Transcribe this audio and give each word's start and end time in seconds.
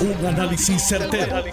Un 0.00 0.24
análisis 0.24 0.82
certero, 0.88 1.44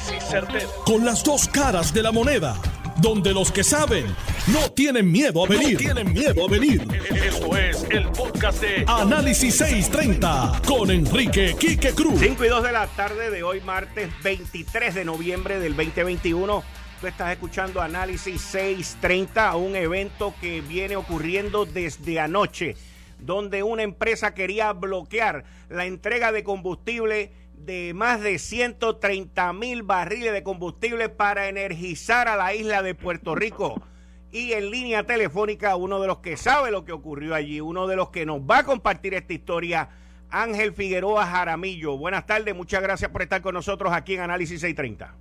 Con 0.85 1.03
las 1.03 1.21
dos 1.21 1.49
caras 1.49 1.93
de 1.93 2.01
la 2.01 2.13
moneda. 2.13 2.55
Donde 3.01 3.33
los 3.33 3.51
que 3.51 3.61
saben 3.61 4.05
no 4.47 4.71
tienen 4.71 5.11
miedo 5.11 5.43
a 5.43 5.49
venir. 5.49 5.77
tienen 5.77 6.13
miedo 6.13 6.45
a 6.45 6.49
venir. 6.49 6.87
Esto 7.13 7.57
es 7.57 7.85
el 7.89 8.07
podcast 8.07 8.61
de 8.61 8.85
Análisis 8.87 9.57
630 9.57 10.61
con 10.65 10.89
Enrique 10.91 11.57
Quique 11.59 11.91
Cruz. 11.91 12.21
5 12.21 12.45
y 12.45 12.47
2 12.47 12.63
de 12.63 12.71
la 12.71 12.87
tarde 12.87 13.29
de 13.31 13.43
hoy, 13.43 13.59
martes 13.59 14.09
23 14.23 14.95
de 14.95 15.03
noviembre 15.03 15.59
del 15.59 15.75
2021. 15.75 16.63
Tú 17.01 17.07
estás 17.07 17.33
escuchando 17.33 17.81
Análisis 17.81 18.39
630, 18.39 19.57
un 19.57 19.75
evento 19.75 20.33
que 20.39 20.61
viene 20.61 20.95
ocurriendo 20.95 21.65
desde 21.65 22.21
anoche, 22.21 22.77
donde 23.19 23.61
una 23.63 23.83
empresa 23.83 24.33
quería 24.33 24.71
bloquear 24.71 25.43
la 25.67 25.85
entrega 25.85 26.31
de 26.31 26.45
combustible 26.45 27.33
de 27.67 27.93
más 27.93 28.21
de 28.21 28.39
130 28.39 29.51
mil 29.51 29.83
barriles 29.83 30.31
de 30.31 30.41
combustible 30.41 31.09
para 31.09 31.49
energizar 31.49 32.29
a 32.29 32.37
la 32.37 32.55
isla 32.55 32.81
de 32.81 32.95
Puerto 32.95 33.35
Rico. 33.35 33.83
Y 34.31 34.53
en 34.53 34.71
línea 34.71 35.03
telefónica, 35.03 35.75
uno 35.75 35.99
de 35.99 36.07
los 36.07 36.19
que 36.19 36.37
sabe 36.37 36.71
lo 36.71 36.85
que 36.85 36.93
ocurrió 36.93 37.35
allí, 37.35 37.59
uno 37.59 37.85
de 37.85 37.97
los 37.97 38.09
que 38.09 38.25
nos 38.25 38.39
va 38.39 38.59
a 38.59 38.63
compartir 38.63 39.13
esta 39.13 39.33
historia, 39.33 39.89
Ángel 40.29 40.71
Figueroa 40.71 41.25
Jaramillo. 41.25 41.97
Buenas 41.97 42.25
tardes, 42.25 42.55
muchas 42.55 42.81
gracias 42.81 43.11
por 43.11 43.21
estar 43.21 43.41
con 43.41 43.53
nosotros 43.53 43.91
aquí 43.91 44.13
en 44.13 44.21
Análisis 44.21 44.61
630. 44.61 45.13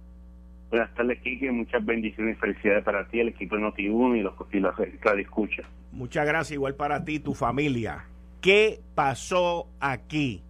Buenas 0.71 0.95
tardes, 0.95 1.19
Kike. 1.23 1.51
Muchas 1.51 1.85
bendiciones 1.85 2.37
y 2.37 2.41
felicidades 2.41 2.85
para 2.85 3.09
ti, 3.09 3.19
el 3.19 3.29
equipo 3.29 3.57
de 3.57 3.63
Noti1 3.63 4.19
y 4.19 4.23
los 4.23 4.35
y 4.53 4.61
la, 4.61 4.73
la 5.05 5.21
escucha. 5.21 5.65
Muchas 5.91 6.25
gracias, 6.25 6.53
igual 6.53 6.77
para 6.77 7.05
ti 7.05 7.15
y 7.15 7.19
tu 7.19 7.35
familia. 7.35 8.05
¿Qué 8.41 8.79
pasó 8.95 9.67
aquí? 9.81 10.43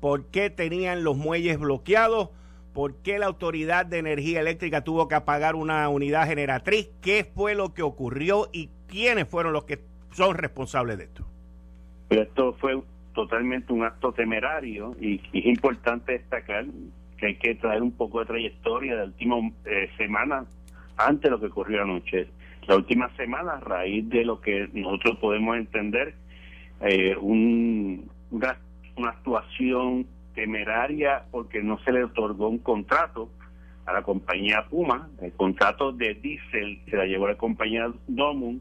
Por 0.00 0.26
qué 0.26 0.50
tenían 0.50 1.04
los 1.04 1.16
muelles 1.16 1.58
bloqueados, 1.58 2.30
por 2.72 2.96
qué 3.02 3.18
la 3.18 3.26
Autoridad 3.26 3.86
de 3.86 3.98
Energía 3.98 4.40
Eléctrica 4.40 4.82
tuvo 4.82 5.08
que 5.08 5.14
apagar 5.14 5.54
una 5.54 5.88
unidad 5.88 6.26
generatriz, 6.26 6.90
qué 7.02 7.24
fue 7.24 7.54
lo 7.54 7.74
que 7.74 7.82
ocurrió 7.82 8.48
y 8.52 8.70
quiénes 8.88 9.28
fueron 9.28 9.52
los 9.52 9.64
que 9.64 9.80
son 10.12 10.36
responsables 10.36 10.98
de 10.98 11.04
esto. 11.04 11.26
esto 12.10 12.54
fue 12.54 12.80
totalmente 13.14 13.72
un 13.72 13.84
acto 13.84 14.12
temerario 14.12 14.96
y, 15.00 15.20
es 15.32 15.46
importante 15.46 16.12
destacar 16.12 16.64
que 17.18 17.26
hay 17.26 17.36
que 17.36 17.54
traer 17.56 17.82
un 17.82 17.92
poco 17.92 18.20
de 18.20 18.26
trayectoria 18.26 18.92
de 18.92 18.98
la 18.98 19.04
última 19.04 19.36
eh, 19.66 19.90
semana 19.98 20.46
antes 20.96 21.22
de 21.22 21.30
lo 21.30 21.40
que 21.40 21.46
ocurrió 21.46 21.82
anoche. 21.82 22.28
La 22.66 22.76
última 22.76 23.14
semana, 23.16 23.52
a 23.52 23.60
raíz 23.60 24.08
de 24.08 24.24
lo 24.24 24.40
que 24.40 24.68
nosotros 24.72 25.18
podemos 25.18 25.56
entender, 25.56 26.14
eh, 26.80 27.16
un, 27.16 28.08
una 28.30 28.56
una 29.00 29.10
actuación 29.10 30.06
temeraria 30.34 31.24
porque 31.30 31.62
no 31.62 31.78
se 31.80 31.92
le 31.92 32.04
otorgó 32.04 32.48
un 32.48 32.58
contrato 32.58 33.30
a 33.86 33.92
la 33.92 34.02
compañía 34.02 34.66
Puma. 34.68 35.08
El 35.20 35.32
contrato 35.32 35.92
de 35.92 36.14
diésel 36.14 36.80
se 36.88 36.96
la 36.96 37.06
llevó 37.06 37.28
la 37.28 37.36
compañía 37.36 37.90
Domum. 38.06 38.60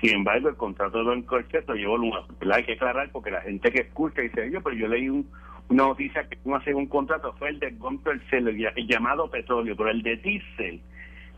Sin 0.00 0.16
embargo, 0.16 0.48
el 0.48 0.56
contrato 0.56 0.98
de 0.98 1.04
Don 1.04 1.26
lo 1.26 1.74
llevó 1.74 1.96
Luma. 1.96 2.26
Hay 2.52 2.64
que 2.64 2.72
aclarar 2.72 3.10
porque 3.10 3.30
la 3.30 3.40
gente 3.42 3.70
que 3.70 3.82
escucha 3.82 4.20
dice, 4.20 4.50
yo, 4.50 4.60
pero 4.62 4.76
yo 4.76 4.88
leí 4.88 5.08
una 5.08 5.24
noticia 5.68 6.28
que 6.28 6.36
Puma 6.36 6.58
hace 6.58 6.74
un 6.74 6.86
contrato, 6.86 7.34
fue 7.38 7.50
el 7.50 7.58
de 7.58 7.70
Goncorcet, 7.70 8.46
el 8.46 8.86
llamado 8.86 9.30
petróleo, 9.30 9.76
pero 9.76 9.90
el 9.90 10.02
de 10.02 10.16
diésel, 10.16 10.80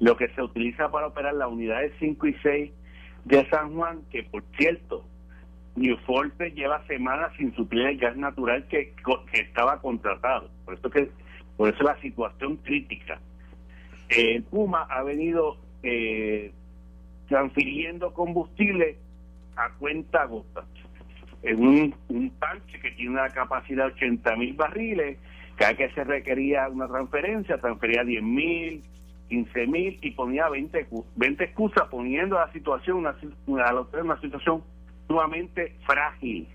lo 0.01 0.17
que 0.17 0.29
se 0.29 0.43
utiliza 0.43 0.91
para 0.91 1.09
operar 1.09 1.35
las 1.35 1.49
unidades 1.49 1.93
5 2.01 2.27
y 2.27 2.35
6 2.43 2.73
de 3.25 3.49
San 3.51 3.75
Juan, 3.75 4.01
que 4.11 4.25
por 4.25 4.43
cierto, 4.57 5.05
New 5.77 5.97
Forte 6.07 6.51
lleva 6.53 6.85
semanas 6.87 7.33
sin 7.37 7.55
suplir 7.55 7.87
el 7.87 7.99
gas 7.99 8.17
natural 8.17 8.67
que, 8.69 8.95
estaba 9.33 9.81
contratado. 9.81 10.51
Por 10.65 10.75
eso 10.75 10.91
que 10.91 11.11
por 11.57 11.73
eso 11.73 11.83
la 11.85 11.99
situación 12.01 12.57
crítica. 12.57 13.19
El 14.09 14.43
Puma 14.43 14.87
ha 14.91 15.03
venido 15.03 15.57
eh, 15.83 16.53
transfiriendo 17.29 18.13
combustible 18.13 18.99
a 19.57 19.71
cuenta 19.79 20.25
gota. 20.27 20.65
En 21.43 21.95
un, 22.09 22.31
tanque 22.39 22.81
que 22.81 22.91
tiene 22.93 23.13
una 23.13 23.29
capacidad 23.29 23.87
de 23.87 23.93
80 23.93 24.37
mil 24.37 24.55
barriles, 24.55 25.19
cada 25.57 25.75
que 25.75 25.91
se 25.91 26.05
requería 26.05 26.69
una 26.69 26.89
transferencia, 26.89 27.59
transfería 27.59 28.05
10 28.05 28.23
mil, 28.23 28.83
15 29.29 29.67
mil 29.67 29.99
y 30.03 30.11
ponía 30.11 30.49
20, 30.49 30.89
20 31.17 31.45
excusas 31.45 31.89
poniendo 31.89 32.37
la 32.37 32.53
situación, 32.53 32.99
una, 32.99 33.17
una, 33.47 33.73
una 34.03 34.21
situación 34.21 34.63
sumamente 35.07 35.77
frágil. 35.87 36.49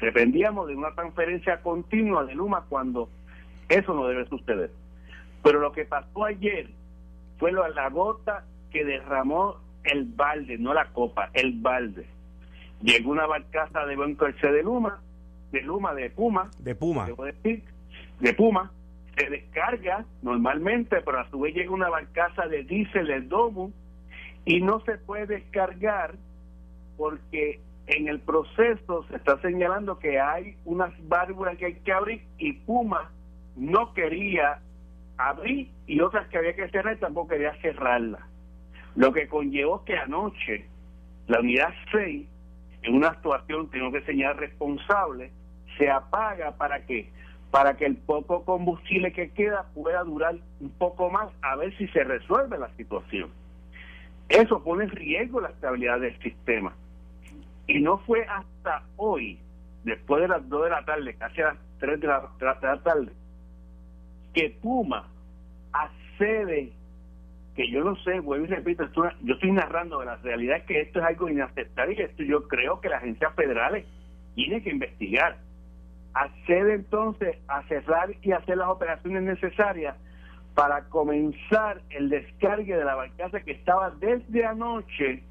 Dependíamos 0.00 0.68
de 0.68 0.76
una 0.76 0.94
transferencia 0.94 1.60
continua 1.60 2.24
de 2.24 2.34
Luma 2.34 2.64
cuando 2.68 3.08
eso 3.68 3.94
no 3.94 4.06
debe 4.06 4.26
suceder. 4.26 4.70
Pero 5.42 5.60
lo 5.60 5.72
que 5.72 5.84
pasó 5.84 6.24
ayer 6.24 6.70
fue 7.38 7.52
la 7.52 7.88
gota 7.90 8.44
que 8.70 8.84
derramó 8.84 9.56
el 9.84 10.04
balde, 10.04 10.58
no 10.58 10.74
la 10.74 10.86
copa, 10.92 11.30
el 11.32 11.52
balde. 11.60 12.06
Llegó 12.82 13.10
una 13.10 13.26
barcaza 13.26 13.86
de 13.86 13.96
Banco 13.96 14.26
de 14.26 14.62
Luma, 14.62 15.00
de 15.50 15.62
Luma, 15.62 15.94
de 15.94 16.10
Puma, 16.10 16.50
de 16.58 16.74
Puma, 16.74 17.06
debo 17.06 17.24
decir, 17.24 17.64
de 18.20 18.34
Puma, 18.34 18.70
se 19.16 19.28
descarga 19.30 20.04
normalmente, 20.22 21.00
pero 21.04 21.20
a 21.20 21.30
su 21.30 21.40
vez 21.40 21.54
llega 21.54 21.72
una 21.72 21.88
barcaza 21.88 22.46
de 22.46 22.62
diésel 22.62 23.06
del 23.06 23.28
domo 23.28 23.72
y 24.44 24.60
no 24.60 24.80
se 24.80 24.96
puede 24.98 25.26
descargar 25.26 26.14
porque 26.96 27.60
en 27.88 28.08
el 28.08 28.20
proceso 28.20 29.04
se 29.08 29.16
está 29.16 29.40
señalando 29.40 29.98
que 29.98 30.20
hay 30.20 30.56
unas 30.64 30.92
válvulas 31.08 31.56
que 31.56 31.66
hay 31.66 31.74
que 31.74 31.92
abrir 31.92 32.22
y 32.38 32.52
Puma 32.52 33.10
no 33.56 33.94
quería 33.94 34.60
abrir 35.16 35.70
y 35.86 36.00
otras 36.00 36.28
que 36.28 36.38
había 36.38 36.54
que 36.54 36.68
cerrar 36.68 36.98
tampoco 36.98 37.28
quería 37.28 37.54
cerrarlas. 37.62 38.20
Lo 38.94 39.12
que 39.12 39.26
conllevó 39.26 39.84
que 39.84 39.96
anoche 39.96 40.66
la 41.26 41.40
unidad 41.40 41.72
6, 41.90 42.26
en 42.82 42.94
una 42.94 43.08
actuación, 43.08 43.70
tengo 43.70 43.90
que 43.90 44.02
señalar 44.02 44.36
responsable, 44.36 45.30
se 45.78 45.90
apaga 45.90 46.56
para 46.56 46.84
que 46.84 47.10
para 47.50 47.78
que 47.78 47.86
el 47.86 47.96
poco 47.96 48.44
combustible 48.44 49.10
que 49.12 49.30
queda 49.30 49.64
pueda 49.74 50.04
durar 50.04 50.36
un 50.60 50.68
poco 50.72 51.08
más, 51.10 51.30
a 51.40 51.56
ver 51.56 51.74
si 51.78 51.88
se 51.88 52.04
resuelve 52.04 52.58
la 52.58 52.68
situación. 52.76 53.30
Eso 54.28 54.62
pone 54.62 54.84
en 54.84 54.90
riesgo 54.90 55.40
la 55.40 55.48
estabilidad 55.48 56.00
del 56.00 56.18
sistema. 56.20 56.74
Y 57.68 57.80
no 57.80 57.98
fue 57.98 58.24
hasta 58.24 58.82
hoy, 58.96 59.38
después 59.84 60.22
de 60.22 60.28
las 60.28 60.48
2 60.48 60.64
de 60.64 60.70
la 60.70 60.84
tarde, 60.86 61.14
casi 61.14 61.42
a 61.42 61.48
las 61.48 61.56
3 61.80 62.00
de 62.00 62.06
la, 62.06 62.80
tarde, 62.82 63.12
que 64.32 64.56
Puma 64.62 65.06
accede, 65.72 66.72
que 67.54 67.70
yo 67.70 67.84
no 67.84 67.94
sé, 67.96 68.20
vuelvo 68.20 68.46
y 68.46 68.48
repito, 68.48 68.88
yo 69.22 69.34
estoy 69.34 69.52
narrando, 69.52 70.02
la 70.02 70.16
realidad 70.16 70.64
que 70.64 70.80
esto 70.80 71.00
es 71.00 71.04
algo 71.04 71.28
inaceptable 71.28 71.94
y 71.94 72.02
esto 72.02 72.22
yo 72.22 72.48
creo 72.48 72.80
que 72.80 72.88
las 72.88 73.02
agencias 73.02 73.34
federales 73.34 73.84
tienen 74.34 74.62
que 74.62 74.70
investigar. 74.70 75.36
Accede 76.14 76.72
entonces 76.72 77.36
a 77.48 77.62
cerrar 77.64 78.14
y 78.22 78.32
hacer 78.32 78.56
las 78.56 78.68
operaciones 78.68 79.22
necesarias 79.24 79.94
para 80.54 80.88
comenzar 80.88 81.82
el 81.90 82.08
descargue 82.08 82.76
de 82.76 82.84
la 82.84 82.94
barcaza 82.94 83.40
que 83.40 83.52
estaba 83.52 83.90
desde 83.90 84.46
anoche 84.46 85.22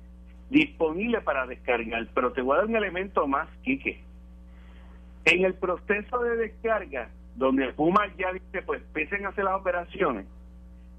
disponible 0.49 1.21
para 1.21 1.45
descargar. 1.45 2.07
Pero 2.13 2.33
te 2.33 2.41
voy 2.41 2.55
a 2.55 2.59
dar 2.59 2.67
un 2.67 2.75
elemento 2.75 3.27
más, 3.27 3.49
Quique. 3.63 4.01
En 5.25 5.43
el 5.43 5.53
proceso 5.55 6.19
de 6.19 6.37
descarga, 6.37 7.09
donde 7.35 7.73
Puma 7.73 8.07
ya 8.17 8.31
dice, 8.33 8.61
pues 8.63 8.81
empiecen 8.81 9.25
a 9.25 9.29
hacer 9.29 9.43
las 9.43 9.59
operaciones, 9.59 10.25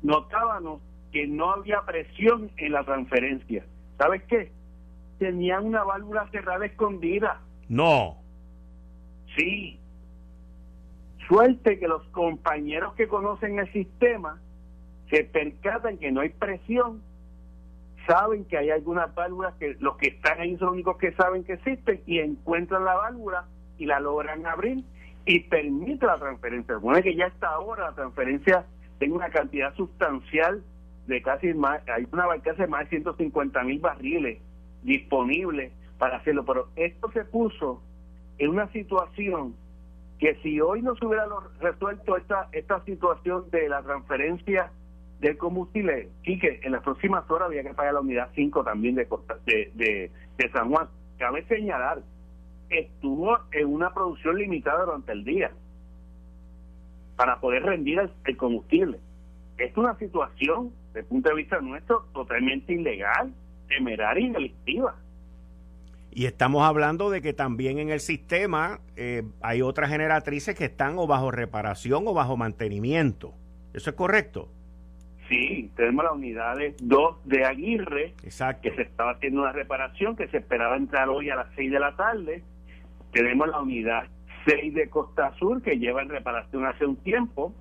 notábamos 0.02 0.80
que 1.12 1.26
no 1.26 1.50
había 1.50 1.80
presión 1.82 2.50
en 2.56 2.72
la 2.72 2.84
transferencia. 2.84 3.64
¿Sabes 3.96 4.22
qué? 4.24 4.52
Tenían 5.18 5.64
una 5.64 5.82
válvula 5.82 6.28
cerrada 6.30 6.66
escondida. 6.66 7.40
No. 7.68 8.18
Sí. 9.36 9.80
Suerte 11.26 11.78
que 11.78 11.88
los 11.88 12.04
compañeros 12.08 12.94
que 12.94 13.08
conocen 13.08 13.58
el 13.58 13.72
sistema 13.72 14.40
se 15.10 15.24
percatan 15.24 15.98
que 15.98 16.12
no 16.12 16.20
hay 16.20 16.30
presión 16.30 17.02
saben 18.08 18.46
que 18.46 18.56
hay 18.56 18.70
algunas 18.70 19.14
válvulas 19.14 19.54
que 19.56 19.76
los 19.80 19.96
que 19.98 20.08
están 20.08 20.40
ahí 20.40 20.56
son 20.56 20.68
los 20.68 20.74
únicos 20.74 20.96
que 20.96 21.12
saben 21.12 21.44
que 21.44 21.52
existen 21.52 22.00
y 22.06 22.20
encuentran 22.20 22.84
la 22.84 22.96
válvula 22.96 23.44
y 23.76 23.84
la 23.84 24.00
logran 24.00 24.46
abrir 24.46 24.82
y 25.26 25.40
permite 25.40 26.06
la 26.06 26.18
transferencia. 26.18 26.76
Supone 26.76 27.02
que 27.02 27.14
ya 27.14 27.26
está 27.26 27.48
ahora 27.48 27.90
la 27.90 27.94
transferencia 27.94 28.64
tiene 28.98 29.14
una 29.14 29.28
cantidad 29.28 29.74
sustancial 29.74 30.62
de 31.06 31.22
casi 31.22 31.52
más, 31.54 31.86
hay 31.88 32.06
una 32.10 32.26
barcaza 32.26 32.62
de 32.62 32.68
más 32.68 32.84
de 32.84 32.96
150 32.96 33.62
mil 33.62 33.78
barriles 33.78 34.38
disponibles 34.82 35.72
para 35.98 36.16
hacerlo, 36.16 36.44
pero 36.44 36.68
esto 36.76 37.10
se 37.12 37.24
puso 37.24 37.82
en 38.38 38.50
una 38.50 38.70
situación 38.72 39.54
que 40.18 40.34
si 40.42 40.60
hoy 40.60 40.82
no 40.82 40.96
se 40.96 41.06
hubiera 41.06 41.26
resuelto 41.60 42.16
esta, 42.16 42.48
esta 42.52 42.82
situación 42.84 43.50
de 43.50 43.68
la 43.68 43.82
transferencia 43.82 44.72
del 45.20 45.36
combustible, 45.36 46.10
que 46.22 46.60
en 46.62 46.72
las 46.72 46.82
próximas 46.82 47.28
horas 47.30 47.48
había 47.48 47.62
que 47.62 47.74
pagar 47.74 47.94
la 47.94 48.00
unidad 48.00 48.30
5 48.34 48.62
también 48.64 48.94
de, 48.94 49.06
de, 49.46 50.10
de, 50.36 50.50
San 50.52 50.70
Juan. 50.70 50.88
Cabe 51.18 51.44
señalar, 51.46 52.02
estuvo 52.70 53.36
en 53.52 53.66
una 53.66 53.92
producción 53.92 54.36
limitada 54.36 54.84
durante 54.84 55.12
el 55.12 55.24
día. 55.24 55.50
para 57.16 57.40
poder 57.40 57.64
rendir 57.64 57.98
el, 58.24 58.36
combustible. 58.36 59.00
Es 59.56 59.76
una 59.76 59.98
situación, 59.98 60.72
desde 60.88 61.00
el 61.00 61.06
punto 61.06 61.30
de 61.30 61.34
vista 61.34 61.60
nuestro, 61.60 62.06
totalmente 62.12 62.72
ilegal, 62.72 63.34
temeraria 63.66 64.28
y 64.28 64.30
delictiva. 64.30 64.94
Y 66.12 66.26
estamos 66.26 66.62
hablando 66.62 67.10
de 67.10 67.20
que 67.20 67.32
también 67.32 67.80
en 67.80 67.90
el 67.90 67.98
sistema 67.98 68.78
eh, 68.94 69.24
hay 69.40 69.62
otras 69.62 69.90
generatrices 69.90 70.54
que 70.54 70.66
están 70.66 70.96
o 70.96 71.08
bajo 71.08 71.32
reparación 71.32 72.04
o 72.06 72.14
bajo 72.14 72.36
mantenimiento. 72.36 73.34
¿Eso 73.74 73.90
es 73.90 73.96
correcto? 73.96 74.48
Sí, 75.28 75.70
tenemos 75.76 76.04
la 76.04 76.12
unidad 76.12 76.56
2 76.80 77.16
de 77.26 77.44
Aguirre, 77.44 78.14
Exacto. 78.24 78.62
que 78.62 78.74
se 78.74 78.82
estaba 78.82 79.12
haciendo 79.12 79.42
una 79.42 79.52
reparación 79.52 80.16
que 80.16 80.26
se 80.28 80.38
esperaba 80.38 80.76
entrar 80.76 81.08
hoy 81.10 81.28
a 81.28 81.36
las 81.36 81.48
6 81.54 81.70
de 81.70 81.78
la 81.78 81.94
tarde. 81.96 82.42
Tenemos 83.12 83.48
la 83.48 83.60
unidad 83.60 84.04
6 84.46 84.74
de 84.74 84.88
Costa 84.88 85.34
Sur, 85.38 85.62
que 85.62 85.78
lleva 85.78 86.00
en 86.00 86.08
reparación 86.08 86.64
hace 86.64 86.86
un 86.86 86.96
tiempo, 86.96 87.54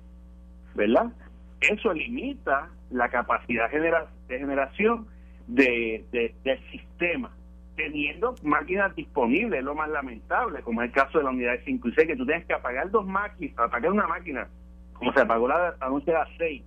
¿verdad? 0.74 1.12
Eso 1.60 1.92
limita 1.92 2.70
la 2.90 3.10
capacidad 3.10 3.70
de 3.70 4.38
generación 4.38 5.06
de, 5.46 6.04
del 6.42 6.70
sistema, 6.70 7.30
teniendo 7.76 8.34
máquinas 8.44 8.94
disponibles, 8.96 9.62
lo 9.62 9.74
más 9.74 9.90
lamentable, 9.90 10.62
como 10.62 10.82
es 10.82 10.88
el 10.88 10.94
caso 10.94 11.18
de 11.18 11.24
la 11.24 11.30
unidad 11.30 11.58
5 11.66 11.88
y 11.88 11.92
6, 11.92 12.06
que 12.06 12.16
tú 12.16 12.24
tienes 12.24 12.46
que 12.46 12.54
apagar 12.54 12.90
dos 12.90 13.06
máquinas, 13.06 13.58
apagar 13.58 13.92
una 13.92 14.06
máquina, 14.06 14.48
como 14.94 15.12
se 15.12 15.20
apagó 15.20 15.48
la 15.48 15.74
anoche 15.80 16.14
a 16.14 16.20
las 16.20 16.28
6 16.38 16.62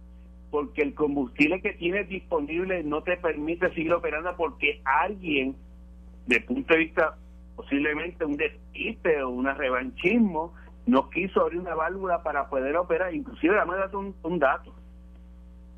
porque 0.51 0.81
el 0.81 0.93
combustible 0.93 1.61
que 1.61 1.73
tienes 1.73 2.07
disponible 2.09 2.83
no 2.83 3.01
te 3.01 3.17
permite 3.17 3.69
seguir 3.69 3.93
operando 3.93 4.35
porque 4.35 4.81
alguien, 4.83 5.55
de 6.27 6.41
punto 6.41 6.73
de 6.73 6.79
vista 6.81 7.17
posiblemente 7.55 8.25
un 8.25 8.37
despiste 8.37 9.23
o 9.23 9.29
un 9.29 9.45
revanchismo, 9.45 10.53
no 10.85 11.09
quiso 11.09 11.41
abrir 11.41 11.59
una 11.59 11.73
válvula 11.73 12.21
para 12.21 12.49
poder 12.49 12.75
operar. 12.75 13.13
Inclusive, 13.13 13.55
vamos 13.55 13.75
a 13.75 13.79
dar 13.79 13.95
un, 13.95 14.15
un 14.23 14.39
dato. 14.39 14.73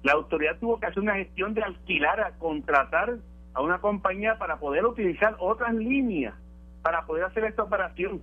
La 0.01 0.13
autoridad 0.13 0.57
tuvo 0.59 0.79
que 0.79 0.87
hacer 0.87 1.03
una 1.03 1.15
gestión 1.15 1.53
de 1.53 1.61
alquilar, 1.61 2.19
a 2.19 2.31
contratar 2.37 3.17
a 3.53 3.61
una 3.61 3.79
compañía 3.79 4.37
para 4.37 4.57
poder 4.57 4.85
utilizar 4.85 5.35
otras 5.39 5.73
líneas 5.75 6.33
para 6.83 7.05
poder 7.05 7.23
hacer 7.23 7.45
esta 7.45 7.63
operación. 7.63 8.21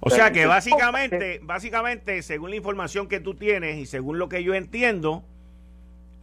O 0.00 0.10
sea 0.10 0.32
que 0.32 0.46
básicamente, 0.46 1.40
básicamente, 1.42 2.22
según 2.22 2.50
la 2.50 2.56
información 2.56 3.08
que 3.08 3.20
tú 3.20 3.34
tienes 3.34 3.78
y 3.78 3.86
según 3.86 4.18
lo 4.18 4.28
que 4.28 4.44
yo 4.44 4.54
entiendo, 4.54 5.24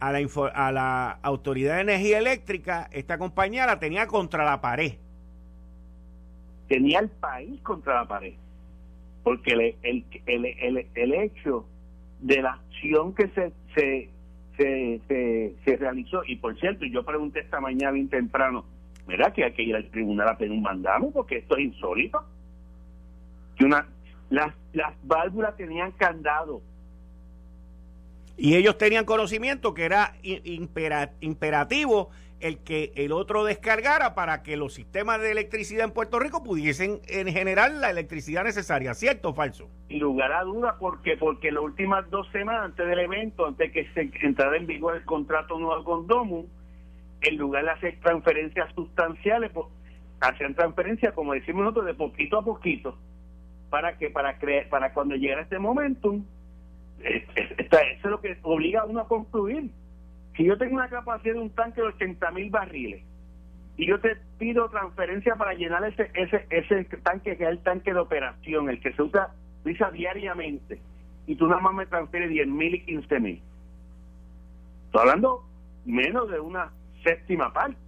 a 0.00 0.12
la, 0.12 0.18
a 0.54 0.72
la 0.72 1.18
Autoridad 1.22 1.76
de 1.76 1.80
Energía 1.82 2.18
Eléctrica, 2.18 2.88
esta 2.92 3.18
compañía 3.18 3.66
la 3.66 3.78
tenía 3.78 4.06
contra 4.06 4.44
la 4.44 4.60
pared. 4.60 4.94
Tenía 6.68 7.00
el 7.00 7.08
país 7.08 7.60
contra 7.62 7.94
la 7.94 8.08
pared. 8.08 8.34
Porque 9.22 9.52
el, 9.52 9.74
el, 9.82 10.04
el, 10.26 10.86
el, 10.94 11.14
hecho 11.14 11.66
de 12.20 12.42
la 12.42 12.52
acción 12.52 13.14
que 13.14 13.28
se, 13.28 13.52
se, 13.74 14.10
se, 14.56 15.54
se, 15.64 15.76
realizó, 15.76 16.22
y 16.24 16.36
por 16.36 16.58
cierto, 16.58 16.84
yo 16.84 17.04
pregunté 17.04 17.40
esta 17.40 17.60
mañana 17.60 17.92
bien 17.92 18.08
temprano, 18.08 18.64
¿verdad 19.06 19.32
que 19.32 19.44
hay 19.44 19.52
que 19.52 19.62
ir 19.62 19.74
al 19.74 19.90
tribunal 19.90 20.28
a 20.28 20.38
pedir 20.38 20.52
un 20.52 20.62
mandamo? 20.62 21.12
Porque 21.12 21.38
esto 21.38 21.56
es 21.56 21.64
insólito 21.64 22.24
que 23.56 23.64
una 23.64 23.86
las, 24.30 24.54
las 24.72 24.94
válvulas 25.02 25.56
tenían 25.56 25.92
candado. 25.92 26.62
Y 28.36 28.56
ellos 28.56 28.76
tenían 28.76 29.04
conocimiento 29.06 29.72
que 29.72 29.84
era 29.84 30.14
imperativo 31.20 32.10
el 32.38 32.58
que 32.58 32.92
el 32.96 33.12
otro 33.12 33.44
descargara 33.44 34.14
para 34.14 34.42
que 34.42 34.58
los 34.58 34.74
sistemas 34.74 35.22
de 35.22 35.32
electricidad 35.32 35.84
en 35.84 35.92
Puerto 35.92 36.18
Rico 36.18 36.42
pudiesen 36.42 37.00
en 37.08 37.28
generar 37.28 37.70
la 37.70 37.88
electricidad 37.88 38.44
necesaria, 38.44 38.92
¿cierto 38.92 39.30
o 39.30 39.34
falso? 39.34 39.70
Sin 39.88 40.00
lugar 40.00 40.32
a 40.32 40.42
dudas, 40.42 40.74
porque 40.78 41.16
porque 41.16 41.50
las 41.50 41.62
últimas 41.62 42.10
dos 42.10 42.28
semanas 42.32 42.66
antes 42.66 42.86
del 42.86 42.98
evento, 42.98 43.46
antes 43.46 43.72
de 43.72 43.72
que 43.72 43.90
se 43.94 44.26
entrara 44.26 44.54
en 44.58 44.66
vigor 44.66 44.96
el 44.96 45.04
contrato 45.04 45.58
nuevo 45.58 45.82
con 45.82 46.06
Domu, 46.06 46.44
en 47.22 47.36
lugar 47.38 47.64
de 47.64 47.70
hacer 47.70 47.98
transferencias 48.02 48.70
sustanciales, 48.74 49.50
pues, 49.52 49.66
hacían 50.20 50.54
transferencias, 50.54 51.14
como 51.14 51.32
decimos 51.32 51.62
nosotros, 51.62 51.86
de 51.86 51.94
poquito 51.94 52.38
a 52.38 52.44
poquito 52.44 52.98
para 53.70 53.96
que 53.98 54.10
para 54.10 54.38
creer, 54.38 54.68
para 54.68 54.92
cuando 54.92 55.16
llegara 55.16 55.42
este 55.42 55.58
momento 55.58 56.20
eso 57.00 57.28
es 57.72 58.04
lo 58.04 58.20
que 58.20 58.38
obliga 58.42 58.80
a 58.80 58.84
uno 58.84 59.00
a 59.00 59.08
concluir 59.08 59.70
si 60.36 60.44
yo 60.44 60.56
tengo 60.58 60.76
una 60.76 60.88
capacidad 60.88 61.34
de 61.34 61.40
un 61.40 61.50
tanque 61.50 61.80
de 61.80 61.88
80 61.88 62.30
mil 62.30 62.50
barriles 62.50 63.02
y 63.76 63.86
yo 63.86 64.00
te 64.00 64.16
pido 64.38 64.68
transferencia 64.70 65.36
para 65.36 65.54
llenar 65.54 65.84
ese 65.84 66.10
ese 66.14 66.46
ese 66.50 66.84
tanque 67.02 67.36
que 67.36 67.44
es 67.44 67.50
el 67.50 67.58
tanque 67.60 67.92
de 67.92 68.00
operación 68.00 68.70
el 68.70 68.80
que 68.80 68.92
se 68.92 69.02
usa, 69.02 69.34
diariamente 69.92 70.80
y 71.26 71.34
tú 71.34 71.46
nada 71.48 71.60
más 71.60 71.74
me 71.74 71.86
transfieres 71.86 72.30
10 72.30 72.46
mil 72.46 72.74
y 72.74 72.84
15 72.84 73.20
mil. 73.20 73.42
Estoy 74.86 75.00
hablando 75.00 75.44
menos 75.84 76.30
de 76.30 76.38
una 76.38 76.70
séptima 77.02 77.52
parte 77.52 77.85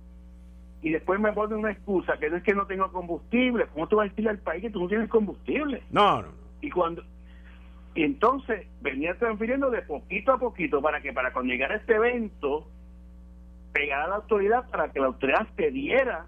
y 0.82 0.90
después 0.90 1.18
me 1.18 1.32
ponen 1.32 1.58
una 1.58 1.72
excusa 1.72 2.16
que 2.18 2.30
no 2.30 2.36
es 2.36 2.42
que 2.42 2.54
no 2.54 2.66
tengo 2.66 2.90
combustible. 2.92 3.66
¿Cómo 3.72 3.88
tú 3.88 3.96
vas 3.96 4.06
a 4.06 4.08
decirle 4.10 4.30
al 4.30 4.38
país 4.38 4.62
que 4.62 4.70
tú 4.70 4.82
no 4.82 4.88
tienes 4.88 5.08
combustible? 5.08 5.82
No, 5.90 6.22
no, 6.22 6.28
Y 6.60 6.70
cuando 6.70 7.02
y 7.94 8.04
entonces 8.04 8.66
venía 8.80 9.18
transfiriendo 9.18 9.70
de 9.70 9.82
poquito 9.82 10.32
a 10.32 10.38
poquito 10.38 10.80
para 10.80 11.00
que 11.00 11.12
para 11.12 11.32
cuando 11.32 11.52
llegara 11.52 11.76
este 11.76 11.94
evento 11.94 12.68
pegara 13.72 14.04
a 14.04 14.08
la 14.08 14.16
autoridad 14.16 14.70
para 14.70 14.92
que 14.92 15.00
la 15.00 15.06
autoridad 15.06 15.48
cediera 15.56 16.26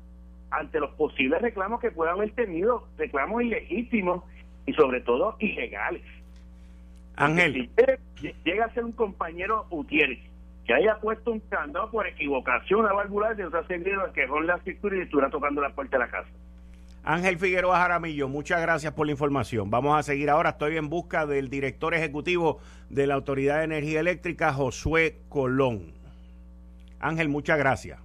ante 0.50 0.80
los 0.80 0.90
posibles 0.94 1.40
reclamos 1.40 1.80
que 1.80 1.92
puedan 1.92 2.16
haber 2.16 2.32
tenido, 2.32 2.88
reclamos 2.98 3.42
ilegítimos 3.42 4.24
y 4.66 4.72
sobre 4.72 5.00
todo 5.00 5.36
ilegales. 5.38 6.02
Ángel. 7.14 7.70
Si 8.16 8.34
llega 8.44 8.64
a 8.64 8.74
ser 8.74 8.84
un 8.84 8.92
compañero 8.92 9.66
Gutiérrez 9.70 10.29
que 10.70 10.74
haya 10.74 11.00
puesto 11.00 11.32
un 11.32 11.40
candado 11.40 11.90
por 11.90 12.06
equivocación 12.06 12.86
a 12.86 12.92
válvula 12.92 13.34
de 13.34 13.44
otra 13.44 13.66
seguridad 13.66 14.12
que 14.12 14.28
con 14.28 14.46
la 14.46 14.54
escritura 14.54 14.96
y 14.98 15.00
estuviera 15.00 15.28
tocando 15.28 15.60
la 15.60 15.74
puerta 15.74 15.98
de 15.98 16.04
la 16.04 16.10
casa. 16.12 16.28
Ángel 17.02 17.38
Figueroa 17.38 17.76
Jaramillo, 17.76 18.28
muchas 18.28 18.60
gracias 18.62 18.92
por 18.92 19.06
la 19.06 19.10
información. 19.10 19.68
Vamos 19.68 19.98
a 19.98 20.04
seguir 20.04 20.30
ahora. 20.30 20.50
Estoy 20.50 20.76
en 20.76 20.88
busca 20.88 21.26
del 21.26 21.50
director 21.50 21.92
ejecutivo 21.92 22.60
de 22.88 23.08
la 23.08 23.14
Autoridad 23.14 23.58
de 23.58 23.64
Energía 23.64 23.98
Eléctrica, 23.98 24.52
Josué 24.52 25.18
Colón. 25.28 25.92
Ángel, 27.00 27.28
muchas 27.28 27.58
gracias. 27.58 27.98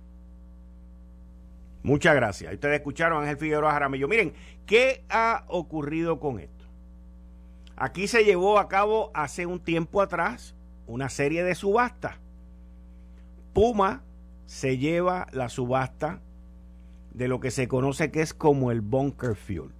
Muchas 1.84 2.16
gracias. 2.16 2.52
Ustedes 2.52 2.78
escucharon 2.78 3.20
a 3.20 3.22
Ángel 3.22 3.38
Figueroa 3.38 3.74
Jaramillo. 3.74 4.08
Miren, 4.08 4.34
¿qué 4.66 5.04
ha 5.12 5.44
ocurrido 5.50 6.20
con 6.20 6.40
esto? 6.40 6.66
Aquí 7.78 8.08
se 8.08 8.24
llevó 8.24 8.58
a 8.58 8.68
cabo 8.68 9.12
hace 9.14 9.46
un 9.46 9.60
tiempo 9.60 10.02
atrás 10.02 10.56
una 10.88 11.10
serie 11.10 11.44
de 11.44 11.54
subastas 11.54 12.25
Puma 13.56 14.04
se 14.48 14.78
lleva 14.78 15.28
la 15.32 15.48
subasta 15.48 16.20
de 17.14 17.30
lo 17.30 17.40
que 17.40 17.52
se 17.52 17.70
conoce 17.70 18.12
que 18.12 18.20
es 18.22 18.34
como 18.34 18.70
el 18.70 18.82
bunker 18.82 19.38
fuel. 19.38 19.72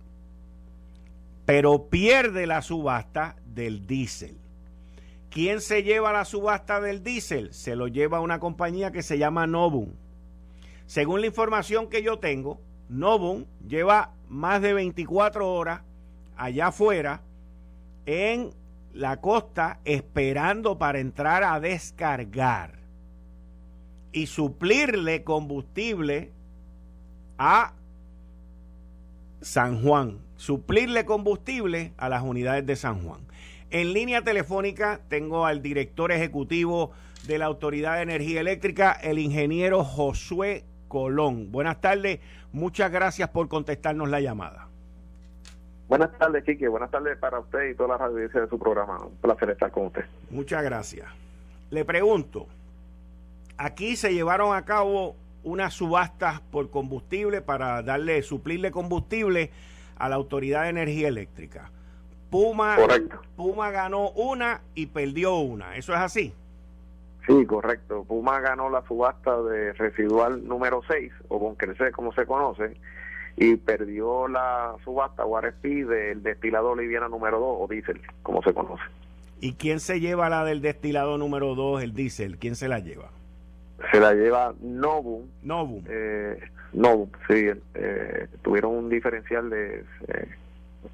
Pero 1.46 1.90
pierde 1.90 2.48
la 2.48 2.62
subasta 2.62 3.36
del 3.46 3.86
diésel. 3.86 4.38
¿Quién 5.30 5.60
se 5.60 5.84
lleva 5.84 6.14
la 6.14 6.24
subasta 6.24 6.80
del 6.80 7.04
diésel? 7.04 7.54
Se 7.54 7.76
lo 7.76 7.90
lleva 7.90 8.22
una 8.22 8.40
compañía 8.40 8.94
que 8.94 9.04
se 9.04 9.18
llama 9.18 9.46
Novum. 9.46 9.90
Según 10.86 11.20
la 11.20 11.28
información 11.28 11.90
que 11.90 12.02
yo 12.02 12.18
tengo, 12.18 12.62
Novum 12.88 13.44
lleva 13.68 14.14
más 14.30 14.62
de 14.62 14.72
24 14.72 15.52
horas 15.54 15.82
allá 16.38 16.68
afuera 16.68 17.24
en 18.06 18.52
la 18.94 19.20
costa 19.20 19.82
esperando 19.84 20.78
para 20.78 21.00
entrar 21.00 21.44
a 21.44 21.60
descargar 21.60 22.85
y 24.16 24.28
suplirle 24.28 25.26
combustible 25.26 26.32
a 27.38 27.74
San 29.42 29.84
Juan, 29.84 30.20
suplirle 30.38 31.04
combustible 31.04 31.92
a 31.98 32.08
las 32.08 32.24
unidades 32.24 32.66
de 32.66 32.78
San 32.78 33.04
Juan. 33.04 33.20
En 33.72 33.92
línea 33.92 34.22
telefónica 34.22 35.02
tengo 35.10 35.46
al 35.46 35.62
director 35.62 36.14
ejecutivo 36.14 36.94
de 37.28 37.40
la 37.40 37.46
Autoridad 37.48 37.98
de 37.98 38.04
Energía 38.04 38.40
Eléctrica, 38.40 38.94
el 38.94 39.20
ingeniero 39.20 39.84
Josué 39.84 40.64
Colón. 40.88 41.52
Buenas 41.52 41.82
tardes, 41.82 42.22
muchas 42.54 42.90
gracias 42.94 43.28
por 43.28 43.50
contestarnos 43.50 44.10
la 44.10 44.22
llamada. 44.22 44.70
Buenas 45.90 46.18
tardes, 46.18 46.46
Kike. 46.46 46.70
Buenas 46.70 46.90
tardes 46.90 47.18
para 47.18 47.40
usted 47.40 47.70
y 47.70 47.76
toda 47.76 47.98
la 47.98 48.06
audiencia 48.06 48.40
de 48.40 48.48
su 48.48 48.58
programa. 48.58 48.98
Un 48.98 49.18
placer 49.18 49.50
estar 49.50 49.72
con 49.72 49.88
usted. 49.88 50.06
Muchas 50.30 50.64
gracias. 50.64 51.06
Le 51.70 51.84
pregunto, 51.84 52.48
Aquí 53.58 53.96
se 53.96 54.14
llevaron 54.14 54.56
a 54.56 54.66
cabo 54.66 55.16
unas 55.44 55.74
subastas 55.74 56.42
por 56.42 56.70
combustible 56.70 57.42
para 57.42 57.82
darle, 57.84 58.22
suplirle 58.24 58.72
combustible 58.72 59.52
a 59.98 60.10
la 60.10 60.16
Autoridad 60.16 60.64
de 60.64 60.70
Energía 60.70 61.08
Eléctrica. 61.08 61.72
Puma, 62.30 62.76
Puma 63.38 63.72
ganó 63.72 64.10
una 64.10 64.62
y 64.74 64.88
perdió 64.88 65.38
una. 65.38 65.78
¿Eso 65.78 65.94
es 65.94 66.00
así? 66.00 66.34
Sí, 67.26 67.46
correcto. 67.46 68.04
Puma 68.04 68.40
ganó 68.40 68.70
la 68.70 68.86
subasta 68.86 69.42
de 69.44 69.74
residual 69.74 70.46
número 70.46 70.82
6, 70.88 71.14
o 71.30 71.40
con 71.40 71.56
crecer 71.56 71.92
como 71.92 72.14
se 72.14 72.26
conoce, 72.26 72.76
y 73.38 73.56
perdió 73.56 74.28
la 74.28 74.76
subasta 74.84 75.26
o 75.26 75.40
RFP 75.40 75.64
del 75.64 76.24
destilado 76.24 76.76
Liviana 76.76 77.08
número 77.08 77.40
2 77.40 77.58
o 77.62 77.68
diésel, 77.70 78.02
como 78.22 78.44
se 78.44 78.54
conoce. 78.54 78.84
¿Y 79.40 79.54
quién 79.54 79.80
se 79.80 80.00
lleva 80.00 80.30
la 80.30 80.44
del 80.44 80.62
destilado 80.62 81.18
número 81.18 81.56
2, 81.56 81.84
el 81.84 81.94
diésel? 81.94 82.38
¿Quién 82.38 82.56
se 82.56 82.68
la 82.68 82.80
lleva? 82.80 83.12
Se 83.92 84.00
la 84.00 84.14
lleva 84.14 84.54
Novum. 84.62 85.28
Novum. 85.44 85.84
Eh, 85.88 86.40
sí. 87.28 87.48
Eh, 87.74 88.28
tuvieron 88.42 88.72
un 88.74 88.90
diferencial 88.90 89.50
de 89.50 89.84
eh, 90.08 90.28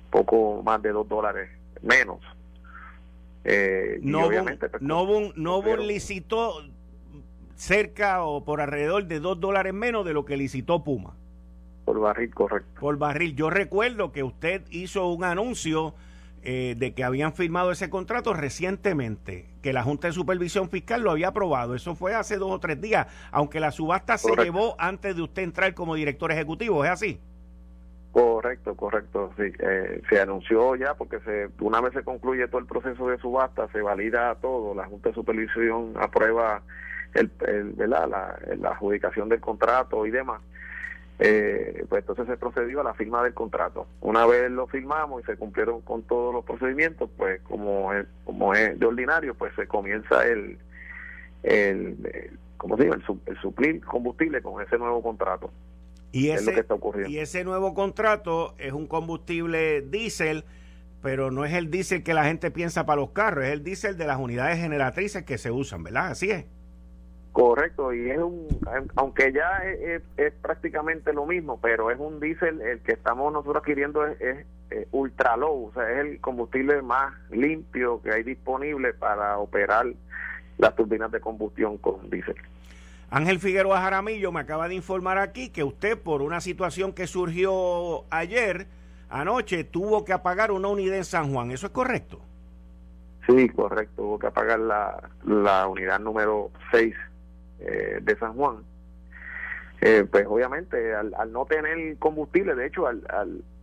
poco 0.09 0.61
más 0.63 0.81
de 0.81 0.91
2 0.91 1.07
dólares 1.07 1.49
menos. 1.81 2.19
Eh, 3.43 3.99
Novum, 4.01 4.45
pues, 4.59 4.81
Novum, 5.35 5.79
licitó 5.79 6.53
cerca 7.55 8.23
o 8.23 8.43
por 8.43 8.61
alrededor 8.61 9.05
de 9.05 9.19
2 9.19 9.39
dólares 9.39 9.73
menos 9.73 10.05
de 10.05 10.13
lo 10.13 10.25
que 10.25 10.37
licitó 10.37 10.83
Puma. 10.83 11.15
Por 11.85 11.99
barril, 11.99 12.33
correcto. 12.33 12.79
Por 12.79 12.97
barril. 12.97 13.35
Yo 13.35 13.49
recuerdo 13.49 14.11
que 14.11 14.23
usted 14.23 14.63
hizo 14.69 15.07
un 15.09 15.23
anuncio 15.23 15.95
eh, 16.43 16.75
de 16.77 16.93
que 16.93 17.03
habían 17.03 17.33
firmado 17.33 17.71
ese 17.71 17.89
contrato 17.89 18.33
recientemente, 18.33 19.49
que 19.61 19.73
la 19.73 19.83
Junta 19.83 20.07
de 20.07 20.13
Supervisión 20.13 20.69
Fiscal 20.69 21.01
lo 21.01 21.11
había 21.11 21.29
aprobado. 21.29 21.75
Eso 21.75 21.95
fue 21.95 22.15
hace 22.15 22.37
dos 22.37 22.51
o 22.51 22.59
tres 22.59 22.81
días, 22.81 23.07
aunque 23.31 23.59
la 23.59 23.71
subasta 23.71 24.17
se 24.17 24.35
llevó 24.35 24.75
antes 24.79 25.15
de 25.15 25.21
usted 25.21 25.43
entrar 25.43 25.73
como 25.73 25.95
director 25.95 26.31
ejecutivo, 26.31 26.83
¿es 26.83 26.91
así? 26.91 27.19
Correcto, 28.11 28.75
correcto, 28.75 29.31
sí. 29.37 29.53
Eh, 29.59 30.01
se 30.09 30.19
anunció 30.19 30.75
ya 30.75 30.95
porque 30.95 31.19
se, 31.21 31.49
una 31.59 31.79
vez 31.79 31.93
se 31.93 32.03
concluye 32.03 32.47
todo 32.47 32.59
el 32.59 32.65
proceso 32.65 33.07
de 33.07 33.17
subasta, 33.19 33.67
se 33.71 33.81
valida 33.81 34.35
todo, 34.35 34.73
la 34.75 34.85
Junta 34.87 35.09
de 35.09 35.15
Supervisión 35.15 35.93
aprueba 35.95 36.61
el, 37.13 37.31
La, 37.77 38.07
la 38.07 38.69
adjudicación 38.69 39.29
del 39.29 39.39
contrato 39.39 40.05
y 40.05 40.11
demás 40.11 40.41
eh, 41.19 41.85
pues 41.87 42.01
entonces 42.01 42.27
se 42.27 42.37
procedió 42.37 42.81
a 42.81 42.83
la 42.83 42.93
firma 42.93 43.23
del 43.23 43.33
contrato. 43.33 43.87
Una 44.01 44.25
vez 44.25 44.49
lo 44.49 44.67
firmamos 44.67 45.21
y 45.21 45.25
se 45.25 45.37
cumplieron 45.37 45.81
con 45.81 46.03
todos 46.03 46.33
los 46.33 46.43
procedimientos, 46.43 47.09
pues 47.15 47.41
como 47.41 47.93
es, 47.93 48.07
como 48.25 48.53
es 48.53 48.79
de 48.79 48.85
ordinario, 48.85 49.35
pues 49.35 49.53
se 49.55 49.67
comienza 49.67 50.25
el, 50.25 50.57
el, 51.43 51.97
¿cómo 52.57 52.77
se 52.77 52.87
El, 52.87 53.03
suplir 53.41 53.81
combustible 53.85 54.41
con 54.41 54.61
ese 54.63 54.77
nuevo 54.77 55.01
contrato. 55.03 55.51
Y 56.11 56.29
ese, 56.29 56.39
es 56.39 56.45
lo 56.45 56.53
que 56.53 56.59
está 56.59 56.73
ocurriendo. 56.73 57.09
y 57.09 57.19
ese 57.19 57.43
nuevo 57.43 57.73
contrato 57.73 58.55
es 58.57 58.73
un 58.73 58.87
combustible 58.87 59.81
diésel, 59.81 60.43
pero 61.01 61.31
no 61.31 61.45
es 61.45 61.53
el 61.53 61.71
diésel 61.71 62.03
que 62.03 62.13
la 62.13 62.25
gente 62.25 62.51
piensa 62.51 62.85
para 62.85 62.99
los 62.99 63.11
carros, 63.11 63.45
es 63.45 63.51
el 63.51 63.63
diésel 63.63 63.97
de 63.97 64.07
las 64.07 64.17
unidades 64.17 64.59
generatrices 64.59 65.23
que 65.23 65.37
se 65.37 65.51
usan, 65.51 65.83
¿verdad? 65.83 66.07
Así 66.07 66.31
es. 66.31 66.45
Correcto, 67.31 67.93
y 67.93 68.09
es 68.09 68.17
un, 68.17 68.45
aunque 68.97 69.31
ya 69.31 69.63
es, 69.63 70.33
prácticamente 70.41 71.13
lo 71.13 71.25
mismo, 71.25 71.59
pero 71.61 71.89
es 71.89 71.97
un 71.97 72.19
diésel, 72.19 72.59
el 72.59 72.79
que 72.81 72.91
estamos 72.91 73.31
nosotros 73.31 73.61
adquiriendo 73.61 74.05
es, 74.05 74.45
es, 74.69 74.87
ultra 74.91 75.37
low, 75.37 75.67
o 75.67 75.73
sea, 75.73 75.89
es 75.91 75.99
el 75.99 76.19
combustible 76.19 76.81
más 76.81 77.13
limpio 77.29 78.01
que 78.01 78.11
hay 78.11 78.23
disponible 78.23 78.93
para 78.93 79.37
operar 79.37 79.85
las 80.57 80.75
turbinas 80.75 81.09
de 81.11 81.21
combustión 81.21 81.77
con 81.77 82.09
diésel. 82.09 82.35
Ángel 83.09 83.39
Figueroa 83.39 83.81
Jaramillo 83.81 84.31
me 84.33 84.41
acaba 84.41 84.67
de 84.67 84.75
informar 84.75 85.17
aquí 85.17 85.49
que 85.49 85.63
usted 85.63 85.97
por 85.97 86.21
una 86.21 86.41
situación 86.41 86.91
que 86.91 87.07
surgió 87.07 88.03
ayer, 88.09 88.67
anoche, 89.09 89.63
tuvo 89.63 90.03
que 90.03 90.11
apagar 90.11 90.51
una 90.51 90.67
unidad 90.67 90.97
en 90.97 91.05
San 91.05 91.31
Juan, 91.31 91.51
¿eso 91.51 91.67
es 91.67 91.71
correcto? 91.71 92.19
Sí, 93.25 93.47
correcto, 93.49 94.01
tuvo 94.01 94.19
que 94.19 94.27
apagar 94.27 94.59
la, 94.59 95.09
la 95.25 95.67
unidad 95.67 95.99
número 95.99 96.51
6 96.71 96.93
eh, 97.63 97.99
de 98.01 98.15
San 98.17 98.33
Juan, 98.33 98.63
eh, 99.81 100.03
pues 100.09 100.25
obviamente 100.27 100.95
al, 100.95 101.31
no 101.31 101.45
tener 101.45 101.95
combustible, 101.99 102.55
de 102.55 102.65
hecho, 102.65 102.87
al, 102.87 103.03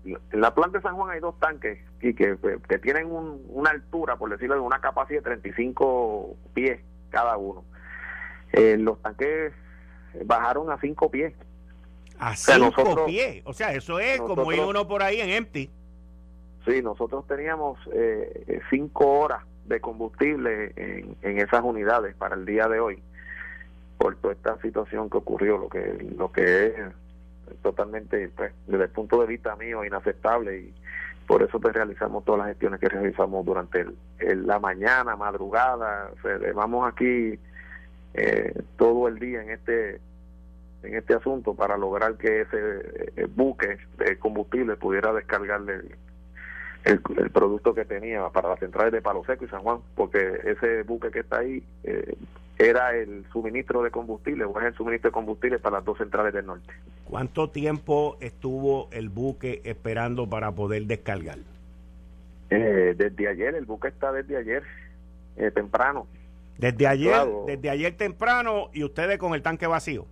en 0.04 0.40
la 0.40 0.54
planta 0.54 0.78
de 0.78 0.82
San 0.82 0.94
Juan 0.94 1.10
hay 1.10 1.18
dos 1.20 1.36
tanques 1.40 1.80
y 2.00 2.14
que, 2.14 2.36
que 2.68 2.78
tienen 2.78 3.08
una 3.10 3.70
altura, 3.70 4.16
por 4.16 4.30
decirlo 4.30 4.54
de 4.54 4.60
una 4.60 4.80
capacidad 4.80 5.18
de 5.18 5.24
35 5.24 6.36
pies 6.54 6.80
cada 7.10 7.36
uno. 7.36 7.64
Eh, 8.52 8.76
los 8.78 9.02
tanques 9.02 9.52
bajaron 10.24 10.70
a 10.70 10.78
5 10.80 11.10
pies. 11.10 11.34
A 12.20 12.36
5 12.36 13.06
pies, 13.06 13.42
o 13.44 13.52
sea, 13.52 13.72
eso 13.72 13.98
es 13.98 14.20
como 14.20 14.52
ir 14.52 14.60
uno 14.60 14.86
por 14.86 15.02
ahí 15.02 15.20
en 15.20 15.30
empty. 15.30 15.68
Sí, 16.64 16.82
nosotros 16.82 17.26
teníamos 17.26 17.80
5 18.70 19.06
horas 19.06 19.42
de 19.64 19.80
combustible 19.80 20.72
en, 20.76 21.16
en 21.22 21.38
esas 21.38 21.64
unidades 21.64 22.14
para 22.14 22.36
el 22.36 22.46
día 22.46 22.68
de 22.68 22.78
hoy 22.78 23.02
por 23.98 24.16
toda 24.16 24.34
esta 24.34 24.58
situación 24.62 25.10
que 25.10 25.18
ocurrió, 25.18 25.58
lo 25.58 25.68
que 25.68 26.06
lo 26.16 26.32
que 26.32 26.66
es 26.66 26.74
totalmente, 27.62 28.30
pues, 28.36 28.52
desde 28.66 28.84
el 28.84 28.90
punto 28.90 29.20
de 29.20 29.26
vista 29.26 29.56
mío, 29.56 29.84
inaceptable 29.84 30.60
y 30.60 30.74
por 31.26 31.42
eso 31.42 31.60
pues 31.60 31.74
realizamos 31.74 32.24
todas 32.24 32.38
las 32.38 32.48
gestiones 32.48 32.80
que 32.80 32.88
realizamos 32.88 33.44
durante 33.44 33.84
el, 34.18 34.46
la 34.46 34.58
mañana, 34.58 35.14
madrugada, 35.14 36.10
o 36.10 36.54
vamos 36.54 36.90
aquí 36.90 37.38
eh, 38.14 38.54
todo 38.76 39.08
el 39.08 39.18
día 39.18 39.42
en 39.42 39.50
este 39.50 40.00
en 40.82 40.94
este 40.94 41.14
asunto 41.14 41.54
para 41.54 41.76
lograr 41.76 42.16
que 42.16 42.42
ese 42.42 43.12
eh, 43.16 43.26
buque 43.34 43.78
de 43.98 44.18
combustible 44.18 44.76
pudiera 44.76 45.12
descargarle 45.12 45.74
el, 46.84 47.00
el, 47.18 47.30
producto 47.30 47.74
que 47.74 47.84
tenía 47.84 48.28
para 48.30 48.48
las 48.48 48.60
centrales 48.60 48.92
de 48.92 49.02
Palo 49.02 49.24
Seco 49.26 49.44
y 49.44 49.48
San 49.48 49.62
Juan, 49.62 49.80
porque 49.96 50.40
ese 50.44 50.84
buque 50.84 51.10
que 51.10 51.20
está 51.20 51.40
ahí 51.40 51.62
eh, 51.82 52.16
era 52.58 52.94
el 52.94 53.24
suministro 53.32 53.82
de 53.82 53.90
combustible 53.90 54.44
o 54.44 54.58
es 54.60 54.66
el 54.66 54.74
suministro 54.74 55.10
de 55.10 55.12
combustible 55.12 55.58
para 55.58 55.76
las 55.76 55.84
dos 55.84 55.98
centrales 55.98 56.32
del 56.34 56.46
norte. 56.46 56.72
¿Cuánto 57.04 57.50
tiempo 57.50 58.16
estuvo 58.20 58.88
el 58.90 59.08
buque 59.08 59.62
esperando 59.64 60.28
para 60.28 60.52
poder 60.52 60.84
descargar? 60.84 61.38
Eh, 62.50 62.94
desde 62.96 63.28
ayer, 63.28 63.54
el 63.54 63.64
buque 63.64 63.88
está 63.88 64.12
desde 64.12 64.36
ayer, 64.36 64.62
eh, 65.36 65.50
temprano. 65.50 66.06
Desde 66.58 66.88
ayer, 66.88 67.28
desde 67.46 67.70
ayer 67.70 67.96
temprano 67.96 68.70
y 68.72 68.82
ustedes 68.82 69.18
con 69.18 69.34
el 69.34 69.42
tanque 69.42 69.66
vacío. 69.68 70.06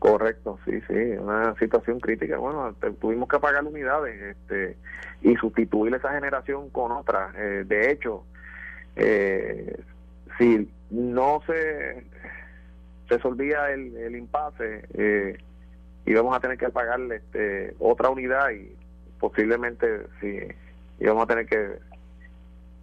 Correcto, 0.00 0.58
sí, 0.64 0.80
sí, 0.88 0.94
una 0.94 1.54
situación 1.58 2.00
crítica. 2.00 2.36
Bueno, 2.36 2.74
tuvimos 3.00 3.28
que 3.28 3.36
apagar 3.36 3.64
unidades 3.64 4.36
este, 4.36 4.76
y 5.22 5.34
sustituir 5.36 5.94
esa 5.94 6.12
generación 6.12 6.68
con 6.70 6.92
otra. 6.92 7.32
Eh, 7.36 7.64
de 7.66 7.90
hecho, 7.90 8.24
eh, 8.96 9.78
si 10.38 10.68
no 10.90 11.40
se 11.46 12.04
resolvía 13.08 13.70
el, 13.70 13.96
el 13.96 14.16
impasse, 14.16 14.84
eh, 14.94 15.38
íbamos 16.06 16.36
a 16.36 16.40
tener 16.40 16.58
que 16.58 16.68
pagarle 16.68 17.16
este, 17.16 17.74
otra 17.78 18.10
unidad 18.10 18.50
y 18.50 18.72
posiblemente 19.18 20.06
sí, 20.20 20.38
íbamos 21.00 21.24
a 21.24 21.26
tener 21.26 21.46
que, 21.46 21.78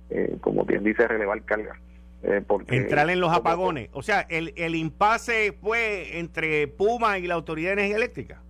eh, 0.10 0.38
como 0.42 0.66
bien 0.66 0.84
dice, 0.84 1.08
relevar 1.08 1.42
carga. 1.44 1.80
Eh, 2.24 2.42
porque, 2.46 2.78
Entrar 2.78 3.10
en 3.10 3.20
los 3.20 3.34
apagones. 3.34 3.90
O 3.92 4.02
sea, 4.02 4.22
el, 4.22 4.54
el 4.56 4.76
impasse 4.76 5.52
fue 5.62 6.20
entre 6.20 6.68
Puma 6.70 7.18
y 7.18 7.28
la 7.28 7.34
Autoridad 7.34 7.70
de 7.70 7.74
Energía 7.74 7.98
Eléctrica. 7.98 8.42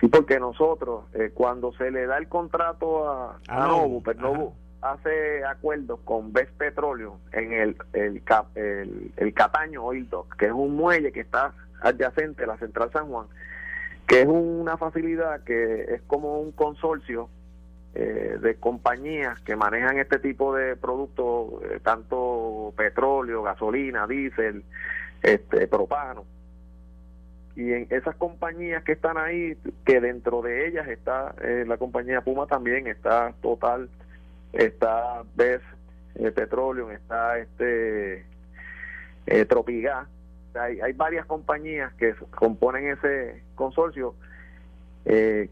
Sí, 0.00 0.08
porque 0.08 0.38
nosotros, 0.38 1.04
eh, 1.14 1.30
cuando 1.32 1.72
se 1.72 1.90
le 1.90 2.06
da 2.06 2.18
el 2.18 2.28
contrato 2.28 3.08
a, 3.08 3.40
a, 3.48 3.66
Novo, 3.66 4.02
pues 4.02 4.16
hace 4.82 5.44
acuerdos 5.44 6.00
con 6.04 6.32
Best 6.32 6.52
Petroleum 6.52 7.18
en 7.32 7.52
el, 7.52 7.76
el, 7.92 8.22
el, 9.16 9.34
Cataño 9.34 9.84
Oil 9.84 10.08
Dock, 10.08 10.36
que 10.36 10.46
es 10.46 10.52
un 10.52 10.76
muelle 10.76 11.12
que 11.12 11.20
está 11.20 11.52
adyacente 11.80 12.44
a 12.44 12.48
la 12.48 12.56
Central 12.58 12.90
San 12.92 13.08
Juan, 13.08 13.26
que 14.06 14.22
es 14.22 14.28
una 14.28 14.76
facilidad 14.76 15.42
que 15.44 15.94
es 15.94 16.02
como 16.02 16.40
un 16.40 16.52
consorcio 16.52 17.28
eh, 17.94 18.36
de 18.40 18.56
compañías 18.56 19.40
que 19.40 19.56
manejan 19.56 19.98
este 19.98 20.18
tipo 20.18 20.54
de 20.54 20.76
productos, 20.76 21.62
eh, 21.64 21.80
tanto 21.82 22.74
petróleo, 22.76 23.42
gasolina, 23.42 24.06
diésel, 24.06 24.64
este, 25.22 25.66
propano. 25.66 26.24
Y 27.56 27.72
en 27.72 27.86
esas 27.88 28.14
compañías 28.16 28.84
que 28.84 28.92
están 28.92 29.16
ahí, 29.16 29.56
que 29.86 30.02
dentro 30.02 30.42
de 30.42 30.68
ellas 30.68 30.86
está 30.88 31.34
eh, 31.40 31.64
la 31.66 31.78
compañía 31.78 32.20
Puma 32.20 32.46
también, 32.46 32.86
está 32.86 33.32
Total, 33.40 33.88
está 34.56 35.22
BES 35.34 35.60
eh, 36.16 36.30
Petroleum, 36.32 36.90
está 36.90 37.38
este 37.38 38.24
eh, 39.26 39.44
Tropigas. 39.44 40.08
Hay, 40.54 40.80
hay 40.80 40.92
varias 40.94 41.26
compañías 41.26 41.92
que 41.94 42.14
componen 42.34 42.88
ese 42.88 43.42
consorcio 43.54 44.14
eh, 45.04 45.50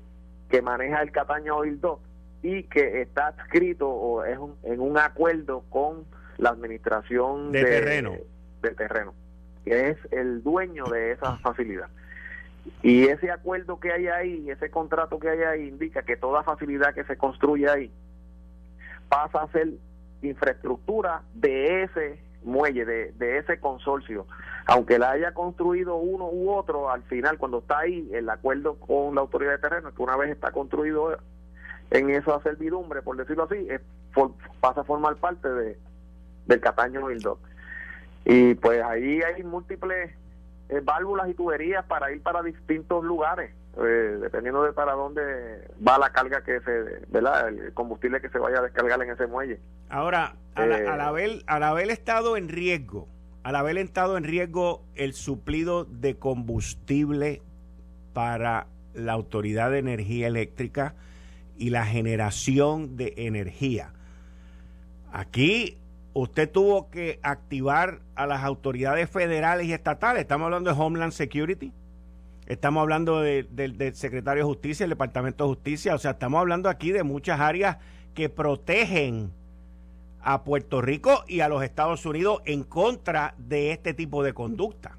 que 0.48 0.62
maneja 0.62 1.02
el 1.02 1.12
Cataño 1.12 1.56
Oil 1.56 1.80
2 1.80 1.98
y 2.42 2.62
que 2.64 3.02
está 3.02 3.28
adscrito 3.28 3.88
o 3.88 4.24
es 4.24 4.38
en 4.62 4.80
un 4.80 4.98
acuerdo 4.98 5.64
con 5.68 6.04
la 6.38 6.50
administración 6.50 7.52
de, 7.52 7.64
terreno. 7.64 8.16
de 8.62 8.70
terreno 8.70 9.14
que 9.64 9.90
es 9.90 9.98
el 10.10 10.42
dueño 10.42 10.84
de 10.84 11.12
esa 11.12 11.38
facilidad. 11.38 11.88
Y 12.82 13.04
ese 13.04 13.30
acuerdo 13.30 13.80
que 13.80 13.92
hay 13.92 14.06
ahí 14.08 14.50
ese 14.50 14.70
contrato 14.70 15.18
que 15.18 15.28
hay 15.28 15.42
ahí 15.42 15.68
indica 15.68 16.02
que 16.02 16.16
toda 16.16 16.42
facilidad 16.42 16.94
que 16.94 17.04
se 17.04 17.16
construye 17.16 17.68
ahí 17.68 17.90
pasa 19.08 19.42
a 19.42 19.52
ser 19.52 19.68
infraestructura 20.22 21.22
de 21.34 21.84
ese 21.84 22.20
muelle, 22.42 22.84
de, 22.84 23.38
ese 23.38 23.58
consorcio. 23.58 24.26
aunque 24.66 24.98
la 24.98 25.12
haya 25.12 25.32
construido 25.32 25.96
uno 25.96 26.26
u 26.26 26.50
otro, 26.50 26.90
al 26.90 27.02
final 27.04 27.38
cuando 27.38 27.58
está 27.58 27.80
ahí 27.80 28.08
el 28.12 28.28
acuerdo 28.28 28.76
con 28.76 29.14
la 29.14 29.22
autoridad 29.22 29.52
de 29.52 29.58
terreno, 29.58 29.94
que 29.94 30.02
una 30.02 30.16
vez 30.16 30.30
está 30.30 30.50
construido 30.52 31.16
en 31.90 32.10
esa 32.10 32.40
servidumbre, 32.42 33.02
por 33.02 33.16
decirlo 33.16 33.44
así, 33.44 33.68
pasa 34.60 34.82
a 34.82 34.84
formar 34.84 35.16
parte 35.16 35.48
de 35.48 35.78
del 36.46 36.60
Cataño. 36.60 37.06
Y 38.24 38.54
pues 38.54 38.82
ahí 38.82 39.20
hay 39.22 39.42
múltiples 39.42 40.12
eh, 40.68 40.80
válvulas 40.82 41.28
y 41.28 41.34
tuberías 41.34 41.84
para 41.86 42.12
ir 42.12 42.22
para 42.22 42.42
distintos 42.42 43.04
lugares, 43.04 43.52
eh, 43.76 44.18
dependiendo 44.20 44.62
de 44.62 44.72
para 44.72 44.92
dónde 44.92 45.68
va 45.86 45.98
la 45.98 46.10
carga 46.10 46.42
que 46.42 46.60
se, 46.60 47.06
¿verdad? 47.08 47.48
El 47.48 47.72
combustible 47.74 48.20
que 48.20 48.28
se 48.28 48.38
vaya 48.38 48.58
a 48.58 48.62
descargar 48.62 49.02
en 49.02 49.10
ese 49.10 49.26
muelle. 49.26 49.60
Ahora, 49.88 50.36
al, 50.54 50.72
eh, 50.72 50.86
haber, 50.88 51.42
al 51.46 51.62
haber 51.62 51.90
estado 51.90 52.36
en 52.36 52.48
riesgo, 52.48 53.08
al 53.42 53.56
haber 53.56 53.78
estado 53.78 54.16
en 54.16 54.24
riesgo 54.24 54.84
el 54.94 55.12
suplido 55.12 55.84
de 55.84 56.16
combustible 56.16 57.42
para 58.12 58.66
la 58.94 59.12
Autoridad 59.12 59.70
de 59.70 59.78
Energía 59.78 60.28
Eléctrica 60.28 60.94
y 61.56 61.70
la 61.70 61.84
generación 61.84 62.96
de 62.96 63.14
energía. 63.16 63.92
Aquí 65.12 65.78
usted 66.12 66.50
tuvo 66.50 66.90
que 66.90 67.18
activar 67.22 68.00
a 68.14 68.26
las 68.26 68.44
autoridades 68.44 69.10
federales 69.10 69.66
y 69.66 69.72
estatales. 69.72 70.22
Estamos 70.22 70.46
hablando 70.46 70.72
de 70.72 70.80
Homeland 70.80 71.12
Security, 71.12 71.72
estamos 72.46 72.82
hablando 72.82 73.20
del 73.20 73.94
secretario 73.94 74.44
de 74.44 74.48
Justicia, 74.48 74.84
el 74.84 74.90
Departamento 74.90 75.44
de 75.44 75.48
Justicia, 75.48 75.94
o 75.94 75.98
sea, 75.98 76.12
estamos 76.12 76.40
hablando 76.40 76.68
aquí 76.68 76.92
de 76.92 77.02
muchas 77.02 77.40
áreas 77.40 77.78
que 78.14 78.28
protegen 78.28 79.30
a 80.22 80.42
Puerto 80.42 80.80
Rico 80.80 81.24
y 81.26 81.40
a 81.40 81.48
los 81.48 81.62
Estados 81.62 82.04
Unidos 82.06 82.40
en 82.44 82.64
contra 82.64 83.34
de 83.36 83.72
este 83.72 83.94
tipo 83.94 84.22
de 84.22 84.32
conducta. 84.32 84.96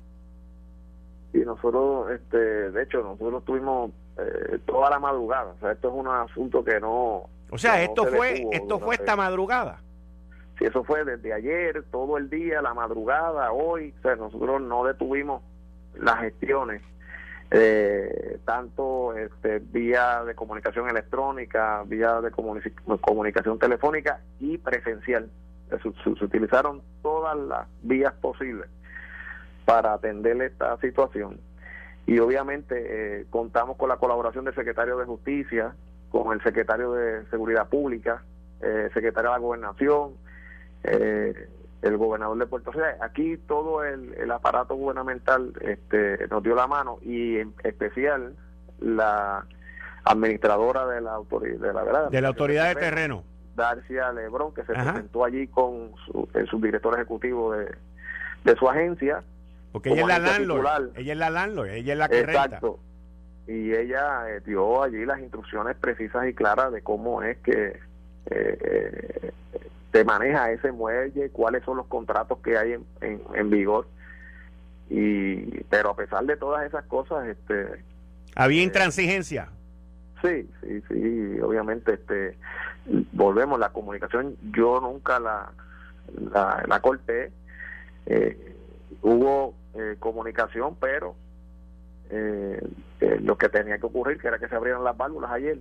Y 1.34 1.40
nosotros, 1.40 2.12
este, 2.12 2.38
de 2.72 2.84
hecho, 2.84 3.02
nosotros 3.02 3.44
tuvimos 3.44 3.92
eh, 4.18 4.60
toda 4.66 4.90
la 4.90 5.00
madrugada. 5.00 5.52
O 5.52 5.60
sea, 5.60 5.72
esto 5.72 5.90
es 5.90 5.94
un 5.94 6.08
asunto 6.08 6.64
que 6.64 6.80
no. 6.80 7.28
O 7.50 7.58
sea, 7.58 7.82
esto 7.84 8.06
fue, 8.06 8.48
esto 8.52 8.80
fue 8.80 8.96
esta 8.96 9.16
madrugada. 9.16 9.82
Si 10.58 10.66
eso 10.66 10.84
fue 10.86 11.04
desde 11.04 11.34
ayer, 11.34 11.84
todo 11.92 12.18
el 12.18 12.30
día, 12.30 12.62
la 12.62 12.74
madrugada, 12.74 13.52
hoy, 13.52 13.94
o 14.00 14.02
sea, 14.02 14.16
nosotros 14.16 14.62
no 14.62 14.86
detuvimos 14.86 15.42
las 15.96 16.20
gestiones, 16.20 16.82
eh, 17.52 18.40
tanto 18.46 19.16
este, 19.16 19.60
vía 19.60 20.24
de 20.24 20.36
comunicación 20.36 20.90
electrónica, 20.90 21.84
vía 21.86 22.22
de 22.22 22.32
comunicación 22.32 23.60
telefónica 23.60 24.22
y 24.40 24.58
presencial. 24.58 25.30
Se, 25.70 26.10
utilizaron 26.24 26.82
todas 27.02 27.38
las 27.38 27.68
vías 27.82 28.14
posibles 28.14 28.68
para 29.66 29.94
atender 29.94 30.42
esta 30.42 30.78
situación. 30.78 31.40
Y 32.08 32.20
obviamente 32.20 32.76
eh, 33.22 33.26
contamos 33.30 33.78
con 33.78 33.90
la 33.90 33.98
colaboración 33.98 34.46
del 34.46 34.54
secretario 34.54 34.98
de 34.98 35.06
Justicia, 35.06 35.74
con 36.10 36.34
el 36.34 36.44
secretario 36.44 36.94
de 36.94 37.26
Seguridad 37.30 37.68
Pública, 37.68 38.24
eh, 38.62 38.90
secretario 38.94 39.32
de 39.32 39.36
la 39.36 39.42
Gobernación, 39.42 40.14
eh, 40.84 41.48
el 41.86 41.98
gobernador 41.98 42.38
de 42.38 42.46
Puerto 42.48 42.72
Rico. 42.72 42.86
Aquí 43.02 43.38
todo 43.48 43.84
el, 43.84 44.32
aparato 44.32 44.76
gubernamental 44.76 45.54
este, 45.62 46.28
nos 46.30 46.44
dio 46.44 46.56
la 46.56 46.68
mano 46.68 46.98
y 47.02 47.38
en 47.38 47.54
especial 47.64 48.36
la 48.80 49.46
administradora 50.04 50.86
de 50.88 51.02
la 51.02 51.14
autoridad 51.14 51.60
de 51.60 51.74
la 51.74 51.84
verdad 51.84 52.10
de 52.10 52.22
la 52.22 52.28
autoridad 52.28 52.68
de 52.70 52.76
terreno, 52.76 53.24
Darcia 53.56 54.12
Lebrón 54.12 54.54
que 54.54 54.64
se 54.64 54.74
presentó 54.74 55.24
allí 55.24 55.48
con 55.48 55.94
su, 56.06 56.28
el 56.34 56.48
subdirector 56.48 56.96
ejecutivo 56.96 57.54
de, 57.54 57.74
de 58.44 58.56
su 58.56 58.70
agencia. 58.70 59.24
Porque 59.72 59.90
ella 59.92 60.02
es 60.02 60.08
la 60.08 60.20
landlord. 60.20 60.92
ella 60.96 61.14
es 61.14 61.20
la 61.20 61.30
landlord 61.30 61.70
ella 61.70 61.94
es 61.94 62.00
la 62.00 62.10
que 62.10 62.20
exacto. 62.20 62.80
Y 63.48 63.74
ella 63.74 64.30
eh, 64.30 64.42
dio 64.46 64.84
allí 64.84 65.06
las 65.06 65.20
instrucciones 65.20 65.76
precisas 65.78 66.28
y 66.28 66.34
claras 66.34 66.72
de 66.72 66.82
cómo 66.82 67.22
es 67.22 67.38
que 67.38 67.80
eh, 68.28 68.58
eh 68.62 69.32
se 69.96 70.04
maneja 70.04 70.52
ese 70.52 70.74
muelle, 70.74 71.30
cuáles 71.30 71.64
son 71.64 71.78
los 71.78 71.88
contratos 71.88 72.40
que 72.40 72.58
hay 72.58 72.74
en, 72.74 73.22
en, 73.34 73.50
vigor. 73.50 73.88
Y, 74.90 75.64
pero 75.70 75.92
a 75.92 75.96
pesar 75.96 76.26
de 76.26 76.36
todas 76.36 76.66
esas 76.66 76.84
cosas, 76.84 77.26
este. 77.28 77.82
¿Había 78.36 78.60
eh, 78.60 78.66
intransigencia? 78.66 79.48
Sí, 80.22 80.50
sí, 80.62 80.84
sí, 80.90 81.40
obviamente, 81.40 81.94
este, 81.94 82.38
volvemos, 83.14 83.58
la 83.58 83.70
comunicación 83.70 84.36
yo 84.52 84.82
nunca 84.82 85.18
la, 85.18 85.54
la, 86.68 86.80
corté, 86.82 87.32
eh, 88.06 88.54
hubo 89.02 89.54
eh, 89.76 89.96
comunicación, 89.98 90.76
pero 90.76 91.16
lo 93.22 93.38
que 93.38 93.48
tenía 93.48 93.78
que 93.78 93.86
ocurrir, 93.86 94.18
que 94.18 94.28
era 94.28 94.40
que 94.40 94.50
se 94.50 94.56
abrieran 94.56 94.84
las 94.84 94.98
válvulas 94.98 95.32
ayer, 95.32 95.60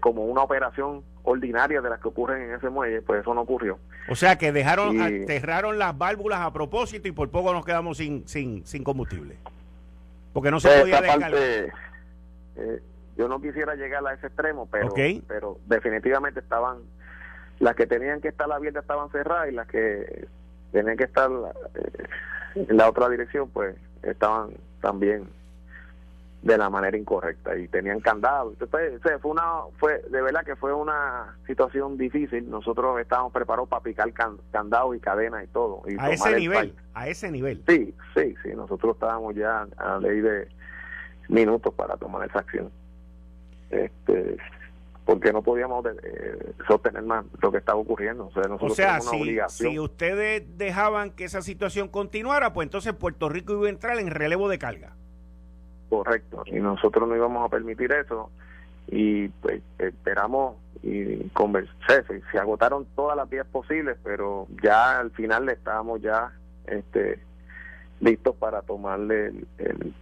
como 0.00 0.26
una 0.26 0.42
operación 0.42 1.02
ordinaria 1.24 1.80
de 1.80 1.90
las 1.90 2.00
que 2.00 2.08
ocurren 2.08 2.42
en 2.42 2.54
ese 2.54 2.68
muelle, 2.70 3.02
pues 3.02 3.20
eso 3.20 3.34
no 3.34 3.42
ocurrió. 3.42 3.78
O 4.08 4.14
sea 4.14 4.36
que 4.36 4.52
dejaron, 4.52 4.96
cerraron 5.26 5.78
las 5.78 5.96
válvulas 5.96 6.40
a 6.40 6.52
propósito 6.52 7.08
y 7.08 7.12
por 7.12 7.30
poco 7.30 7.52
nos 7.52 7.64
quedamos 7.64 7.98
sin, 7.98 8.26
sin, 8.26 8.64
sin 8.66 8.82
combustible. 8.82 9.36
Porque 10.32 10.50
no 10.50 10.60
se 10.60 10.68
podía 10.80 11.00
descargar. 11.00 11.32
Eh, 11.34 12.80
yo 13.16 13.28
no 13.28 13.40
quisiera 13.40 13.74
llegar 13.74 14.06
a 14.06 14.14
ese 14.14 14.28
extremo, 14.28 14.68
pero, 14.70 14.94
pero 15.26 15.58
definitivamente 15.66 16.40
estaban, 16.40 16.78
las 17.58 17.76
que 17.76 17.86
tenían 17.86 18.20
que 18.20 18.28
estar 18.28 18.50
abiertas 18.50 18.82
estaban 18.82 19.10
cerradas 19.10 19.48
y 19.50 19.52
las 19.52 19.66
que 19.66 20.26
tenían 20.72 20.96
que 20.96 21.04
estar 21.04 21.30
eh, 21.74 22.04
en 22.54 22.76
la 22.76 22.88
otra 22.88 23.08
dirección, 23.08 23.50
pues 23.50 23.76
estaban 24.02 24.50
también 24.80 25.28
de 26.42 26.56
la 26.56 26.70
manera 26.70 26.96
incorrecta 26.96 27.56
y 27.56 27.68
tenían 27.68 28.00
candado. 28.00 28.52
Entonces, 28.58 29.00
fue 29.20 29.30
una, 29.30 29.62
fue 29.78 30.02
de 30.10 30.22
verdad 30.22 30.44
que 30.44 30.56
fue 30.56 30.72
una 30.72 31.36
situación 31.46 31.98
difícil. 31.98 32.48
Nosotros 32.48 32.98
estábamos 33.00 33.32
preparados 33.32 33.68
para 33.68 33.82
picar 33.82 34.10
candados 34.50 34.96
y 34.96 35.00
cadenas 35.00 35.44
y 35.44 35.48
todo. 35.48 35.82
Y 35.86 35.96
a 35.98 36.10
ese 36.10 36.36
nivel, 36.36 36.74
a 36.94 37.08
ese 37.08 37.30
nivel. 37.30 37.62
Sí, 37.68 37.94
sí, 38.14 38.34
sí. 38.42 38.50
Nosotros 38.54 38.94
estábamos 38.94 39.34
ya 39.34 39.66
a 39.76 39.98
ley 39.98 40.20
de 40.20 40.48
minutos 41.28 41.74
para 41.74 41.96
tomar 41.96 42.26
esa 42.28 42.38
acción. 42.38 42.70
Este, 43.68 44.38
porque 45.04 45.32
no 45.32 45.42
podíamos 45.42 45.84
eh, 45.86 46.52
sostener 46.66 47.02
más 47.02 47.26
lo 47.42 47.52
que 47.52 47.58
estaba 47.58 47.78
ocurriendo. 47.78 48.28
O 48.28 48.32
sea, 48.32 48.44
nosotros 48.44 48.72
o 48.72 48.74
sea 48.74 49.00
si, 49.00 49.38
si 49.48 49.78
ustedes 49.78 50.56
dejaban 50.56 51.10
que 51.10 51.24
esa 51.24 51.42
situación 51.42 51.88
continuara, 51.88 52.54
pues 52.54 52.66
entonces 52.66 52.94
Puerto 52.94 53.28
Rico 53.28 53.52
iba 53.52 53.66
a 53.66 53.70
entrar 53.70 53.98
en 53.98 54.10
relevo 54.10 54.48
de 54.48 54.58
carga. 54.58 54.94
Correcto, 55.90 56.44
y 56.46 56.60
nosotros 56.60 57.08
no 57.08 57.16
íbamos 57.16 57.44
a 57.44 57.48
permitir 57.48 57.90
eso. 57.90 58.30
Y 58.86 59.28
pues 59.28 59.60
esperamos 59.78 60.56
y 60.82 61.28
conversé, 61.30 62.04
se, 62.30 62.38
agotaron 62.38 62.86
todas 62.94 63.16
las 63.16 63.28
vías 63.28 63.46
posibles, 63.46 63.98
pero 64.04 64.46
ya 64.62 65.00
al 65.00 65.10
final 65.10 65.48
estábamos 65.48 66.00
ya 66.00 66.32
este 66.66 67.18
listos 68.00 68.36
para 68.36 68.62
tomarle 68.62 69.26
el, 69.58 69.94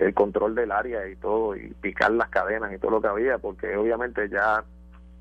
el, 0.00 0.14
control 0.14 0.56
del 0.56 0.72
área 0.72 1.08
y 1.08 1.16
todo 1.16 1.56
y 1.56 1.68
picar 1.80 2.10
las 2.10 2.28
cadenas 2.28 2.72
y 2.72 2.78
todo 2.78 2.90
lo 2.90 3.00
que 3.00 3.08
había, 3.08 3.38
porque 3.38 3.76
obviamente 3.76 4.28
ya 4.28 4.64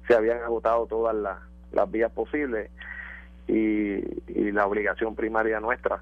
se 0.07 0.15
habían 0.15 0.39
agotado 0.39 0.88
todas 0.88 1.15
las, 1.15 1.38
las 1.71 1.89
vías 1.89 2.11
posibles 2.11 2.71
y, 3.47 4.01
y 4.27 4.51
la 4.51 4.65
obligación 4.65 5.15
primaria 5.15 5.59
nuestra 5.59 6.01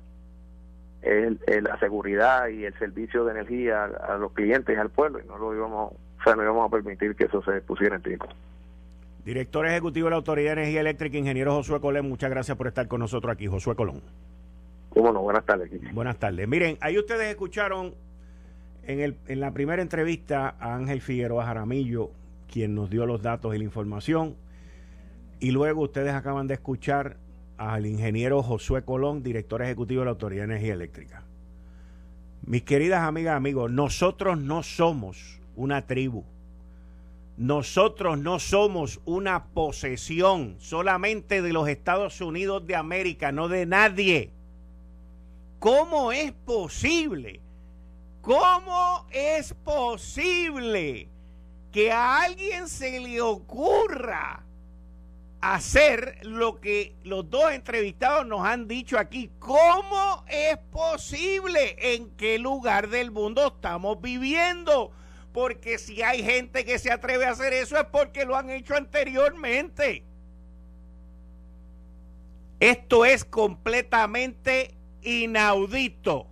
es, 1.04 1.64
la 1.64 1.78
seguridad 1.80 2.48
y 2.48 2.66
el 2.66 2.74
servicio 2.80 3.26
de 3.26 3.32
energía 3.32 3.86
a, 3.86 4.18
los 4.18 4.32
clientes 4.32 4.76
y 4.76 4.80
al 4.80 4.90
pueblo 4.90 5.20
y 5.20 5.28
no 5.28 5.38
lo 5.38 5.54
íbamos, 5.54 5.92
o 5.92 6.24
sea, 6.24 6.36
no 6.36 6.44
íbamos 6.44 6.68
a 6.68 6.72
permitir 6.72 7.16
que 7.16 7.26
eso 7.26 7.44
se 7.44 7.62
pusiera 7.62 7.96
en 7.96 8.04
riesgo. 8.04 8.28
Director 9.26 9.66
Ejecutivo 9.66 10.08
de 10.08 10.12
la 10.12 10.18
Autoridad 10.18 10.56
de 10.56 10.62
Energía 10.62 10.82
Eléctrica, 10.82 11.18
ingeniero 11.18 11.54
Josué 11.54 11.80
Colón, 11.80 12.10
muchas 12.10 12.30
gracias 12.30 12.58
por 12.58 12.68
estar 12.68 12.88
con 12.88 13.00
nosotros 13.00 13.34
aquí, 13.34 13.48
Josué 13.48 13.76
Colón. 13.76 14.02
Cómo 14.90 15.12
no, 15.12 15.22
buenas 15.22 15.46
tardes. 15.46 15.72
Buenas 15.94 16.18
tardes. 16.18 16.48
Miren, 16.48 16.78
ahí 16.82 16.98
ustedes 16.98 17.30
escucharon 17.30 17.94
en, 18.84 19.00
el, 19.00 19.18
en 19.28 19.40
la 19.40 19.52
primera 19.52 19.82
entrevista 19.82 20.56
a 20.60 20.76
Ángel 20.76 21.02
Figueroa 21.02 21.46
Jaramillo, 21.46 22.12
quien 22.52 22.76
nos 22.76 22.90
dio 22.90 23.06
los 23.06 23.22
datos 23.22 23.56
y 23.56 23.58
la 23.58 23.64
información, 23.64 24.36
y 25.40 25.52
luego 25.52 25.82
ustedes 25.82 26.14
acaban 26.14 26.48
de 26.48 26.54
escuchar 26.56 27.18
al 27.58 27.86
ingeniero 27.86 28.44
Josué 28.44 28.84
Colón, 28.84 29.24
director 29.24 29.62
ejecutivo 29.62 30.02
de 30.02 30.06
la 30.06 30.12
Autoridad 30.12 30.42
de 30.42 30.54
Energía 30.54 30.74
Eléctrica. 30.74 31.24
Mis 32.46 32.64
queridas 32.64 33.02
amigas, 33.02 33.38
amigos, 33.38 33.72
nosotros 33.72 34.38
no 34.38 34.64
somos 34.64 35.40
una 35.56 35.86
tribu. 35.86 36.24
Nosotros 37.38 38.20
no 38.20 38.38
somos 38.38 39.00
una 39.06 39.46
posesión 39.46 40.56
solamente 40.60 41.42
de 41.42 41.54
los 41.54 41.68
Estados 41.68 42.22
Unidos 42.22 42.68
de 42.68 42.76
América, 42.76 43.32
no 43.32 43.48
de 43.48 43.66
nadie. 43.66 44.32
¿Cómo 45.60 46.12
es 46.12 46.32
posible? 46.32 47.40
¿Cómo 48.22 49.08
es 49.12 49.54
posible 49.54 51.08
que 51.72 51.92
a 51.92 52.22
alguien 52.22 52.68
se 52.70 53.00
le 53.00 53.20
ocurra 53.20 54.44
hacer 55.44 56.20
lo 56.22 56.62
que 56.62 56.96
los 57.04 57.30
dos 57.30 57.52
entrevistados 57.52 58.26
nos 58.26 58.46
han 58.46 58.66
dicho 58.66 58.98
aquí. 58.98 59.30
¿Cómo 59.40 60.24
es 60.30 60.58
posible? 60.72 61.76
¿En 61.78 62.12
qué 62.12 62.40
lugar 62.40 62.88
del 62.88 63.12
mundo 63.12 63.48
estamos 63.48 64.00
viviendo? 64.02 64.92
Porque 65.34 65.80
si 65.80 66.02
hay 66.02 66.24
gente 66.24 66.64
que 66.64 66.80
se 66.80 66.94
atreve 66.94 67.26
a 67.26 67.32
hacer 67.32 67.52
eso 67.52 67.78
es 67.78 67.84
porque 67.92 68.24
lo 68.24 68.38
han 68.38 68.50
hecho 68.50 68.74
anteriormente. 68.74 70.06
Esto 72.62 73.04
es 73.04 73.26
completamente 73.26 74.74
inaudito. 75.02 76.28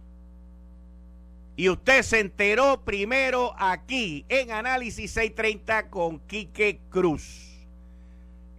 Y 1.58 1.68
usted 1.68 2.02
se 2.04 2.22
enteró 2.22 2.86
primero 2.86 3.54
aquí 3.58 4.26
en 4.30 4.52
Análisis 4.52 5.12
630 5.12 5.90
con 5.90 6.20
Quique 6.20 6.80
Cruz. 6.90 7.51